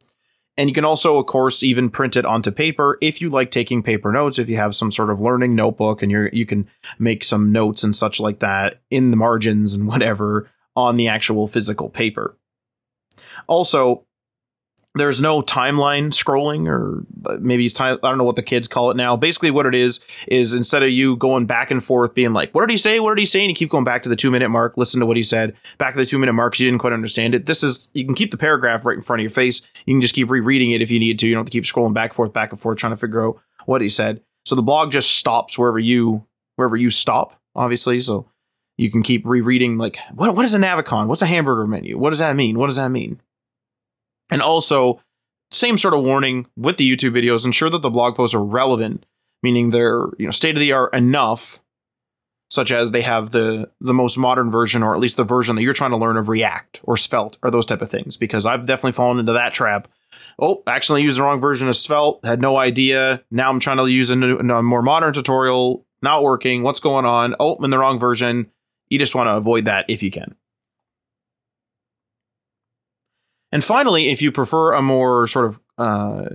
And 0.57 0.69
you 0.69 0.73
can 0.73 0.85
also, 0.85 1.17
of 1.17 1.25
course, 1.25 1.63
even 1.63 1.89
print 1.89 2.15
it 2.15 2.25
onto 2.25 2.49
paper 2.49 2.97
if 3.01 3.19
you 3.19 3.29
like 3.29 3.51
taking 3.51 3.83
paper 3.83 4.11
notes. 4.11 4.39
If 4.39 4.47
you 4.47 4.55
have 4.55 4.75
some 4.75 4.91
sort 4.91 5.09
of 5.09 5.19
learning 5.19 5.53
notebook 5.53 6.01
and 6.01 6.11
you're, 6.11 6.29
you 6.29 6.45
can 6.45 6.67
make 6.97 7.23
some 7.23 7.51
notes 7.51 7.83
and 7.83 7.93
such 7.93 8.19
like 8.19 8.39
that 8.39 8.81
in 8.89 9.11
the 9.11 9.17
margins 9.17 9.73
and 9.73 9.87
whatever 9.87 10.49
on 10.75 10.95
the 10.95 11.07
actual 11.07 11.47
physical 11.47 11.89
paper. 11.89 12.37
Also, 13.47 14.04
there's 14.95 15.19
no 15.19 15.41
timeline 15.41 16.07
scrolling 16.07 16.67
or 16.67 17.05
uh, 17.25 17.37
maybe 17.41 17.65
it's 17.65 17.73
time 17.73 17.99
i 18.01 18.09
don't 18.09 18.17
know 18.17 18.23
what 18.23 18.37
the 18.37 18.43
kids 18.43 18.67
call 18.67 18.91
it 18.91 18.97
now. 18.97 19.15
Basically 19.15 19.51
what 19.51 19.65
it 19.65 19.75
is 19.75 19.99
is 20.27 20.53
instead 20.53 20.83
of 20.83 20.89
you 20.89 21.17
going 21.17 21.45
back 21.45 21.69
and 21.69 21.83
forth 21.83 22.13
being 22.13 22.33
like 22.33 22.53
what 22.53 22.61
did 22.61 22.71
he 22.71 22.77
say? 22.77 22.99
What 22.99 23.15
did 23.15 23.21
he 23.21 23.25
say? 23.25 23.41
and 23.41 23.49
you 23.49 23.55
keep 23.55 23.69
going 23.69 23.83
back 23.83 24.03
to 24.03 24.09
the 24.09 24.15
two 24.15 24.31
minute 24.31 24.49
mark 24.49 24.77
listen 24.77 24.99
to 24.99 25.05
what 25.05 25.17
he 25.17 25.23
said 25.23 25.55
back 25.77 25.93
to 25.93 25.99
the 25.99 26.05
two 26.05 26.17
minute 26.17 26.33
mark 26.33 26.53
because 26.53 26.61
you 26.61 26.71
didn't 26.71 26.81
quite 26.81 26.93
understand 26.93 27.35
it. 27.35 27.45
This 27.45 27.63
is 27.63 27.89
you 27.93 28.05
can 28.05 28.15
keep 28.15 28.31
the 28.31 28.37
paragraph 28.37 28.85
right 28.85 28.95
in 28.95 29.03
front 29.03 29.19
of 29.19 29.23
your 29.23 29.29
face. 29.29 29.61
You 29.85 29.93
can 29.93 30.01
just 30.01 30.15
keep 30.15 30.29
rereading 30.29 30.71
it 30.71 30.81
if 30.81 30.89
you 30.89 30.99
need 30.99 31.19
to. 31.19 31.27
You 31.27 31.35
don't 31.35 31.41
have 31.41 31.51
to 31.51 31.51
keep 31.51 31.65
scrolling 31.65 31.93
back 31.93 32.11
and 32.11 32.15
forth 32.15 32.33
back 32.33 32.51
and 32.51 32.59
forth 32.59 32.77
trying 32.77 32.93
to 32.93 32.97
figure 32.97 33.25
out 33.25 33.39
what 33.65 33.81
he 33.81 33.89
said. 33.89 34.21
So 34.45 34.55
the 34.55 34.63
blog 34.63 34.91
just 34.91 35.11
stops 35.11 35.59
wherever 35.59 35.79
you 35.79 36.25
wherever 36.55 36.75
you 36.75 36.89
stop 36.89 37.39
obviously. 37.55 37.99
So 37.99 38.29
you 38.77 38.91
can 38.91 39.03
keep 39.03 39.25
rereading 39.25 39.77
like 39.77 39.97
what 40.13 40.35
what 40.35 40.45
is 40.45 40.53
a 40.53 40.59
navicon? 40.59 41.07
What's 41.07 41.21
a 41.21 41.27
hamburger 41.27 41.67
menu? 41.67 41.97
What 41.97 42.11
does 42.11 42.19
that 42.19 42.35
mean? 42.35 42.57
What 42.57 42.67
does 42.67 42.77
that 42.77 42.89
mean 42.89 43.19
and 44.29 44.41
also, 44.41 45.01
same 45.51 45.77
sort 45.77 45.93
of 45.93 46.03
warning 46.03 46.47
with 46.55 46.77
the 46.77 46.89
YouTube 46.89 47.11
videos, 47.11 47.45
ensure 47.45 47.69
that 47.69 47.81
the 47.81 47.89
blog 47.89 48.15
posts 48.15 48.35
are 48.35 48.43
relevant, 48.43 49.05
meaning 49.43 49.69
they're 49.69 50.07
you 50.17 50.25
know 50.25 50.31
state 50.31 50.55
of 50.55 50.59
the 50.59 50.73
art 50.73 50.93
enough, 50.93 51.61
such 52.49 52.71
as 52.71 52.91
they 52.91 53.01
have 53.01 53.31
the 53.31 53.69
the 53.79 53.93
most 53.93 54.17
modern 54.17 54.49
version, 54.49 54.83
or 54.83 54.93
at 54.93 54.99
least 54.99 55.17
the 55.17 55.23
version 55.23 55.55
that 55.55 55.61
you're 55.61 55.73
trying 55.73 55.91
to 55.91 55.97
learn 55.97 56.17
of 56.17 56.29
React 56.29 56.81
or 56.83 56.97
Svelte 56.97 57.37
or 57.43 57.51
those 57.51 57.65
type 57.65 57.81
of 57.81 57.89
things. 57.89 58.17
Because 58.17 58.45
I've 58.45 58.65
definitely 58.65 58.93
fallen 58.93 59.19
into 59.19 59.33
that 59.33 59.53
trap. 59.53 59.87
Oh, 60.39 60.63
accidentally 60.65 61.03
used 61.03 61.19
the 61.19 61.23
wrong 61.23 61.39
version 61.39 61.67
of 61.67 61.75
Svelte, 61.75 62.23
had 62.25 62.41
no 62.41 62.57
idea. 62.57 63.23
Now 63.31 63.49
I'm 63.49 63.59
trying 63.59 63.77
to 63.77 63.87
use 63.87 64.09
a, 64.09 64.15
new, 64.15 64.37
a 64.37 64.63
more 64.63 64.81
modern 64.81 65.13
tutorial, 65.13 65.85
not 66.01 66.23
working. 66.23 66.63
What's 66.63 66.79
going 66.79 67.05
on? 67.05 67.35
Oh, 67.39 67.55
I'm 67.55 67.65
in 67.65 67.69
the 67.69 67.79
wrong 67.79 67.99
version. 67.99 68.49
You 68.89 68.99
just 68.99 69.15
want 69.15 69.27
to 69.27 69.35
avoid 69.35 69.65
that 69.65 69.85
if 69.89 70.03
you 70.03 70.11
can. 70.11 70.35
And 73.55 73.63
finally, 73.63 74.09
if 74.09 74.21
you 74.21 74.33
prefer 74.33 74.73
a 74.73 74.81
more 74.81 75.27
sort 75.27 75.45
of 75.45 75.59
uh, 75.77 76.25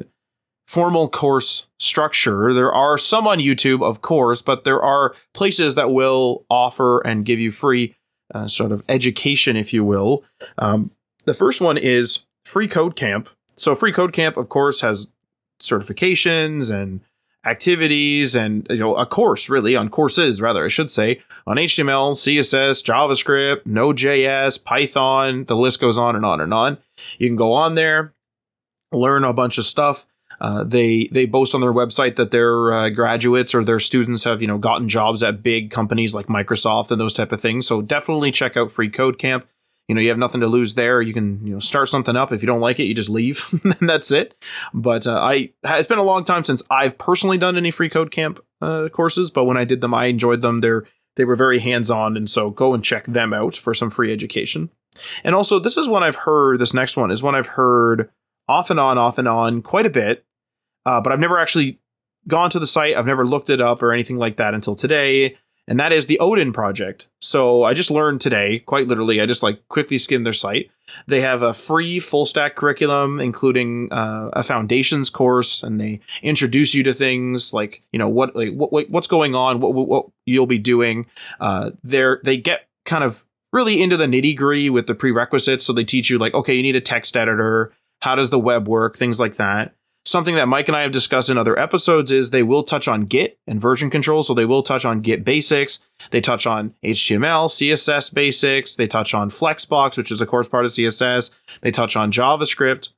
formal 0.66 1.06
course 1.06 1.66
structure, 1.78 2.54
there 2.54 2.72
are 2.72 2.96
some 2.96 3.26
on 3.26 3.40
YouTube, 3.40 3.83
of 3.83 4.00
course, 4.00 4.40
but 4.40 4.64
there 4.64 4.83
are 4.83 5.14
places 5.35 5.74
that 5.74 5.92
will 5.92 6.46
offer 6.48 7.00
and 7.00 7.26
give 7.26 7.38
you 7.38 7.52
free 7.52 7.94
uh, 8.35 8.48
sort 8.48 8.72
of 8.72 8.87
education, 8.88 9.54
if 9.54 9.70
you 9.74 9.85
will. 9.85 10.24
Um, 10.56 10.92
the 11.26 11.35
first 11.35 11.61
one 11.61 11.76
is 11.76 12.24
Free 12.46 12.66
Code 12.66 12.96
Camp. 12.96 13.28
So, 13.54 13.74
Free 13.74 13.92
Code 13.92 14.14
Camp, 14.14 14.38
of 14.38 14.48
course, 14.48 14.80
has 14.80 15.12
certifications 15.61 16.74
and 16.74 17.02
activities 17.44 18.37
and 18.37 18.66
you 18.68 18.79
know 18.79 18.94
a 18.96 19.07
course 19.07 19.48
really 19.48 19.74
on 19.74 19.88
courses 19.88 20.42
rather 20.42 20.64
I 20.64 20.68
should 20.68 20.90
say 20.90 21.22
on 21.46 21.57
HTML, 21.57 22.12
CSS, 22.12 22.85
JavaScript, 22.85 23.64
Node.js, 23.64 24.62
Python, 24.62 25.44
the 25.44 25.57
list 25.57 25.81
goes 25.81 25.96
on 25.96 26.16
and 26.16 26.24
on 26.24 26.40
and 26.40 26.53
on. 26.53 26.79
You 27.18 27.29
can 27.29 27.37
go 27.37 27.53
on 27.53 27.74
there, 27.74 28.12
learn 28.92 29.24
a 29.24 29.33
bunch 29.33 29.59
of 29.59 29.64
stuff. 29.64 30.07
Uh, 30.40 30.64
they 30.64 31.09
they 31.12 31.26
boast 31.26 31.55
on 31.55 31.61
their 31.61 31.72
website 31.72 32.16
that 32.16 32.31
their 32.31 32.72
uh, 32.72 32.88
graduates 32.88 33.55
or 33.55 33.62
their 33.62 33.81
students 33.81 34.24
have 34.24 34.40
you 34.40 34.48
know 34.48 34.59
gotten 34.59 34.88
jobs 34.88 35.22
at 35.22 35.42
big 35.42 35.70
companies 35.70 36.14
like 36.14 36.26
Microsoft 36.26 36.90
and 36.90 37.00
those 37.00 37.12
type 37.12 37.33
of 37.33 37.40
things. 37.40 37.66
So 37.66 37.83
definitely 37.83 38.31
check 38.31 38.57
out 38.57 38.70
Free 38.70 38.88
Code 38.88 39.18
Camp 39.18 39.46
you 39.90 39.94
know 39.94 40.00
you 40.00 40.09
have 40.09 40.18
nothing 40.18 40.40
to 40.40 40.46
lose 40.46 40.76
there. 40.76 41.03
You 41.03 41.12
can 41.12 41.44
you 41.44 41.53
know 41.53 41.59
start 41.59 41.88
something 41.88 42.14
up. 42.14 42.31
If 42.31 42.42
you 42.42 42.46
don't 42.46 42.61
like 42.61 42.79
it 42.79 42.85
you 42.85 42.94
just 42.94 43.11
leave. 43.11 43.44
And 43.81 43.88
that's 43.88 44.12
it. 44.12 44.40
But 44.72 45.05
uh, 45.09 45.18
i 45.20 45.53
it's 45.64 45.88
been 45.88 45.98
a 45.98 46.05
long 46.05 46.22
time 46.22 46.44
since 46.44 46.62
i've 46.70 46.96
personally 46.96 47.38
done 47.38 47.57
any 47.57 47.72
free 47.72 47.88
code 47.88 48.12
camp 48.12 48.38
uh, 48.61 48.88
courses 48.88 49.33
but 49.33 49.44
when 49.44 49.57
i 49.57 49.64
did 49.64 49.81
them 49.81 49.92
i 49.92 50.07
enjoyed 50.07 50.42
them. 50.42 50.61
They're 50.61 50.85
they 51.16 51.24
were 51.24 51.35
very 51.35 51.59
hands-on 51.59 52.16
and 52.16 52.31
so 52.31 52.50
go 52.50 52.72
and 52.72 52.85
check 52.85 53.05
them 53.07 53.33
out 53.33 53.57
for 53.57 53.74
some 53.74 53.90
free 53.90 54.12
education. 54.12 54.70
And 55.24 55.35
also 55.35 55.59
this 55.59 55.76
is 55.76 55.88
one 55.88 56.05
i've 56.05 56.22
heard 56.29 56.61
this 56.61 56.72
next 56.72 56.96
one 56.96 57.11
is 57.11 57.20
one 57.20 57.35
i've 57.35 57.59
heard 57.59 58.11
off 58.48 58.70
and 58.70 58.79
on 58.79 58.96
off 58.96 59.18
and 59.18 59.26
on 59.26 59.61
quite 59.61 59.87
a 59.87 59.90
bit 59.90 60.24
uh, 60.87 61.00
but 61.00 61.12
i've 61.12 61.20
never 61.20 61.38
actually 61.38 61.81
gone 62.29 62.50
to 62.50 62.59
the 62.59 62.66
site. 62.66 62.96
I've 62.96 63.07
never 63.07 63.26
looked 63.26 63.50
it 63.50 63.61
up 63.61 63.83
or 63.83 63.92
anything 63.92 64.16
like 64.16 64.37
that 64.37 64.55
until 64.55 64.74
today 64.74 65.37
and 65.68 65.79
that 65.79 65.92
is 65.92 66.07
the 66.07 66.18
Odin 66.18 66.53
project. 66.53 67.09
So 67.20 67.62
I 67.62 67.75
just 67.75 67.90
learned 67.90 68.20
today, 68.20 68.61
quite 68.61 68.88
literally, 68.88 69.20
I 69.20 69.27
just 69.27 69.42
like 69.42 69.66
quickly 69.68 69.99
skimmed 69.99 70.27
their 70.27 70.33
site. 70.33 70.70
They 71.07 71.20
have 71.20 71.42
a 71.42 71.55
free 71.55 72.01
full 72.01 72.27
stack 72.27 72.57
curriculum, 72.57 73.20
including 73.20 73.92
uh, 73.92 74.31
a 74.33 74.42
foundations 74.42 75.11
course, 75.11 75.62
and 75.62 75.81
they 75.81 76.01
introduce 76.23 76.75
you 76.75 76.83
to 76.83 76.94
things 76.94 77.55
like 77.55 77.83
you 77.92 77.99
know 77.99 78.09
what 78.09 78.35
like 78.35 78.53
what, 78.53 78.90
what's 78.90 79.07
going 79.07 79.35
on, 79.35 79.61
what, 79.61 79.75
what 79.75 80.07
you'll 80.27 80.46
be 80.46 80.59
doing. 80.59 81.07
Uh, 81.38 81.70
they 81.85 82.05
they 82.25 82.37
get 82.37 82.68
kind 82.85 83.05
of 83.05 83.25
really 83.53 83.83
into 83.83 83.96
the 83.96 84.07
nitty 84.07 84.37
gritty 84.37 84.70
with 84.70 84.87
the 84.87 84.94
prerequisites. 84.94 85.64
So 85.64 85.73
they 85.73 85.85
teach 85.85 86.11
you 86.11 86.18
like, 86.18 86.35
okay, 86.35 86.55
you 86.55 86.62
need 86.62 86.77
a 86.77 86.81
text 86.81 87.16
editor. 87.16 87.73
How 88.01 88.14
does 88.14 88.31
the 88.31 88.38
web 88.38 88.66
work? 88.68 88.96
Things 88.96 89.20
like 89.20 89.37
that. 89.37 89.75
Something 90.07 90.35
that 90.37 90.49
Mike 90.49 90.67
and 90.67 90.77
I 90.77 90.83
have 90.83 90.93
discussed 90.93 91.29
in 91.29 91.37
other 91.37 91.59
episodes 91.59 92.11
is 92.11 92.31
they 92.31 92.43
will 92.43 92.63
touch 92.63 92.89
on 92.89 93.03
Git 93.03 93.39
and 93.47 93.61
version 93.61 93.91
control. 93.91 94.23
So 94.23 94.33
they 94.33 94.47
will 94.47 94.63
touch 94.63 94.85
on 94.85 95.03
Git 95.03 95.25
basics. 95.25 95.81
They 96.11 96.23
touch 96.23 96.47
on 96.47 96.75
HTML, 96.83 97.49
CSS 97.49 98.13
basics. 98.15 98.77
They 98.77 98.87
touch 98.87 99.13
on 99.13 99.29
Flexbox, 99.29 99.99
which 99.99 100.11
is 100.11 100.21
of 100.21 100.29
course 100.29 100.49
part 100.49 100.65
of 100.65 100.71
CSS. 100.71 101.31
They 101.61 101.71
touch 101.71 101.97
on 101.97 102.11
JavaScript. 102.11 102.91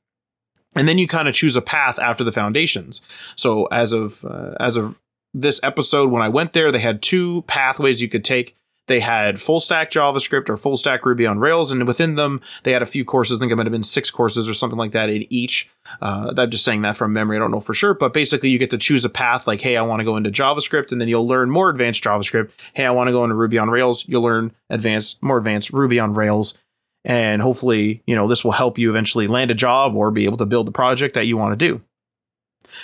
And 0.75 0.87
then 0.87 0.97
you 0.97 1.07
kind 1.07 1.27
of 1.27 1.35
choose 1.35 1.55
a 1.55 1.61
path 1.61 1.99
after 1.99 2.23
the 2.23 2.31
foundations. 2.31 3.01
So 3.35 3.65
as 3.65 3.91
of 3.91 4.23
uh, 4.25 4.55
as 4.59 4.77
of 4.77 4.99
this 5.33 5.59
episode, 5.61 6.09
when 6.09 6.21
I 6.21 6.29
went 6.29 6.53
there, 6.53 6.71
they 6.71 6.79
had 6.79 7.01
two 7.01 7.41
pathways 7.43 8.01
you 8.01 8.09
could 8.09 8.23
take 8.23 8.55
they 8.87 8.99
had 8.99 9.39
full 9.39 9.59
stack 9.59 9.91
JavaScript 9.91 10.49
or 10.49 10.57
full 10.57 10.75
stack 10.75 11.05
Ruby 11.05 11.25
on 11.25 11.39
Rails, 11.39 11.71
and 11.71 11.87
within 11.87 12.15
them, 12.15 12.41
they 12.63 12.71
had 12.71 12.81
a 12.81 12.87
few 12.87 13.05
courses. 13.05 13.39
I 13.39 13.41
think 13.41 13.51
it 13.51 13.55
might 13.55 13.65
have 13.65 13.71
been 13.71 13.83
six 13.83 14.11
courses 14.11 14.49
or 14.49 14.53
something 14.53 14.77
like 14.77 14.91
that 14.91 15.09
in 15.09 15.25
each. 15.31 15.69
Uh, 16.01 16.33
I'm 16.35 16.51
just 16.51 16.65
saying 16.65 16.81
that 16.81 16.97
from 16.97 17.13
memory. 17.13 17.37
I 17.37 17.39
don't 17.39 17.51
know 17.51 17.59
for 17.59 17.73
sure, 17.73 17.93
but 17.93 18.13
basically, 18.13 18.49
you 18.49 18.57
get 18.57 18.71
to 18.71 18.77
choose 18.77 19.05
a 19.05 19.09
path 19.09 19.47
like, 19.47 19.61
hey, 19.61 19.77
I 19.77 19.81
want 19.83 20.01
to 20.01 20.05
go 20.05 20.17
into 20.17 20.31
JavaScript, 20.31 20.91
and 20.91 20.99
then 20.99 21.07
you'll 21.07 21.27
learn 21.27 21.49
more 21.49 21.69
advanced 21.69 22.03
JavaScript. 22.03 22.51
Hey, 22.73 22.85
I 22.85 22.91
want 22.91 23.07
to 23.07 23.13
go 23.13 23.23
into 23.23 23.35
Ruby 23.35 23.57
on 23.57 23.69
Rails. 23.69 24.07
You'll 24.07 24.23
learn 24.23 24.53
advanced, 24.69 25.23
more 25.23 25.37
advanced 25.37 25.71
Ruby 25.71 25.99
on 25.99 26.13
Rails. 26.13 26.57
And 27.05 27.41
hopefully, 27.41 28.01
you 28.05 28.15
know, 28.15 28.27
this 28.27 28.43
will 28.43 28.51
help 28.51 28.77
you 28.77 28.89
eventually 28.89 29.27
land 29.27 29.51
a 29.51 29.55
job 29.55 29.95
or 29.95 30.09
be 30.09 30.25
able 30.25 30.37
to 30.37 30.45
build 30.45 30.67
the 30.67 30.71
project 30.71 31.15
that 31.15 31.25
you 31.25 31.35
want 31.35 31.57
to 31.57 31.67
do. 31.67 31.81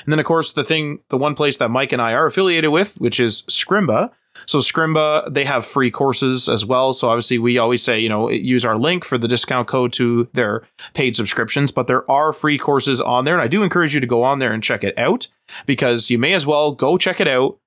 And 0.06 0.12
then, 0.12 0.20
of 0.20 0.26
course, 0.26 0.52
the 0.52 0.64
thing, 0.64 1.00
the 1.10 1.18
one 1.18 1.36
place 1.36 1.58
that 1.58 1.70
Mike 1.70 1.94
and 1.94 2.02
I 2.02 2.14
are 2.14 2.26
affiliated 2.26 2.70
with, 2.70 3.00
which 3.00 3.20
is 3.20 3.44
Scrimba, 3.44 4.12
so 4.46 4.60
Scrimba, 4.60 5.32
they 5.34 5.46
have 5.46 5.66
free 5.66 5.92
courses 5.92 6.50
as 6.50 6.66
well. 6.66 6.94
So 6.94 7.10
obviously 7.10 7.38
we 7.38 7.58
always 7.58 7.84
say, 7.84 8.00
you 8.00 8.10
know, 8.10 8.30
use 8.30 8.66
our 8.66 8.78
link 8.78 9.04
for 9.04 9.18
the 9.18 9.28
discount 9.28 9.68
code 9.68 9.94
to 9.94 10.30
their 10.34 10.64
paid 10.94 11.16
subscriptions, 11.16 11.72
but 11.72 11.88
there 11.88 12.10
are 12.10 12.34
free 12.34 12.58
courses 12.58 13.02
on 13.02 13.26
there. 13.26 13.36
And 13.36 13.44
I 13.44 13.48
do 13.48 13.64
encourage 13.64 13.94
you 13.94 14.00
to 14.00 14.08
go 14.08 14.24
on 14.24 14.40
there 14.40 14.54
and 14.54 14.64
check 14.64 14.84
it 14.84 14.98
out 14.98 15.28
because 15.66 16.10
you 16.10 16.18
may 16.18 16.34
as 16.34 16.46
well 16.46 16.72
go 16.72 16.98
check 16.98 17.20
it 17.20 17.28
out. 17.28 17.58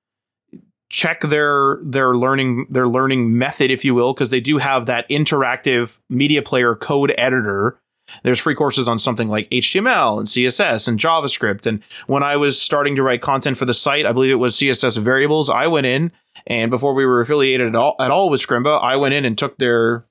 Check 0.89 1.21
their 1.21 1.79
their 1.81 2.15
learning 2.15 2.67
their 2.69 2.87
learning 2.87 3.35
method, 3.35 3.71
if 3.71 3.83
you 3.83 3.95
will, 3.95 4.13
because 4.13 4.29
they 4.29 4.39
do 4.39 4.59
have 4.59 4.85
that 4.85 5.09
interactive 5.09 5.97
media 6.07 6.43
player 6.43 6.75
code 6.75 7.15
editor 7.17 7.79
there's 8.23 8.39
free 8.39 8.55
courses 8.55 8.87
on 8.87 8.99
something 8.99 9.27
like 9.27 9.49
HTML 9.49 10.19
and 10.19 10.27
CSS 10.27 10.87
and 10.87 10.99
JavaScript. 10.99 11.65
And 11.65 11.81
when 12.07 12.23
I 12.23 12.37
was 12.37 12.61
starting 12.61 12.95
to 12.95 13.03
write 13.03 13.21
content 13.21 13.57
for 13.57 13.65
the 13.65 13.73
site, 13.73 14.05
I 14.05 14.11
believe 14.11 14.31
it 14.31 14.35
was 14.35 14.55
CSS 14.55 14.97
variables, 14.97 15.49
I 15.49 15.67
went 15.67 15.87
in 15.87 16.11
and 16.47 16.71
before 16.71 16.93
we 16.93 17.05
were 17.05 17.21
affiliated 17.21 17.67
at 17.67 17.75
all, 17.75 17.95
at 17.99 18.11
all 18.11 18.29
with 18.29 18.41
Scrimba, 18.41 18.81
I 18.81 18.95
went 18.95 19.13
in 19.13 19.25
and 19.25 19.37
took 19.37 19.57
their 19.57 20.05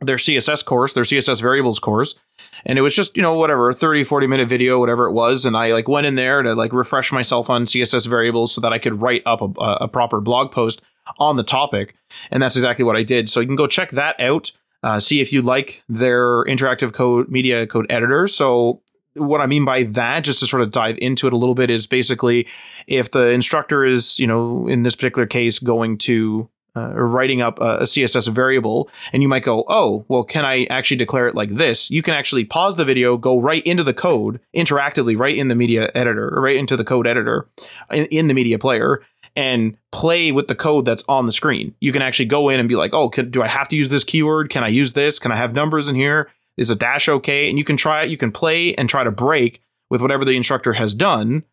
their 0.00 0.16
CSS 0.16 0.64
course, 0.64 0.94
their 0.94 1.04
CSS 1.04 1.40
variables 1.40 1.78
course. 1.78 2.16
And 2.64 2.76
it 2.76 2.82
was 2.82 2.94
just, 2.94 3.16
you 3.16 3.22
know, 3.22 3.34
whatever, 3.34 3.72
30, 3.72 4.02
40 4.02 4.26
minute 4.26 4.48
video, 4.48 4.80
whatever 4.80 5.06
it 5.06 5.12
was. 5.12 5.44
And 5.44 5.56
I 5.56 5.72
like 5.72 5.86
went 5.86 6.06
in 6.06 6.16
there 6.16 6.42
to 6.42 6.54
like 6.54 6.72
refresh 6.72 7.12
myself 7.12 7.48
on 7.48 7.66
CSS 7.66 8.08
variables 8.08 8.52
so 8.52 8.60
that 8.60 8.72
I 8.72 8.78
could 8.78 9.00
write 9.00 9.22
up 9.26 9.40
a, 9.40 9.62
a 9.82 9.88
proper 9.88 10.20
blog 10.20 10.50
post 10.50 10.82
on 11.18 11.36
the 11.36 11.44
topic. 11.44 11.94
And 12.30 12.42
that's 12.42 12.56
exactly 12.56 12.84
what 12.84 12.96
I 12.96 13.04
did. 13.04 13.28
So 13.28 13.40
you 13.40 13.46
can 13.46 13.56
go 13.56 13.66
check 13.66 13.90
that 13.92 14.20
out. 14.20 14.50
Uh, 14.82 14.98
see 14.98 15.20
if 15.20 15.32
you 15.32 15.42
like 15.42 15.82
their 15.88 16.44
interactive 16.44 16.92
code 16.92 17.28
media 17.28 17.66
code 17.66 17.86
editor. 17.88 18.26
So 18.26 18.80
what 19.14 19.40
I 19.40 19.46
mean 19.46 19.64
by 19.64 19.84
that, 19.84 20.24
just 20.24 20.40
to 20.40 20.46
sort 20.46 20.62
of 20.62 20.70
dive 20.70 20.96
into 20.98 21.26
it 21.26 21.32
a 21.32 21.36
little 21.36 21.54
bit, 21.54 21.70
is 21.70 21.86
basically 21.86 22.48
if 22.86 23.10
the 23.10 23.30
instructor 23.30 23.84
is, 23.84 24.18
you 24.18 24.26
know, 24.26 24.66
in 24.66 24.82
this 24.82 24.96
particular 24.96 25.26
case, 25.26 25.58
going 25.58 25.98
to 25.98 26.48
uh, 26.74 26.90
writing 26.94 27.42
up 27.42 27.60
a, 27.60 27.78
a, 27.78 27.82
CSS 27.82 28.32
variable, 28.32 28.88
and 29.12 29.22
you 29.22 29.28
might 29.28 29.44
go, 29.44 29.64
oh, 29.68 30.06
well, 30.08 30.24
can 30.24 30.44
I 30.44 30.64
actually 30.70 30.96
declare 30.96 31.28
it 31.28 31.34
like 31.34 31.50
this? 31.50 31.90
You 31.90 32.00
can 32.00 32.14
actually 32.14 32.44
pause 32.44 32.76
the 32.76 32.84
video, 32.86 33.18
go 33.18 33.38
right 33.38 33.62
into 33.66 33.84
the 33.84 33.92
code 33.92 34.40
interactively, 34.56 35.18
right 35.18 35.36
in 35.36 35.48
the 35.48 35.54
media 35.54 35.90
editor, 35.94 36.30
right 36.30 36.56
into 36.56 36.76
the 36.76 36.84
code 36.84 37.06
editor 37.06 37.46
in, 37.90 38.06
in 38.06 38.28
the 38.28 38.34
media 38.34 38.58
player, 38.58 39.02
and 39.34 39.76
play 39.90 40.32
with 40.32 40.48
the 40.48 40.54
code 40.54 40.84
that's 40.84 41.04
on 41.08 41.26
the 41.26 41.32
screen. 41.32 41.74
You 41.80 41.92
can 41.92 42.02
actually 42.02 42.26
go 42.26 42.48
in 42.48 42.60
and 42.60 42.68
be 42.68 42.76
like, 42.76 42.92
oh, 42.92 43.08
do 43.08 43.42
I 43.42 43.48
have 43.48 43.68
to 43.68 43.76
use 43.76 43.90
this 43.90 44.04
keyword? 44.04 44.50
Can 44.50 44.64
I 44.64 44.68
use 44.68 44.92
this? 44.92 45.18
Can 45.18 45.32
I 45.32 45.36
have 45.36 45.54
numbers 45.54 45.88
in 45.88 45.94
here? 45.94 46.30
Is 46.56 46.70
a 46.70 46.76
dash 46.76 47.08
okay? 47.08 47.48
And 47.48 47.58
you 47.58 47.64
can 47.64 47.76
try 47.76 48.04
it, 48.04 48.10
you 48.10 48.16
can 48.16 48.30
play 48.30 48.74
and 48.74 48.88
try 48.88 49.04
to 49.04 49.10
break 49.10 49.62
with 49.90 50.02
whatever 50.02 50.24
the 50.24 50.36
instructor 50.36 50.74
has 50.74 50.94
done. 50.94 51.44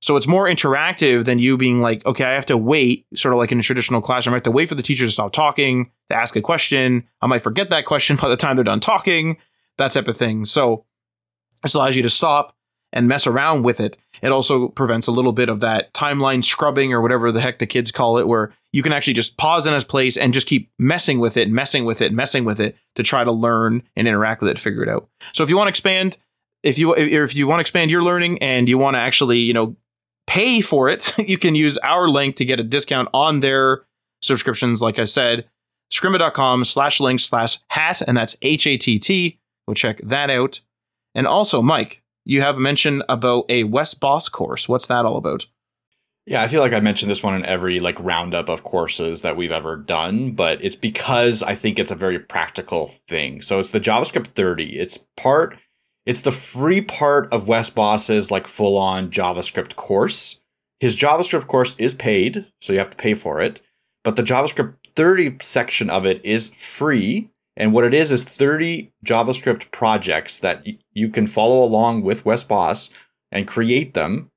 So 0.00 0.16
it's 0.16 0.28
more 0.28 0.46
interactive 0.46 1.24
than 1.24 1.38
you 1.38 1.56
being 1.58 1.80
like, 1.80 2.06
okay, 2.06 2.24
I 2.24 2.32
have 2.32 2.46
to 2.46 2.56
wait, 2.56 3.06
sort 3.14 3.34
of 3.34 3.38
like 3.38 3.50
in 3.50 3.58
a 3.58 3.62
traditional 3.62 4.00
classroom. 4.00 4.34
I 4.34 4.36
have 4.36 4.44
to 4.44 4.50
wait 4.50 4.68
for 4.68 4.74
the 4.74 4.82
teacher 4.82 5.04
to 5.04 5.10
stop 5.10 5.32
talking, 5.32 5.90
to 6.08 6.16
ask 6.16 6.36
a 6.36 6.40
question. 6.40 7.08
I 7.20 7.26
might 7.26 7.42
forget 7.42 7.70
that 7.70 7.84
question 7.84 8.16
by 8.20 8.28
the 8.28 8.36
time 8.36 8.56
they're 8.56 8.64
done 8.64 8.80
talking, 8.80 9.38
that 9.76 9.92
type 9.92 10.08
of 10.08 10.16
thing. 10.16 10.44
So 10.44 10.84
This 11.62 11.74
allows 11.74 11.96
you 11.96 12.02
to 12.04 12.10
stop 12.10 12.54
and 12.92 13.08
mess 13.08 13.26
around 13.26 13.62
with 13.62 13.80
it. 13.80 13.96
It 14.22 14.32
also 14.32 14.68
prevents 14.68 15.06
a 15.06 15.12
little 15.12 15.32
bit 15.32 15.48
of 15.48 15.60
that 15.60 15.92
timeline 15.94 16.44
scrubbing 16.44 16.92
or 16.92 17.00
whatever 17.00 17.30
the 17.30 17.40
heck 17.40 17.58
the 17.58 17.66
kids 17.66 17.92
call 17.92 18.18
it, 18.18 18.26
where 18.26 18.52
you 18.72 18.82
can 18.82 18.92
actually 18.92 19.14
just 19.14 19.36
pause 19.36 19.66
in 19.66 19.74
a 19.74 19.80
place 19.80 20.16
and 20.16 20.32
just 20.32 20.46
keep 20.46 20.70
messing 20.78 21.18
with 21.18 21.36
it, 21.36 21.50
messing 21.50 21.84
with 21.84 22.00
it, 22.00 22.12
messing 22.12 22.44
with 22.44 22.60
it 22.60 22.76
to 22.94 23.02
try 23.02 23.24
to 23.24 23.32
learn 23.32 23.82
and 23.96 24.08
interact 24.08 24.40
with 24.40 24.50
it, 24.50 24.58
figure 24.58 24.82
it 24.82 24.88
out. 24.88 25.08
So 25.32 25.42
if 25.42 25.50
you 25.50 25.56
want 25.56 25.66
to 25.66 25.70
expand, 25.70 26.16
if 26.62 26.78
you 26.78 26.94
if 26.94 27.36
you 27.36 27.46
want 27.46 27.58
to 27.58 27.62
expand 27.62 27.90
your 27.90 28.02
learning 28.02 28.38
and 28.42 28.68
you 28.68 28.78
want 28.78 28.94
to 28.94 29.00
actually 29.00 29.38
you 29.38 29.52
know 29.52 29.76
pay 30.26 30.60
for 30.60 30.88
it, 30.88 31.16
you 31.28 31.38
can 31.38 31.54
use 31.54 31.78
our 31.78 32.08
link 32.08 32.36
to 32.36 32.44
get 32.44 32.60
a 32.60 32.64
discount 32.64 33.08
on 33.12 33.40
their 33.40 33.84
subscriptions. 34.22 34.82
Like 34.82 34.98
I 34.98 35.04
said, 35.04 35.48
scrimba.com 35.92 36.64
slash 36.64 37.00
link 37.00 37.20
slash 37.20 37.58
hat, 37.70 38.02
and 38.02 38.16
that's 38.16 38.36
H 38.42 38.66
A 38.66 38.76
T 38.76 38.98
T. 38.98 39.38
Go 39.68 39.74
check 39.74 40.00
that 40.02 40.30
out. 40.30 40.60
And 41.14 41.26
also, 41.26 41.62
Mike, 41.62 42.02
you 42.28 42.42
have 42.42 42.58
mentioned 42.58 43.02
about 43.08 43.46
a 43.48 43.64
Wes 43.64 43.94
Bos 43.94 44.28
course. 44.28 44.68
What's 44.68 44.86
that 44.88 45.06
all 45.06 45.16
about? 45.16 45.46
Yeah, 46.26 46.42
I 46.42 46.46
feel 46.46 46.60
like 46.60 46.74
I 46.74 46.80
mentioned 46.80 47.10
this 47.10 47.22
one 47.22 47.34
in 47.34 47.44
every 47.46 47.80
like 47.80 47.98
roundup 47.98 48.50
of 48.50 48.62
courses 48.62 49.22
that 49.22 49.34
we've 49.34 49.50
ever 49.50 49.78
done, 49.78 50.32
but 50.32 50.62
it's 50.62 50.76
because 50.76 51.42
I 51.42 51.54
think 51.54 51.78
it's 51.78 51.90
a 51.90 51.96
very 51.96 52.18
practical 52.18 52.88
thing. 53.08 53.40
So 53.40 53.58
it's 53.58 53.70
the 53.70 53.80
JavaScript 53.80 54.26
30. 54.26 54.78
It's 54.78 55.06
part 55.16 55.58
it's 56.04 56.20
the 56.20 56.30
free 56.30 56.82
part 56.82 57.32
of 57.32 57.48
Wes 57.48 57.70
Bos's 57.70 58.30
like 58.30 58.46
full 58.46 58.76
on 58.76 59.10
JavaScript 59.10 59.76
course. 59.76 60.38
His 60.80 60.96
JavaScript 60.96 61.46
course 61.46 61.74
is 61.78 61.94
paid, 61.94 62.46
so 62.60 62.74
you 62.74 62.78
have 62.78 62.90
to 62.90 62.96
pay 62.96 63.14
for 63.14 63.40
it, 63.40 63.62
but 64.04 64.16
the 64.16 64.22
JavaScript 64.22 64.74
30 64.96 65.38
section 65.40 65.88
of 65.88 66.04
it 66.04 66.22
is 66.24 66.50
free 66.50 67.30
and 67.58 67.72
what 67.72 67.84
it 67.84 67.92
is 67.92 68.12
is 68.12 68.24
30 68.24 68.92
JavaScript 69.04 69.70
projects 69.72 70.38
that 70.38 70.62
y- 70.64 70.78
you 70.94 71.10
can 71.10 71.26
follow 71.26 71.62
along 71.62 72.02
with 72.02 72.24
Wes 72.24 72.44
Bos 72.44 72.88
and 73.32 73.48
create 73.48 73.92
them. 73.92 74.30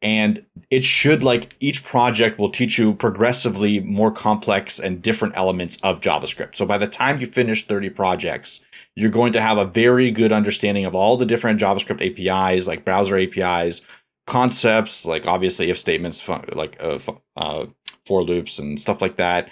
And 0.00 0.46
it 0.70 0.84
should 0.84 1.24
like 1.24 1.56
each 1.58 1.82
project 1.82 2.38
will 2.38 2.50
teach 2.50 2.78
you 2.78 2.94
progressively 2.94 3.80
more 3.80 4.12
complex 4.12 4.78
and 4.78 5.02
different 5.02 5.36
elements 5.36 5.78
of 5.82 6.00
JavaScript. 6.00 6.54
So 6.54 6.66
by 6.66 6.78
the 6.78 6.86
time 6.86 7.20
you 7.20 7.26
finish 7.26 7.66
30 7.66 7.90
projects, 7.90 8.60
you're 8.94 9.10
going 9.10 9.32
to 9.32 9.40
have 9.40 9.58
a 9.58 9.64
very 9.64 10.12
good 10.12 10.30
understanding 10.30 10.84
of 10.84 10.94
all 10.94 11.16
the 11.16 11.26
different 11.26 11.58
JavaScript 11.58 12.00
APIs, 12.00 12.68
like 12.68 12.84
browser 12.84 13.18
APIs, 13.18 13.80
concepts, 14.26 15.04
like 15.04 15.26
obviously 15.26 15.70
if 15.70 15.78
statements, 15.78 16.28
like 16.52 16.76
uh, 16.80 16.98
uh, 17.34 17.66
for 18.04 18.22
loops 18.22 18.58
and 18.58 18.78
stuff 18.78 19.02
like 19.02 19.16
that 19.16 19.48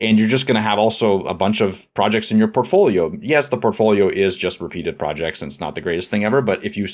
and 0.00 0.18
you're 0.18 0.28
just 0.28 0.46
going 0.46 0.56
to 0.56 0.60
have 0.60 0.78
also 0.78 1.22
a 1.24 1.34
bunch 1.34 1.60
of 1.60 1.92
projects 1.94 2.30
in 2.30 2.38
your 2.38 2.48
portfolio. 2.48 3.16
Yes, 3.20 3.48
the 3.48 3.56
portfolio 3.56 4.08
is 4.08 4.36
just 4.36 4.60
repeated 4.60 4.98
projects 4.98 5.40
and 5.40 5.50
it's 5.50 5.60
not 5.60 5.74
the 5.74 5.80
greatest 5.80 6.10
thing 6.10 6.24
ever, 6.24 6.42
but 6.42 6.64
if 6.64 6.76
you 6.76 6.86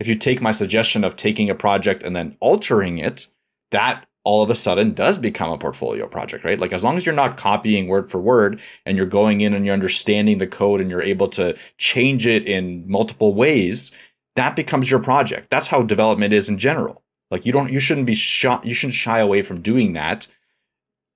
if 0.00 0.08
you 0.08 0.14
take 0.14 0.40
my 0.40 0.50
suggestion 0.50 1.04
of 1.04 1.16
taking 1.16 1.50
a 1.50 1.54
project 1.54 2.02
and 2.02 2.16
then 2.16 2.36
altering 2.40 2.98
it, 2.98 3.26
that 3.70 4.06
all 4.24 4.42
of 4.42 4.50
a 4.50 4.54
sudden 4.54 4.92
does 4.92 5.18
become 5.18 5.52
a 5.52 5.58
portfolio 5.58 6.08
project, 6.08 6.44
right? 6.44 6.58
Like 6.58 6.72
as 6.72 6.82
long 6.82 6.96
as 6.96 7.06
you're 7.06 7.14
not 7.14 7.36
copying 7.36 7.86
word 7.86 8.10
for 8.10 8.20
word 8.20 8.60
and 8.84 8.96
you're 8.96 9.06
going 9.06 9.40
in 9.40 9.54
and 9.54 9.64
you're 9.64 9.72
understanding 9.72 10.38
the 10.38 10.48
code 10.48 10.80
and 10.80 10.90
you're 10.90 11.02
able 11.02 11.28
to 11.28 11.56
change 11.78 12.26
it 12.26 12.44
in 12.44 12.84
multiple 12.90 13.34
ways, 13.34 13.92
that 14.34 14.56
becomes 14.56 14.90
your 14.90 15.00
project. 15.00 15.48
That's 15.50 15.68
how 15.68 15.82
development 15.82 16.32
is 16.32 16.48
in 16.48 16.58
general. 16.58 17.04
Like 17.30 17.44
you 17.44 17.52
don't 17.52 17.70
you 17.70 17.80
shouldn't 17.80 18.06
be 18.06 18.14
shot 18.14 18.64
you 18.64 18.74
shouldn't 18.74 18.94
shy 18.94 19.18
away 19.18 19.42
from 19.42 19.60
doing 19.60 19.92
that 19.92 20.26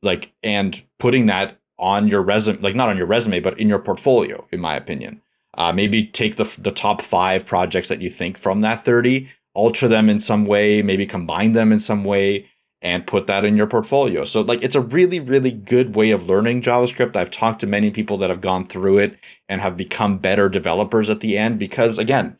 like 0.02 0.32
and 0.42 0.82
putting 0.98 1.26
that 1.26 1.58
on 1.78 2.08
your 2.08 2.22
resume 2.22 2.60
like 2.60 2.74
not 2.74 2.88
on 2.88 2.96
your 2.96 3.06
resume 3.06 3.40
but 3.40 3.58
in 3.58 3.68
your 3.68 3.78
portfolio 3.78 4.46
in 4.52 4.60
my 4.60 4.76
opinion. 4.76 5.20
Uh, 5.54 5.72
maybe 5.72 6.06
take 6.06 6.36
the, 6.36 6.56
the 6.60 6.70
top 6.70 7.02
five 7.02 7.44
projects 7.44 7.88
that 7.88 8.00
you 8.00 8.08
think 8.08 8.38
from 8.38 8.60
that 8.60 8.84
30 8.84 9.28
alter 9.54 9.88
them 9.88 10.08
in 10.08 10.20
some 10.20 10.46
way 10.46 10.82
maybe 10.82 11.06
combine 11.06 11.52
them 11.52 11.72
in 11.72 11.80
some 11.80 12.04
way 12.04 12.46
and 12.82 13.06
put 13.06 13.26
that 13.26 13.44
in 13.44 13.56
your 13.56 13.66
portfolio. 13.66 14.24
So 14.24 14.40
like 14.40 14.62
it's 14.62 14.76
a 14.76 14.80
really 14.80 15.20
really 15.20 15.50
good 15.50 15.94
way 15.94 16.10
of 16.10 16.28
learning 16.28 16.62
javascript. 16.62 17.16
I've 17.16 17.30
talked 17.30 17.60
to 17.60 17.66
many 17.66 17.90
people 17.90 18.16
that 18.18 18.30
have 18.30 18.40
gone 18.40 18.66
through 18.66 18.98
it 18.98 19.18
and 19.48 19.60
have 19.60 19.76
become 19.76 20.18
better 20.18 20.48
developers 20.48 21.10
at 21.10 21.20
the 21.20 21.36
end 21.36 21.58
because 21.58 21.98
again 21.98 22.38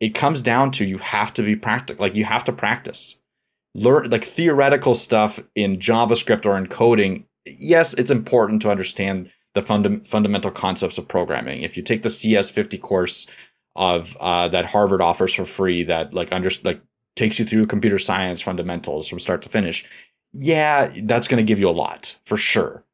it 0.00 0.14
comes 0.16 0.40
down 0.40 0.72
to 0.72 0.84
you 0.84 0.98
have 0.98 1.32
to 1.34 1.42
be 1.42 1.56
practical 1.56 2.02
like 2.02 2.14
you 2.14 2.24
have 2.24 2.44
to 2.44 2.52
practice 2.52 3.20
learn 3.74 4.10
like 4.10 4.24
theoretical 4.24 4.94
stuff 4.94 5.40
in 5.54 5.78
JavaScript 5.78 6.46
or 6.46 6.56
in 6.56 6.66
coding, 6.66 7.26
yes, 7.46 7.94
it's 7.94 8.10
important 8.10 8.62
to 8.62 8.70
understand 8.70 9.32
the 9.54 9.62
funda- 9.62 10.04
fundamental 10.04 10.50
concepts 10.50 10.98
of 10.98 11.08
programming. 11.08 11.62
If 11.62 11.76
you 11.76 11.82
take 11.82 12.02
the 12.02 12.08
CS50 12.08 12.80
course 12.80 13.26
of 13.76 14.16
uh, 14.20 14.48
that 14.48 14.66
Harvard 14.66 15.00
offers 15.00 15.32
for 15.32 15.44
free, 15.44 15.82
that 15.84 16.12
like 16.12 16.32
under 16.32 16.50
like 16.64 16.82
takes 17.16 17.38
you 17.38 17.44
through 17.44 17.66
computer 17.66 17.98
science 17.98 18.42
fundamentals 18.42 19.08
from 19.08 19.18
start 19.18 19.42
to 19.42 19.48
finish, 19.48 19.84
yeah, 20.32 20.92
that's 21.02 21.28
going 21.28 21.44
to 21.44 21.48
give 21.48 21.58
you 21.58 21.68
a 21.68 21.70
lot 21.70 22.16
for 22.24 22.36
sure. 22.36 22.84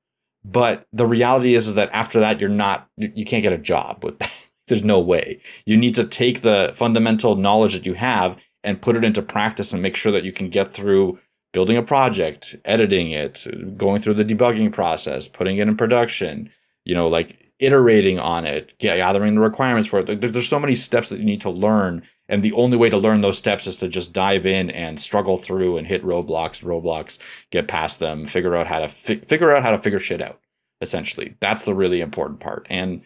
But 0.44 0.86
the 0.92 1.06
reality 1.06 1.54
is, 1.54 1.66
is 1.66 1.74
that 1.74 1.90
after 1.92 2.20
that, 2.20 2.40
you're 2.40 2.48
not, 2.48 2.88
you 2.96 3.24
can't 3.24 3.42
get 3.42 3.52
a 3.52 3.58
job 3.58 4.04
with 4.04 4.18
that. 4.18 4.32
There's 4.66 4.84
no 4.84 5.00
way. 5.00 5.40
You 5.64 5.78
need 5.78 5.94
to 5.94 6.04
take 6.04 6.42
the 6.42 6.72
fundamental 6.74 7.36
knowledge 7.36 7.72
that 7.72 7.86
you 7.86 7.94
have 7.94 8.36
and 8.64 8.82
put 8.82 8.96
it 8.96 9.04
into 9.04 9.22
practice 9.22 9.72
and 9.72 9.82
make 9.82 9.96
sure 9.96 10.12
that 10.12 10.24
you 10.24 10.32
can 10.32 10.48
get 10.50 10.72
through 10.72 11.18
building 11.52 11.76
a 11.76 11.82
project, 11.82 12.56
editing 12.64 13.10
it, 13.10 13.46
going 13.76 14.00
through 14.00 14.14
the 14.14 14.24
debugging 14.24 14.72
process, 14.72 15.28
putting 15.28 15.56
it 15.56 15.68
in 15.68 15.76
production, 15.76 16.50
you 16.84 16.94
know, 16.94 17.08
like 17.08 17.52
iterating 17.58 18.18
on 18.18 18.44
it, 18.44 18.74
gathering 18.78 19.34
the 19.34 19.40
requirements 19.40 19.88
for 19.88 20.00
it. 20.00 20.20
There's 20.20 20.48
so 20.48 20.60
many 20.60 20.74
steps 20.74 21.08
that 21.08 21.18
you 21.18 21.24
need 21.24 21.40
to 21.40 21.50
learn. 21.50 22.02
And 22.28 22.42
the 22.42 22.52
only 22.52 22.76
way 22.76 22.90
to 22.90 22.98
learn 22.98 23.22
those 23.22 23.38
steps 23.38 23.66
is 23.66 23.78
to 23.78 23.88
just 23.88 24.12
dive 24.12 24.44
in 24.44 24.70
and 24.70 25.00
struggle 25.00 25.38
through 25.38 25.78
and 25.78 25.86
hit 25.86 26.04
roadblocks, 26.04 26.62
roadblocks, 26.62 27.18
get 27.50 27.68
past 27.68 27.98
them, 27.98 28.26
figure 28.26 28.54
out 28.54 28.66
how 28.66 28.80
to 28.80 28.88
fi- 28.88 29.20
figure 29.20 29.54
out 29.54 29.62
how 29.62 29.70
to 29.70 29.78
figure 29.78 29.98
shit 29.98 30.20
out. 30.20 30.40
Essentially, 30.80 31.36
that's 31.40 31.62
the 31.62 31.74
really 31.74 32.00
important 32.00 32.38
part. 32.38 32.66
And 32.70 33.02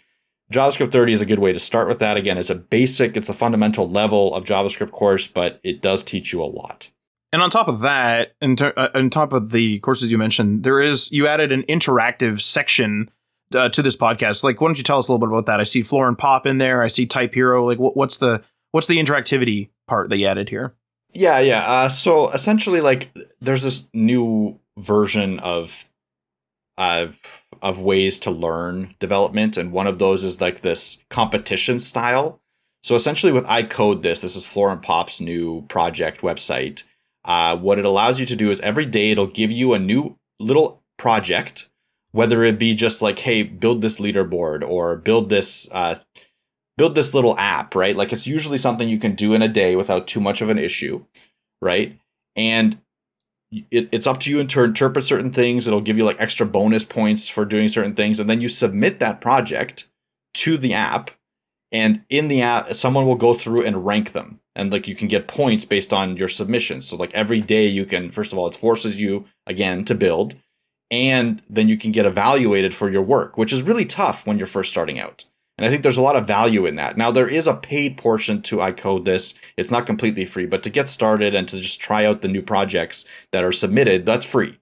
JavaScript 0.53 0.93
30 0.93 1.13
is 1.13 1.21
a 1.21 1.27
good 1.27 1.39
way 1.39 1.53
to 1.53 1.61
start 1.61 1.89
with 1.89 1.99
that. 1.99 2.17
Again, 2.17 2.39
it's 2.39 2.51
a 2.51 2.55
basic, 2.55 3.17
it's 3.17 3.29
a 3.29 3.35
fundamental 3.35 3.89
level 3.89 4.35
of 4.35 4.45
JavaScript 4.45 4.93
course, 4.93 5.27
but 5.27 5.61
it 5.63 5.81
does 5.81 6.03
teach 6.03 6.33
you 6.33 6.43
a 6.43 6.45
lot. 6.45 6.91
And 7.33 7.43
on 7.43 7.51
top 7.51 7.69
of 7.69 7.81
that, 7.81 8.35
and 8.41 8.59
ter- 8.59 8.75
uh, 8.77 8.89
on 8.95 9.09
top 9.09 9.33
of 9.33 9.53
the 9.53 9.79
courses 9.81 10.13
you 10.13 10.19
mentioned, 10.19 10.65
there 10.65 10.81
is 10.81 11.11
you 11.11 11.27
added 11.27 11.51
an 11.51 11.63
interactive 11.63 12.43
section 12.43 13.11
uh, 13.55 13.71
to 13.71 13.81
this 13.81 13.97
podcast. 13.97 14.45
Like, 14.45 14.61
why 14.61 14.69
don't 14.69 14.77
you 14.77 14.85
tell 14.85 14.99
us 14.99 15.09
a 15.09 15.13
little 15.13 15.27
bit 15.27 15.33
about 15.33 15.47
that? 15.47 15.59
I 15.59 15.65
see 15.65 15.83
Florin 15.83 16.17
Pop 16.17 16.47
in 16.47 16.59
there. 16.59 16.83
I 16.83 16.89
see 16.89 17.07
Type 17.07 17.33
Hero. 17.33 17.65
Like, 17.65 17.79
what, 17.79 17.97
what's 17.97 18.19
the 18.19 18.45
what's 18.73 18.87
the 18.87 18.99
interactivity 18.99 19.71
part 19.89 20.11
that 20.11 20.19
you 20.19 20.27
added 20.27 20.51
here? 20.51 20.75
Yeah, 21.15 21.41
yeah. 21.41 21.65
Uh, 21.71 21.89
so 21.89 22.31
essentially, 22.31 22.83
like, 22.83 23.11
there's 23.41 23.63
this 23.63 23.89
new 23.95 24.61
version 24.79 25.39
of 25.41 25.87
uh, 26.77 27.07
of 27.63 27.79
ways 27.79 28.19
to 28.21 28.31
learn 28.31 28.95
development, 28.99 29.57
and 29.57 29.73
one 29.73 29.87
of 29.87 29.99
those 29.99 30.25
is 30.25 30.41
like 30.41 30.61
this 30.61 31.05
competition 31.09 31.79
style. 31.79 32.41
So 32.83 32.97
essentially, 32.97 33.33
with 33.33 33.47
I 33.47 33.63
Code 33.63 34.03
This, 34.03 34.21
this 34.21 34.37
is 34.37 34.45
Florin 34.45 34.81
Pop's 34.81 35.21
new 35.21 35.63
project 35.63 36.21
website. 36.21 36.83
Uh, 37.25 37.57
what 37.57 37.79
it 37.79 37.85
allows 37.85 38.19
you 38.19 38.27
to 38.27 38.37
do 38.37 38.51
is 38.51 38.61
every 38.61 38.87
day 38.87 39.13
it'll 39.13 39.29
give 39.29 39.53
you 39.53 39.73
a 39.73 39.79
new 39.79 40.19
little 40.41 40.83
project, 40.99 41.71
whether 42.11 42.43
it 42.43 42.59
be 42.59 42.75
just 42.75 43.01
like, 43.01 43.21
hey, 43.21 43.45
build 43.45 43.81
this 43.81 44.01
leaderboard 44.01 44.69
or 44.69 44.97
build 44.97 45.29
this 45.29 45.69
uh, 45.71 45.95
build 46.77 46.95
this 46.97 47.15
little 47.15 47.39
app, 47.39 47.75
right? 47.77 47.97
Like 47.97 48.13
it's 48.13 48.27
usually 48.27 48.59
something 48.59 48.89
you 48.89 48.99
can 48.99 49.15
do 49.15 49.35
in 49.35 49.43
a 49.43 49.49
day 49.49 49.77
without 49.77 50.09
too 50.09 50.21
much 50.21 50.41
of 50.41 50.49
an 50.49 50.59
issue, 50.59 51.05
right? 51.61 51.97
And 52.35 52.81
it, 53.53 53.89
it's 53.93 54.07
up 54.07 54.21
to 54.21 54.31
you 54.31 54.45
to 54.45 54.65
interpret 54.65 55.05
certain 55.05 55.31
things. 55.31 55.67
It'll 55.67 55.81
give 55.81 55.99
you 55.99 56.05
like 56.05 56.21
extra 56.21 56.47
bonus 56.47 56.85
points 56.85 57.29
for 57.29 57.45
doing 57.45 57.69
certain 57.69 57.95
things. 57.95 58.19
And 58.19 58.29
then 58.29 58.41
you 58.41 58.49
submit 58.49 58.99
that 58.99 59.21
project 59.21 59.89
to 60.35 60.57
the 60.57 60.75
app. 60.75 61.11
And 61.71 62.05
in 62.09 62.29
the 62.29 62.43
app, 62.43 62.69
someone 62.75 63.07
will 63.07 63.15
go 63.15 63.35
through 63.35 63.65
and 63.65 63.87
rank 63.87 64.13
them. 64.13 64.41
And 64.55 64.73
like 64.73 64.87
you 64.87 64.95
can 64.95 65.09
get 65.09 65.29
points 65.29 65.65
based 65.65 65.93
on 65.93 66.17
your 66.17 66.29
submissions. 66.29 66.87
So 66.87 66.97
like 66.97 67.15
every 67.15 67.41
day 67.41 67.67
you 67.67 67.87
can, 67.87 68.11
first 68.11 68.33
of 68.33 68.39
all, 68.39 68.47
it 68.47 68.57
forces 68.57 69.01
you 69.01 69.25
again 69.47 69.85
to 69.87 69.95
build. 69.95 70.37
And 70.91 71.41
then 71.49 71.69
you 71.69 71.79
can 71.79 71.91
get 71.91 72.05
evaluated 72.05 72.75
for 72.75 72.91
your 72.91 73.03
work, 73.03 73.39
which 73.39 73.53
is 73.53 73.63
really 73.63 73.87
tough 73.87 74.27
when 74.27 74.37
you're 74.37 74.47
first 74.47 74.71
starting 74.71 74.99
out. 74.99 75.25
And 75.63 75.69
I 75.69 75.71
think 75.71 75.85
there's 75.85 75.97
a 75.97 76.03
lot 76.03 76.17
of 76.17 76.27
value 76.27 76.67
in 76.67 76.75
that. 76.75 76.97
Now, 76.97 77.13
there 77.13 77.29
is 77.29 77.47
a 77.47 77.55
paid 77.55 77.97
portion 77.97 78.43
to 78.43 78.61
I 78.61 78.73
Code 78.73 79.05
This. 79.05 79.35
It's 79.57 79.71
not 79.71 79.87
completely 79.87 80.25
free, 80.25 80.45
but 80.45 80.65
to 80.65 80.71
get 80.71 80.89
started 80.89 81.37
and 81.37 81.47
to 81.47 81.61
just 81.61 81.79
try 81.79 82.05
out 82.05 82.21
the 82.21 82.27
new 82.27 82.43
projects 82.43 83.05
that 83.31 83.45
are 83.45 83.53
submitted, 83.53 84.05
that's 84.05 84.25
free. 84.25 84.59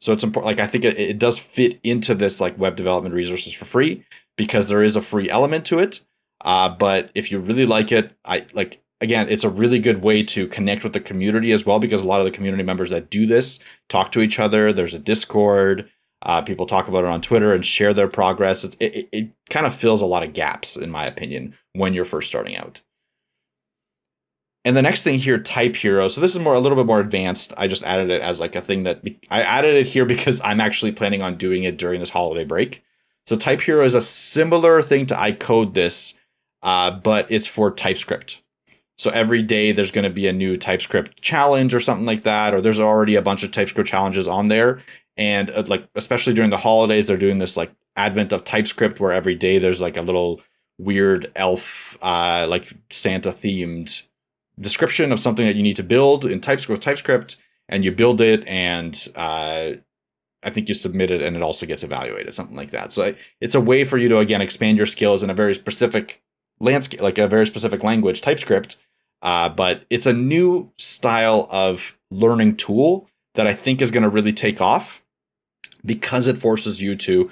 So 0.00 0.12
it's 0.12 0.24
important. 0.24 0.46
Like, 0.46 0.58
I 0.58 0.66
think 0.66 0.84
it, 0.84 0.98
it 0.98 1.20
does 1.20 1.38
fit 1.38 1.78
into 1.84 2.16
this 2.16 2.40
like 2.40 2.58
web 2.58 2.74
development 2.74 3.14
resources 3.14 3.52
for 3.52 3.64
free 3.64 4.02
because 4.36 4.66
there 4.66 4.82
is 4.82 4.96
a 4.96 5.02
free 5.02 5.30
element 5.30 5.66
to 5.66 5.78
it. 5.78 6.00
Uh, 6.44 6.68
but 6.68 7.12
if 7.14 7.30
you 7.30 7.38
really 7.38 7.64
like 7.64 7.92
it, 7.92 8.10
I 8.24 8.44
like, 8.52 8.82
again, 9.00 9.28
it's 9.28 9.44
a 9.44 9.50
really 9.50 9.78
good 9.78 10.02
way 10.02 10.24
to 10.24 10.48
connect 10.48 10.82
with 10.82 10.94
the 10.94 11.00
community 11.00 11.52
as 11.52 11.64
well 11.64 11.78
because 11.78 12.02
a 12.02 12.08
lot 12.08 12.18
of 12.18 12.24
the 12.24 12.32
community 12.32 12.64
members 12.64 12.90
that 12.90 13.08
do 13.08 13.24
this 13.24 13.60
talk 13.88 14.10
to 14.10 14.20
each 14.20 14.40
other. 14.40 14.72
There's 14.72 14.94
a 14.94 14.98
Discord. 14.98 15.88
Uh, 16.22 16.42
people 16.42 16.66
talk 16.66 16.88
about 16.88 17.04
it 17.04 17.10
on 17.10 17.20
Twitter 17.20 17.54
and 17.54 17.64
share 17.64 17.94
their 17.94 18.08
progress. 18.08 18.64
It, 18.64 18.76
it, 18.78 19.08
it 19.12 19.30
kind 19.48 19.66
of 19.66 19.74
fills 19.74 20.02
a 20.02 20.06
lot 20.06 20.22
of 20.22 20.34
gaps, 20.34 20.76
in 20.76 20.90
my 20.90 21.06
opinion, 21.06 21.54
when 21.72 21.94
you're 21.94 22.04
first 22.04 22.28
starting 22.28 22.56
out. 22.56 22.82
And 24.64 24.76
the 24.76 24.82
next 24.82 25.02
thing 25.02 25.18
here, 25.18 25.38
Type 25.38 25.76
Hero. 25.76 26.08
So 26.08 26.20
this 26.20 26.34
is 26.34 26.40
more 26.40 26.54
a 26.54 26.60
little 26.60 26.76
bit 26.76 26.86
more 26.86 27.00
advanced. 27.00 27.54
I 27.56 27.66
just 27.66 27.82
added 27.82 28.10
it 28.10 28.20
as 28.20 28.40
like 28.40 28.54
a 28.54 28.60
thing 28.60 28.82
that 28.82 29.02
I 29.30 29.40
added 29.40 29.74
it 29.74 29.86
here 29.86 30.04
because 30.04 30.40
I'm 30.44 30.60
actually 30.60 30.92
planning 30.92 31.22
on 31.22 31.36
doing 31.36 31.64
it 31.64 31.78
during 31.78 32.00
this 32.00 32.10
holiday 32.10 32.44
break. 32.44 32.84
So 33.26 33.36
Type 33.36 33.62
Hero 33.62 33.84
is 33.84 33.94
a 33.94 34.00
similar 34.02 34.82
thing 34.82 35.06
to 35.06 35.18
I 35.18 35.32
Code 35.32 35.72
This, 35.72 36.18
uh, 36.62 36.90
but 36.90 37.30
it's 37.30 37.46
for 37.46 37.70
TypeScript. 37.70 38.42
So 38.98 39.10
every 39.10 39.40
day 39.40 39.72
there's 39.72 39.92
going 39.92 40.04
to 40.04 40.10
be 40.10 40.28
a 40.28 40.32
new 40.32 40.58
TypeScript 40.58 41.22
challenge 41.22 41.72
or 41.72 41.80
something 41.80 42.04
like 42.04 42.24
that, 42.24 42.52
or 42.52 42.60
there's 42.60 42.80
already 42.80 43.14
a 43.14 43.22
bunch 43.22 43.42
of 43.42 43.50
TypeScript 43.50 43.88
challenges 43.88 44.28
on 44.28 44.48
there. 44.48 44.80
And 45.20 45.50
uh, 45.50 45.64
like 45.66 45.86
especially 45.94 46.32
during 46.32 46.50
the 46.50 46.56
holidays, 46.56 47.06
they're 47.06 47.18
doing 47.18 47.38
this 47.38 47.54
like 47.54 47.70
advent 47.94 48.32
of 48.32 48.42
TypeScript 48.42 48.98
where 48.98 49.12
every 49.12 49.34
day 49.34 49.58
there's 49.58 49.80
like 49.80 49.98
a 49.98 50.02
little 50.02 50.40
weird 50.78 51.30
elf, 51.36 51.98
uh, 52.00 52.46
like 52.48 52.72
Santa 52.88 53.28
themed 53.28 54.08
description 54.58 55.12
of 55.12 55.20
something 55.20 55.46
that 55.46 55.56
you 55.56 55.62
need 55.62 55.76
to 55.76 55.82
build 55.82 56.24
in 56.24 56.40
TypeScript, 56.40 56.82
TypeScript, 56.82 57.36
and 57.68 57.84
you 57.84 57.92
build 57.92 58.22
it, 58.22 58.46
and 58.46 59.08
uh, 59.14 59.72
I 60.42 60.50
think 60.50 60.68
you 60.68 60.74
submit 60.74 61.10
it, 61.10 61.20
and 61.20 61.36
it 61.36 61.42
also 61.42 61.66
gets 61.66 61.84
evaluated, 61.84 62.34
something 62.34 62.56
like 62.56 62.70
that. 62.70 62.90
So 62.90 63.14
it's 63.42 63.54
a 63.54 63.60
way 63.60 63.84
for 63.84 63.98
you 63.98 64.08
to 64.08 64.18
again 64.18 64.40
expand 64.40 64.78
your 64.78 64.86
skills 64.86 65.22
in 65.22 65.28
a 65.28 65.34
very 65.34 65.54
specific 65.54 66.22
landscape, 66.60 67.02
like 67.02 67.18
a 67.18 67.28
very 67.28 67.44
specific 67.44 67.84
language, 67.84 68.22
TypeScript. 68.22 68.78
Uh, 69.20 69.50
but 69.50 69.84
it's 69.90 70.06
a 70.06 70.14
new 70.14 70.72
style 70.78 71.46
of 71.50 71.98
learning 72.10 72.56
tool 72.56 73.06
that 73.34 73.46
I 73.46 73.52
think 73.52 73.82
is 73.82 73.90
going 73.90 74.02
to 74.02 74.08
really 74.08 74.32
take 74.32 74.62
off 74.62 75.02
because 75.84 76.26
it 76.26 76.38
forces 76.38 76.80
you 76.80 76.96
to 76.96 77.30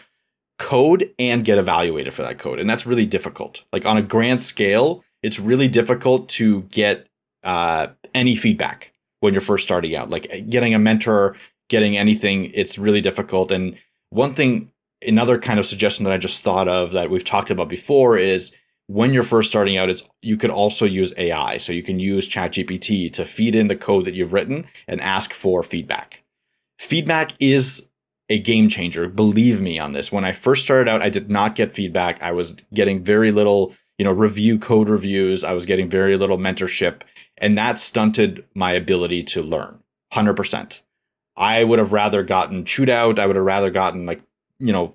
code 0.59 1.11
and 1.18 1.44
get 1.44 1.59
evaluated 1.59 2.12
for 2.12 2.22
that 2.22 2.38
code. 2.38 2.59
And 2.59 2.68
that's 2.68 2.86
really 2.86 3.07
difficult. 3.07 3.64
Like 3.72 3.86
on 3.86 3.96
a 3.96 4.03
grand 4.03 4.42
scale, 4.42 5.05
it's 5.22 5.38
really 5.38 5.68
difficult 5.68 6.28
to 6.30 6.62
get 6.62 7.09
uh, 7.44 7.88
any 8.14 8.34
feedback 8.34 8.92
when 9.20 9.34
you're 9.34 9.40
first 9.40 9.64
starting 9.64 9.94
out. 9.94 10.11
Like 10.11 10.46
getting 10.49 10.74
a 10.74 10.78
mentor, 10.78 11.36
getting 11.68 11.96
anything, 11.96 12.51
it's 12.55 12.78
really 12.78 13.01
difficult. 13.01 13.51
And 13.51 13.76
one 14.11 14.34
thing, 14.34 14.70
another 15.07 15.38
kind 15.38 15.59
of 15.59 15.66
suggestion 15.66 16.05
that 16.05 16.12
I 16.12 16.18
just 16.18 16.42
thought 16.42 16.68
of 16.68 16.92
that 16.92 17.11
we've 17.11 17.24
talked 17.24 17.51
about 17.51 17.68
before 17.68 18.18
is 18.18 18.57
when 18.88 19.12
you're 19.12 19.22
first 19.22 19.51
starting 19.51 19.76
out, 19.76 19.90
it's 19.90 20.03
you 20.22 20.36
could 20.36 20.51
also 20.51 20.86
use 20.86 21.12
AI. 21.18 21.59
So 21.59 21.72
you 21.72 21.82
can 21.82 22.01
use 22.01 22.28
ChatGPT 22.28 23.12
to 23.12 23.24
feed 23.24 23.55
in 23.55 23.68
the 23.68 23.76
code 23.76 24.07
that 24.07 24.14
you've 24.14 24.32
written 24.32 24.64
and 24.86 25.01
ask 25.01 25.32
for 25.32 25.62
feedback. 25.62 26.24
Feedback 26.78 27.32
is 27.38 27.88
a 28.29 28.39
game 28.39 28.68
changer. 28.68 29.09
Believe 29.09 29.61
me 29.61 29.79
on 29.79 29.93
this. 29.93 30.12
When 30.12 30.24
I 30.24 30.33
first 30.33 30.62
started 30.62 30.89
out, 30.89 31.03
I 31.03 31.09
did 31.09 31.31
not 31.31 31.55
get 31.55 31.72
feedback. 31.72 32.22
I 32.22 32.33
was 32.33 32.53
getting 32.74 33.03
very 33.03 33.31
little, 33.31 33.74
you 33.97 34.05
know, 34.05 34.12
review 34.12 34.59
code 34.59 34.89
reviews. 34.89 35.45
I 35.45 35.53
was 35.53 35.66
getting 35.66 35.89
very 35.89 36.16
little 36.16 36.39
mentorship, 36.39 37.03
and 37.39 37.57
that 37.57 37.79
stunted 37.79 38.45
my 38.55 38.72
ability 38.72 39.22
to 39.24 39.43
learn 39.43 39.83
100%. 40.12 40.81
I 41.37 41.64
would 41.64 41.79
have 41.79 41.93
rather 41.93 42.22
gotten 42.22 42.64
chewed 42.64 42.91
out. 42.91 43.18
I 43.18 43.26
would 43.26 43.37
have 43.37 43.45
rather 43.45 43.70
gotten 43.70 44.07
like, 44.07 44.20
you 44.59 44.72
know, 44.72 44.95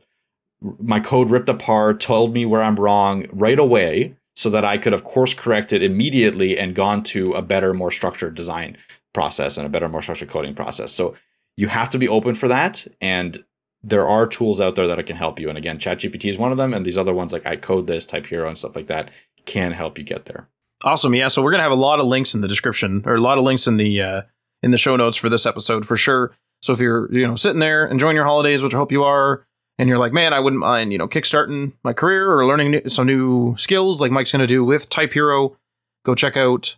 my 0.79 0.99
code 0.99 1.29
ripped 1.29 1.49
apart, 1.49 1.99
told 1.99 2.33
me 2.33 2.45
where 2.45 2.61
I'm 2.61 2.75
wrong 2.75 3.25
right 3.31 3.59
away 3.59 4.15
so 4.35 4.49
that 4.49 4.65
I 4.65 4.77
could 4.77 4.93
have 4.93 5.03
course 5.03 5.33
corrected 5.33 5.83
immediately 5.83 6.57
and 6.57 6.75
gone 6.75 7.03
to 7.03 7.33
a 7.33 7.41
better, 7.41 7.73
more 7.73 7.91
structured 7.91 8.35
design 8.35 8.77
process 9.13 9.57
and 9.57 9.65
a 9.65 9.69
better, 9.69 9.87
more 9.89 10.01
structured 10.01 10.29
coding 10.29 10.55
process. 10.55 10.91
So 10.91 11.15
you 11.57 11.67
have 11.67 11.89
to 11.91 11.97
be 11.97 12.07
open 12.07 12.35
for 12.35 12.47
that. 12.47 12.87
And 13.01 13.43
there 13.83 14.07
are 14.07 14.25
tools 14.25 14.61
out 14.61 14.75
there 14.75 14.87
that 14.87 15.05
can 15.05 15.17
help 15.17 15.39
you. 15.39 15.49
And 15.49 15.57
again, 15.57 15.77
ChatGPT 15.77 16.29
is 16.29 16.37
one 16.37 16.51
of 16.51 16.57
them. 16.57 16.73
And 16.73 16.85
these 16.85 16.97
other 16.97 17.13
ones 17.13 17.33
like 17.33 17.45
I 17.45 17.55
code 17.55 17.87
this, 17.87 18.05
type 18.05 18.25
hero 18.25 18.47
and 18.47 18.57
stuff 18.57 18.75
like 18.75 18.87
that 18.87 19.11
can 19.45 19.71
help 19.71 19.97
you 19.97 20.03
get 20.03 20.25
there. 20.25 20.47
Awesome. 20.83 21.13
Yeah. 21.15 21.27
So 21.27 21.41
we're 21.41 21.51
gonna 21.51 21.63
have 21.63 21.71
a 21.71 21.75
lot 21.75 21.99
of 21.99 22.05
links 22.05 22.33
in 22.33 22.41
the 22.41 22.47
description 22.47 23.03
or 23.05 23.15
a 23.15 23.21
lot 23.21 23.37
of 23.37 23.43
links 23.43 23.67
in 23.67 23.77
the 23.77 24.01
uh 24.01 24.21
in 24.61 24.71
the 24.71 24.77
show 24.77 24.95
notes 24.95 25.17
for 25.17 25.29
this 25.29 25.45
episode 25.45 25.85
for 25.85 25.97
sure. 25.97 26.35
So 26.61 26.71
if 26.71 26.79
you're, 26.79 27.11
you 27.13 27.27
know, 27.27 27.35
sitting 27.35 27.59
there 27.59 27.85
enjoying 27.85 28.15
your 28.15 28.25
holidays, 28.25 28.63
which 28.63 28.73
I 28.73 28.77
hope 28.77 28.91
you 28.91 29.03
are, 29.03 29.45
and 29.77 29.89
you're 29.89 29.97
like, 29.97 30.13
man, 30.13 30.33
I 30.33 30.39
wouldn't 30.39 30.61
mind, 30.61 30.91
you 30.91 30.97
know, 30.97 31.07
kickstarting 31.07 31.73
my 31.83 31.93
career 31.93 32.31
or 32.31 32.45
learning 32.45 32.87
some 32.87 33.07
new 33.07 33.55
skills 33.57 33.99
like 33.99 34.11
Mike's 34.11 34.31
going 34.31 34.39
to 34.39 34.47
do 34.47 34.63
with 34.63 34.89
Type 34.89 35.13
Hero, 35.13 35.57
go 36.05 36.15
check 36.15 36.37
out 36.37 36.77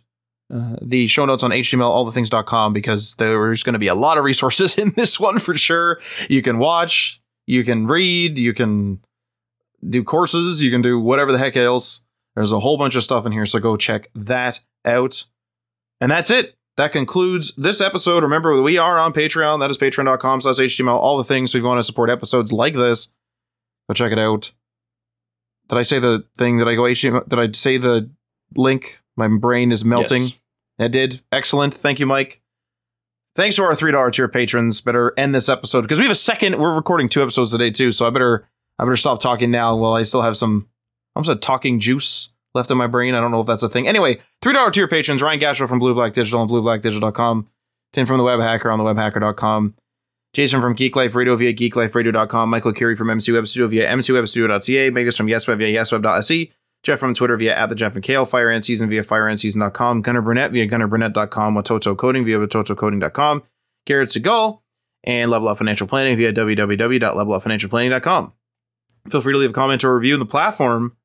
uh, 0.52 0.76
the 0.80 1.06
show 1.06 1.24
notes 1.24 1.42
on 1.42 1.50
htmlallthethings.com 1.50 2.72
because 2.72 3.14
there's 3.16 3.62
going 3.62 3.72
to 3.72 3.78
be 3.78 3.88
a 3.88 3.94
lot 3.94 4.18
of 4.18 4.24
resources 4.24 4.78
in 4.78 4.92
this 4.92 5.18
one 5.18 5.38
for 5.38 5.56
sure. 5.56 6.00
You 6.28 6.42
can 6.42 6.58
watch, 6.58 7.20
you 7.46 7.64
can 7.64 7.86
read, 7.86 8.38
you 8.38 8.54
can 8.54 9.00
do 9.88 10.04
courses, 10.04 10.62
you 10.62 10.70
can 10.70 10.82
do 10.82 11.00
whatever 11.00 11.32
the 11.32 11.38
heck 11.38 11.56
else. 11.56 12.02
There's 12.34 12.52
a 12.52 12.60
whole 12.60 12.76
bunch 12.76 12.96
of 12.96 13.02
stuff 13.02 13.24
in 13.24 13.32
here, 13.32 13.46
so 13.46 13.58
go 13.58 13.76
check 13.76 14.10
that 14.14 14.60
out. 14.84 15.24
And 16.00 16.10
that's 16.10 16.30
it. 16.30 16.54
That 16.76 16.92
concludes 16.92 17.54
this 17.56 17.80
episode. 17.80 18.22
Remember, 18.22 18.60
we 18.60 18.76
are 18.76 18.98
on 18.98 19.14
Patreon. 19.14 19.60
That 19.60 19.70
is 19.70 19.78
patreon.com 19.78 20.42
slash 20.42 20.56
HTML. 20.56 20.94
All 20.94 21.16
the 21.16 21.24
things. 21.24 21.52
So 21.52 21.58
if 21.58 21.62
you 21.62 21.68
want 21.68 21.78
to 21.78 21.84
support 21.84 22.10
episodes 22.10 22.52
like 22.52 22.74
this, 22.74 23.08
go 23.88 23.94
check 23.94 24.12
it 24.12 24.18
out. 24.18 24.52
Did 25.68 25.78
I 25.78 25.82
say 25.82 25.98
the 25.98 26.26
thing? 26.36 26.58
Did 26.58 26.68
I 26.68 26.74
go 26.74 26.82
HTML? 26.82 27.26
Did 27.26 27.38
I 27.38 27.50
say 27.52 27.78
the 27.78 28.10
link? 28.54 29.00
My 29.16 29.28
brain 29.28 29.72
is 29.72 29.84
melting. 29.84 30.22
Yes. 30.22 30.34
I 30.78 30.88
did. 30.88 31.22
Excellent. 31.32 31.72
Thank 31.74 31.98
you, 31.98 32.06
Mike. 32.06 32.42
Thanks 33.34 33.56
to 33.56 33.62
our 33.64 33.74
three 33.74 33.92
dollar 33.92 34.10
tier 34.10 34.28
patrons. 34.28 34.80
Better 34.80 35.12
end 35.16 35.34
this 35.34 35.48
episode 35.48 35.82
because 35.82 35.98
we 35.98 36.04
have 36.04 36.12
a 36.12 36.16
second. 36.16 36.58
We're 36.58 36.74
recording 36.74 37.08
two 37.08 37.22
episodes 37.22 37.52
today 37.52 37.70
too, 37.70 37.92
so 37.92 38.06
I 38.06 38.10
better 38.10 38.48
I 38.78 38.84
better 38.84 38.96
stop 38.96 39.20
talking 39.20 39.50
now 39.50 39.76
while 39.76 39.92
I 39.92 40.02
still 40.04 40.22
have 40.22 40.36
some. 40.36 40.68
I'm 41.14 41.22
just 41.22 41.40
talking 41.42 41.80
juice 41.80 42.30
left 42.54 42.70
in 42.70 42.78
my 42.78 42.86
brain. 42.86 43.14
I 43.14 43.20
don't 43.20 43.30
know 43.30 43.40
if 43.40 43.46
that's 43.46 43.62
a 43.62 43.68
thing. 43.68 43.88
Anyway, 43.88 44.18
three 44.42 44.54
dollar 44.54 44.70
tier 44.70 44.88
patrons: 44.88 45.22
Ryan 45.22 45.38
Gastro 45.38 45.68
from 45.68 45.78
Blue 45.78 45.94
Black 45.94 46.12
Digital 46.14 46.40
and 46.42 46.50
BlueBlackDigital.com, 46.50 47.48
Tim 47.92 48.06
from 48.06 48.18
the 48.18 48.24
Web 48.24 48.40
Hacker 48.40 48.70
on 48.70 48.78
the 48.78 48.84
WebHacker.com, 48.84 49.74
Jason 50.32 50.60
from 50.62 50.74
Geek 50.74 50.96
Life 50.96 51.14
Radio 51.14 51.36
via 51.36 51.52
GeekLifeRadio.com, 51.52 52.48
Michael 52.48 52.72
Curie 52.72 52.96
from 52.96 53.10
MC 53.10 53.32
Web 53.32 53.46
Studio 53.46 53.68
via 53.68 53.88
MCWebStudio.ca, 53.96 54.90
Megas 54.90 55.16
from 55.16 55.26
YesWeb 55.26 55.58
via 55.58 55.80
YesWeb.se. 55.80 56.52
Jeff 56.86 57.00
from 57.00 57.14
Twitter 57.14 57.36
via 57.36 57.52
at 57.52 57.68
the 57.68 57.74
Jeff 57.74 57.96
and 57.96 58.04
Kale, 58.04 58.24
Fire 58.24 58.48
and 58.48 58.64
Season 58.64 58.88
via 58.88 59.02
fireandseason.com, 59.02 60.02
Gunnar 60.02 60.22
Burnett 60.22 60.52
via 60.52 60.68
GunnarBurnett.com, 60.68 61.56
Watoto 61.56 61.96
Coding 61.96 62.24
via 62.24 62.38
WatotoCoding.com, 62.38 63.42
Garrett 63.86 64.10
Segal, 64.10 64.60
and 65.02 65.28
Level 65.28 65.48
Up 65.48 65.58
Financial 65.58 65.88
Planning 65.88 66.16
via 66.16 66.32
www.levelupfinancialplanning.com. 66.32 68.32
Feel 69.10 69.20
free 69.20 69.32
to 69.32 69.38
leave 69.38 69.50
a 69.50 69.52
comment 69.52 69.82
or 69.82 69.96
review 69.96 70.14
on 70.14 70.20
the 70.20 70.26
platform 70.26 70.96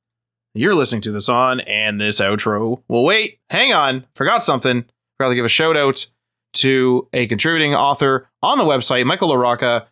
you're 0.53 0.75
listening 0.75 1.01
to 1.01 1.11
this 1.11 1.29
on 1.29 1.61
and 1.61 1.99
this 1.99 2.19
outro. 2.19 2.83
Well, 2.87 3.03
wait, 3.03 3.39
hang 3.49 3.73
on. 3.73 4.05
Forgot 4.15 4.43
something. 4.43 4.85
Forgot 5.17 5.29
to 5.29 5.35
give 5.35 5.45
a 5.45 5.49
shout 5.49 5.77
out 5.77 6.05
to 6.53 7.07
a 7.13 7.27
contributing 7.27 7.73
author 7.73 8.29
on 8.43 8.57
the 8.57 8.65
website, 8.65 9.05
Michael 9.05 9.29
LaRocca. 9.29 9.85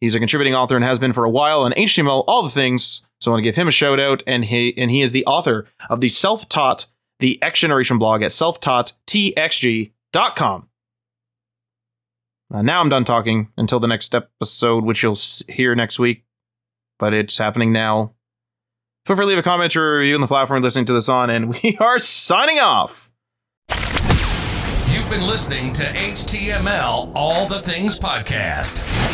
He's 0.00 0.14
a 0.14 0.18
contributing 0.18 0.54
author 0.54 0.76
and 0.76 0.84
has 0.84 0.98
been 0.98 1.12
for 1.12 1.24
a 1.24 1.30
while 1.30 1.62
on 1.62 1.72
HTML, 1.72 2.24
all 2.26 2.42
the 2.42 2.50
things. 2.50 3.06
So 3.20 3.30
I 3.30 3.32
want 3.32 3.40
to 3.40 3.44
give 3.44 3.56
him 3.56 3.68
a 3.68 3.72
shout 3.72 4.00
out. 4.00 4.22
And 4.26 4.44
he 4.44 4.76
and 4.76 4.90
he 4.90 5.02
is 5.02 5.12
the 5.12 5.24
author 5.24 5.66
of 5.88 6.00
the 6.00 6.08
self-taught, 6.08 6.86
the 7.20 7.40
X 7.42 7.60
Generation 7.60 7.98
blog 7.98 8.22
at 8.22 8.32
selftaughttxg.com. 8.32 10.68
Uh, 12.52 12.62
now 12.62 12.80
I'm 12.80 12.88
done 12.88 13.04
talking 13.04 13.48
until 13.56 13.80
the 13.80 13.88
next 13.88 14.14
episode, 14.14 14.84
which 14.84 15.02
you'll 15.02 15.18
hear 15.48 15.74
next 15.74 15.98
week. 15.98 16.24
But 16.98 17.14
it's 17.14 17.38
happening 17.38 17.72
now. 17.72 18.14
Feel 19.06 19.16
free 19.16 19.24
to 19.24 19.28
leave 19.28 19.38
a 19.38 19.42
comment 19.42 19.74
or 19.76 19.98
review 19.98 20.14
on 20.14 20.20
the 20.20 20.26
platform 20.26 20.62
listening 20.62 20.84
to 20.86 20.92
this 20.92 21.08
on, 21.08 21.30
and 21.30 21.48
we 21.62 21.76
are 21.78 21.98
signing 21.98 22.58
off. 22.58 23.10
You've 24.88 25.10
been 25.10 25.26
listening 25.26 25.72
to 25.74 25.84
HTML 25.84 27.12
All 27.14 27.46
the 27.46 27.60
Things 27.60 27.98
Podcast. 27.98 29.13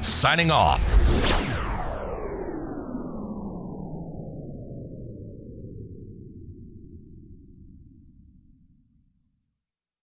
signing 0.00 0.50
off. 0.50 0.96